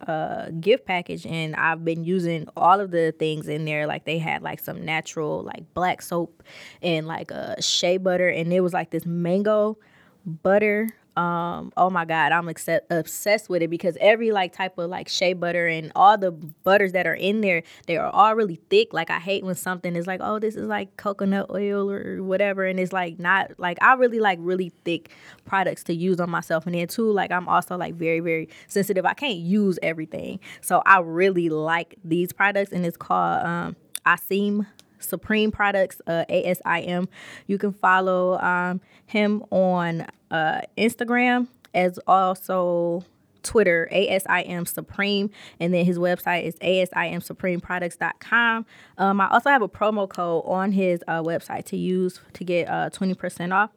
uh 0.07 0.51
gift 0.61 0.87
package. 0.87 1.27
And 1.27 1.55
I've 1.57 1.85
been 1.85 2.05
using 2.05 2.49
all 2.57 2.81
of 2.81 2.91
the 2.91 3.13
things 3.19 3.49
in 3.49 3.65
there. 3.67 3.87
Like 3.87 4.05
they 4.05 4.19
had 4.19 4.43
like 4.43 4.61
some 4.61 4.85
natural 4.85 5.43
like 5.43 5.75
black 5.75 6.01
soap 6.01 6.43
and 6.81 7.07
like 7.07 7.31
a 7.31 7.61
shea 7.61 7.99
butter. 7.99 8.29
And 8.29 8.53
it 8.53 8.61
was 8.61 8.73
like 8.73 8.91
this 8.91 9.05
mango 9.05 9.77
butter 10.25 10.89
um 11.17 11.73
oh 11.77 11.91
my 11.91 12.05
god 12.05 12.33
i'm 12.33 12.49
accept, 12.49 12.91
obsessed 12.91 13.49
with 13.49 13.63
it 13.63 13.69
because 13.69 13.97
every 14.01 14.31
like 14.31 14.53
type 14.53 14.79
of 14.79 14.89
like 14.89 15.09
shea 15.09 15.33
butter 15.33 15.67
and 15.67 15.91
all 15.97 16.17
the 16.17 16.31
butters 16.31 16.93
that 16.93 17.07
are 17.07 17.15
in 17.15 17.41
there 17.41 17.63
they 17.87 17.97
are 17.97 18.11
all 18.11 18.35
really 18.35 18.61
thick. 18.71 18.93
Like 18.93 19.11
i 19.11 19.19
hate 19.19 19.45
when 19.45 19.55
something 19.55 19.97
is 19.97 20.07
like 20.07 20.21
oh 20.23 20.39
this 20.39 20.57
is 20.57 20.65
like 20.65 20.97
coconut 20.97 21.51
oil 21.51 21.91
or 21.91 22.23
whatever 22.23 22.65
and 22.65 22.79
it's 22.79 22.93
like 22.93 23.19
not 23.19 23.53
like 23.59 23.79
i 23.83 23.95
really 23.95 24.21
like 24.21 24.39
really 24.41 24.73
thick 24.85 25.11
products 25.45 25.85
to 25.85 25.95
use 25.95 26.21
on 26.21 26.31
myself. 26.31 26.67
And 26.67 26.75
then 26.75 26.87
too 26.87 27.11
like 27.11 27.31
i'm 27.31 27.49
also 27.49 27.77
like 27.77 27.95
very 27.95 28.21
very 28.21 28.49
sensitive. 28.69 29.05
I 29.05 29.15
can't 29.15 29.39
use 29.39 29.79
everything. 29.83 30.41
So 30.61 30.83
i 30.87 31.01
really 31.01 31.49
like 31.49 31.97
these 32.05 32.33
products 32.33 32.73
and 32.73 32.87
it's 32.87 32.97
called 32.97 33.45
um 33.45 33.77
asim 34.07 34.67
Supreme 35.01 35.51
Products, 35.51 36.01
uh, 36.07 36.25
ASIM. 36.29 37.09
You 37.47 37.59
can 37.59 37.73
follow 37.73 38.39
um, 38.39 38.81
him 39.07 39.45
on 39.51 40.07
uh, 40.31 40.61
Instagram 40.79 41.49
as 41.75 41.99
also 42.07 43.05
Twitter, 43.43 43.89
ASIM 43.93 44.69
Supreme, 44.69 45.31
and 45.59 45.73
then 45.73 45.85
his 45.85 45.99
website 45.99 46.45
is 46.45 46.57
a-s-i-m 46.61 47.21
asimsupremeproducts.com. 47.21 48.67
Um, 48.99 49.21
I 49.21 49.29
also 49.29 49.51
have 49.51 49.63
a 49.63 49.69
promo 49.69 50.09
code 50.09 50.45
on 50.47 50.73
his 50.73 51.03
uh, 51.09 51.23
website 51.23 51.65
to 51.67 51.77
use 51.77 52.21
to 52.35 52.45
get 52.45 52.69
uh, 52.69 52.91
20% 52.91 53.55
off, 53.55 53.71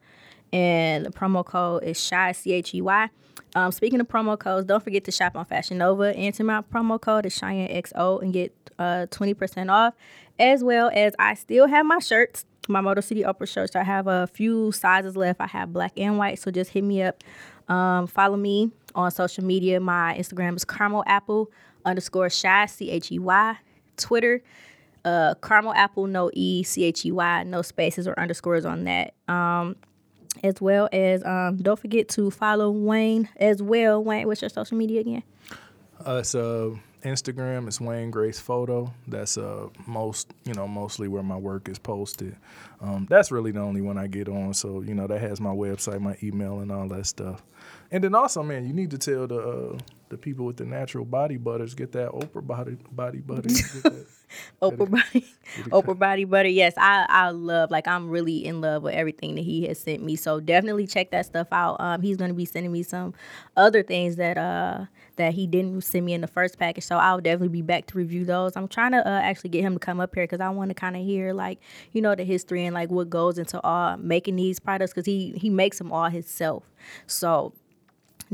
and 0.52 1.06
the 1.06 1.12
promo 1.12 1.46
code 1.46 1.84
is 1.84 2.00
Shy, 2.00 2.32
C 2.32 2.54
H 2.54 2.74
E 2.74 2.82
Y. 2.82 3.10
Um, 3.56 3.72
speaking 3.72 4.00
of 4.00 4.08
promo 4.08 4.38
codes, 4.38 4.66
don't 4.66 4.84
forget 4.84 5.04
to 5.06 5.12
shop 5.12 5.36
on 5.36 5.46
Fashion 5.46 5.78
Nova. 5.78 6.16
Enter 6.16 6.44
my 6.44 6.62
promo 6.62 7.00
code 7.00 7.26
is 7.26 7.34
Cheyenne 7.34 7.70
XO 7.70 8.22
and 8.22 8.34
get 8.34 8.62
uh, 8.80 9.08
20% 9.10 9.72
off, 9.72 9.94
as 10.40 10.64
well 10.64 10.92
as 10.94 11.14
I 11.20 11.34
still 11.36 11.68
have 11.68 11.86
my 11.86 12.00
shirts, 12.00 12.46
my 12.68 12.82
Motor 12.82 13.02
City 13.02 13.24
Oprah 13.24 13.48
shirts. 13.48 13.76
I 13.76 13.84
have 13.84 14.08
a 14.08 14.28
few 14.28 14.72
sizes 14.72 15.16
left. 15.16 15.42
I 15.42 15.48
have 15.48 15.74
black 15.74 15.94
and 15.98 16.18
white, 16.18 16.40
so 16.40 16.52
just 16.52 16.72
hit 16.72 16.84
me 16.84 17.04
up. 17.04 17.24
Um, 17.68 18.08
follow 18.08 18.38
me 18.38 18.72
on 18.96 19.12
social 19.12 19.44
media. 19.44 19.80
My 19.80 20.16
Instagram 20.18 20.56
is 20.56 20.66
caramel 20.66 21.04
apple 21.08 21.52
underscore 21.86 22.30
shy, 22.30 22.66
C 22.66 22.90
H 22.90 23.12
E 23.12 23.20
Y. 23.20 23.58
Twitter, 23.98 24.42
uh, 25.06 25.36
caramel 25.42 25.74
apple, 25.74 26.08
no 26.08 26.30
E, 26.34 26.64
C 26.64 26.84
H 26.84 27.06
E 27.06 27.12
Y, 27.12 27.44
no 27.44 27.62
spaces 27.62 28.08
or 28.08 28.18
underscores 28.20 28.66
on 28.66 28.86
that. 28.86 29.14
Um, 29.28 29.76
as 30.44 30.60
well 30.60 30.90
as 30.92 31.24
um, 31.24 31.58
don't 31.58 31.80
forget 31.80 32.10
to 32.10 32.32
follow 32.32 32.72
Wayne 32.72 33.30
as 33.38 33.62
well. 33.62 34.04
Wayne, 34.04 34.28
what's 34.28 34.42
your 34.42 34.50
social 34.50 34.78
media 34.78 35.02
again? 35.02 35.24
Uh, 36.04 36.24
uh, 36.34 36.70
Instagram. 37.04 37.68
It's 37.68 37.80
Wayne 37.80 38.12
Grace 38.12 38.39
Photo. 38.39 38.93
That's 39.08 39.38
uh 39.38 39.68
most 39.86 40.34
you 40.45 40.54
know 40.54 40.68
mostly 40.68 41.08
where 41.08 41.24
my 41.24 41.38
work 41.38 41.70
is 41.70 41.78
posted. 41.80 42.36
Um, 42.82 43.08
that's 43.10 43.32
really 43.32 43.51
the 43.51 43.60
only 43.60 43.82
one 43.82 43.97
I 43.97 44.08
get 44.08 44.28
on. 44.28 44.54
So 44.54 44.82
you 44.82 44.93
know 44.93 45.08
that 45.08 45.22
has 45.22 45.39
my 45.39 45.51
website, 45.51 45.99
my 45.99 46.18
email, 46.24 46.60
and 46.60 46.72
all 46.72 46.88
that 46.89 47.06
stuff. 47.06 47.43
And 47.91 48.04
then 48.04 48.16
also, 48.16 48.41
man, 48.43 48.66
you 48.66 48.74
need 48.74 48.91
to 48.91 48.97
tell 48.97 49.28
the 49.28 49.39
uh, 49.39 49.78
the 50.10 50.18
people 50.18 50.45
with 50.45 50.58
the 50.58 50.66
natural 50.66 51.06
body 51.06 51.38
butters 51.38 51.74
get 51.74 51.91
that 51.93 52.10
Oprah 52.10 52.45
body 52.45 52.78
body 52.91 53.20
butter. 53.20 53.49
Oprah 54.62 54.89
body, 54.89 55.26
Oprah 55.70 55.97
body 55.97 56.26
butter. 56.26 56.49
Yes, 56.49 56.74
I 56.78 57.06
I 57.10 57.30
love 57.30 57.72
like 57.72 57.88
I'm 57.88 58.10
really 58.10 58.45
in 58.45 58.62
love 58.62 58.84
with 58.84 58.95
everything 58.95 59.36
that 59.36 59.43
he 59.43 59.68
has 59.68 59.80
sent 59.80 60.04
me. 60.04 60.16
So 60.16 60.39
definitely 60.39 60.88
check 60.88 61.12
that 61.12 61.26
stuff 61.26 61.47
out. 61.51 61.78
Um, 61.80 62.01
he's 62.01 62.18
gonna 62.18 62.34
be 62.34 62.45
sending 62.45 62.72
me 62.72 62.84
some 62.84 63.14
other 63.56 63.84
things 63.84 64.16
that 64.16 64.38
uh 64.38 64.86
that 65.16 65.34
he 65.34 65.47
didn't 65.47 65.84
send 65.84 66.05
me 66.05 66.14
in 66.14 66.22
the 66.22 66.28
first 66.28 66.57
package. 66.57 66.84
So 66.84 66.97
I'll 66.97 67.22
definitely 67.22 67.49
be 67.49 67.61
back 67.61 67.88
to 67.88 67.97
review 67.97 68.26
those. 68.26 68.55
I'm 68.55 68.68
trying 68.68 68.91
to 68.91 69.07
uh, 69.07 69.22
actually 69.22 69.51
get 69.51 69.61
him 69.61 69.74
to 69.74 69.80
come 69.80 69.99
up 69.99 70.14
here 70.16 70.24
because 70.24 70.41
I 70.41 70.49
want 70.49 70.70
to 70.70 70.76
kind 70.76 70.95
of 70.95 71.03
hear 71.03 71.34
like 71.34 71.59
you 71.91 72.01
know 72.01 72.16
the 72.16 72.24
history 72.24 72.66
and 72.66 72.74
like 72.74 72.89
what 72.89 73.09
goes 73.09 73.38
into 73.38 73.61
all 73.61 73.97
making 73.97 74.36
these 74.36 74.59
products 74.59 74.93
because 74.93 75.05
he 75.05 75.34
he 75.36 75.49
makes 75.49 75.78
them 75.78 75.91
all 75.91 76.09
himself. 76.09 76.64
So 77.07 77.53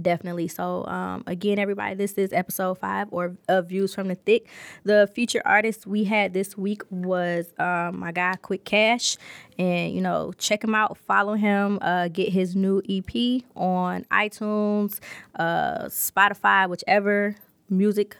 definitely 0.02 0.47
so 0.47 0.86
um 0.86 1.24
again 1.28 1.60
everybody 1.60 1.95
this 1.95 2.14
is 2.14 2.32
episode 2.34 2.78
five 2.78 3.08
or 3.12 3.36
of 3.47 3.70
views 3.70 3.93
from 3.93 4.08
the 4.08 4.16
thick 4.16 4.47
the 4.84 5.10
featured 5.14 5.41
artist 5.45 5.86
we 5.86 6.04
had 6.04 6.34
this 6.34 6.58
week 6.58 6.82
was 6.89 7.54
um 7.60 8.00
my 8.00 8.12
guy 8.12 8.36
quick 8.41 8.64
cash 8.66 9.18
and 9.58 9.93
you 9.93 10.02
know 10.02 10.32
check 10.38 10.64
him 10.64 10.76
out 10.76 10.97
follow 10.97 11.34
him 11.34 11.80
uh 11.82 12.08
get 12.08 12.32
his 12.32 12.56
new 12.56 12.82
ep 12.89 13.43
on 13.56 14.06
itunes 14.12 15.00
uh 15.38 15.86
spotify 15.86 16.70
whichever 16.70 17.36
music 17.70 18.16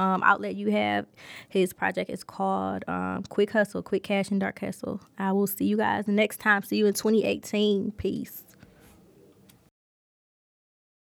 um, 0.00 0.22
outlet 0.22 0.56
you 0.56 0.70
have. 0.70 1.06
His 1.48 1.72
project 1.72 2.10
is 2.10 2.24
called 2.24 2.84
um, 2.88 3.22
Quick 3.28 3.50
Hustle, 3.50 3.82
Quick 3.82 4.02
Cash 4.02 4.30
and 4.30 4.40
Dark 4.40 4.58
Hustle. 4.60 5.00
I 5.18 5.32
will 5.32 5.46
see 5.46 5.66
you 5.66 5.76
guys 5.76 6.08
next 6.08 6.40
time. 6.40 6.62
See 6.62 6.76
you 6.76 6.86
in 6.86 6.94
2018. 6.94 7.92
Peace. 7.92 8.49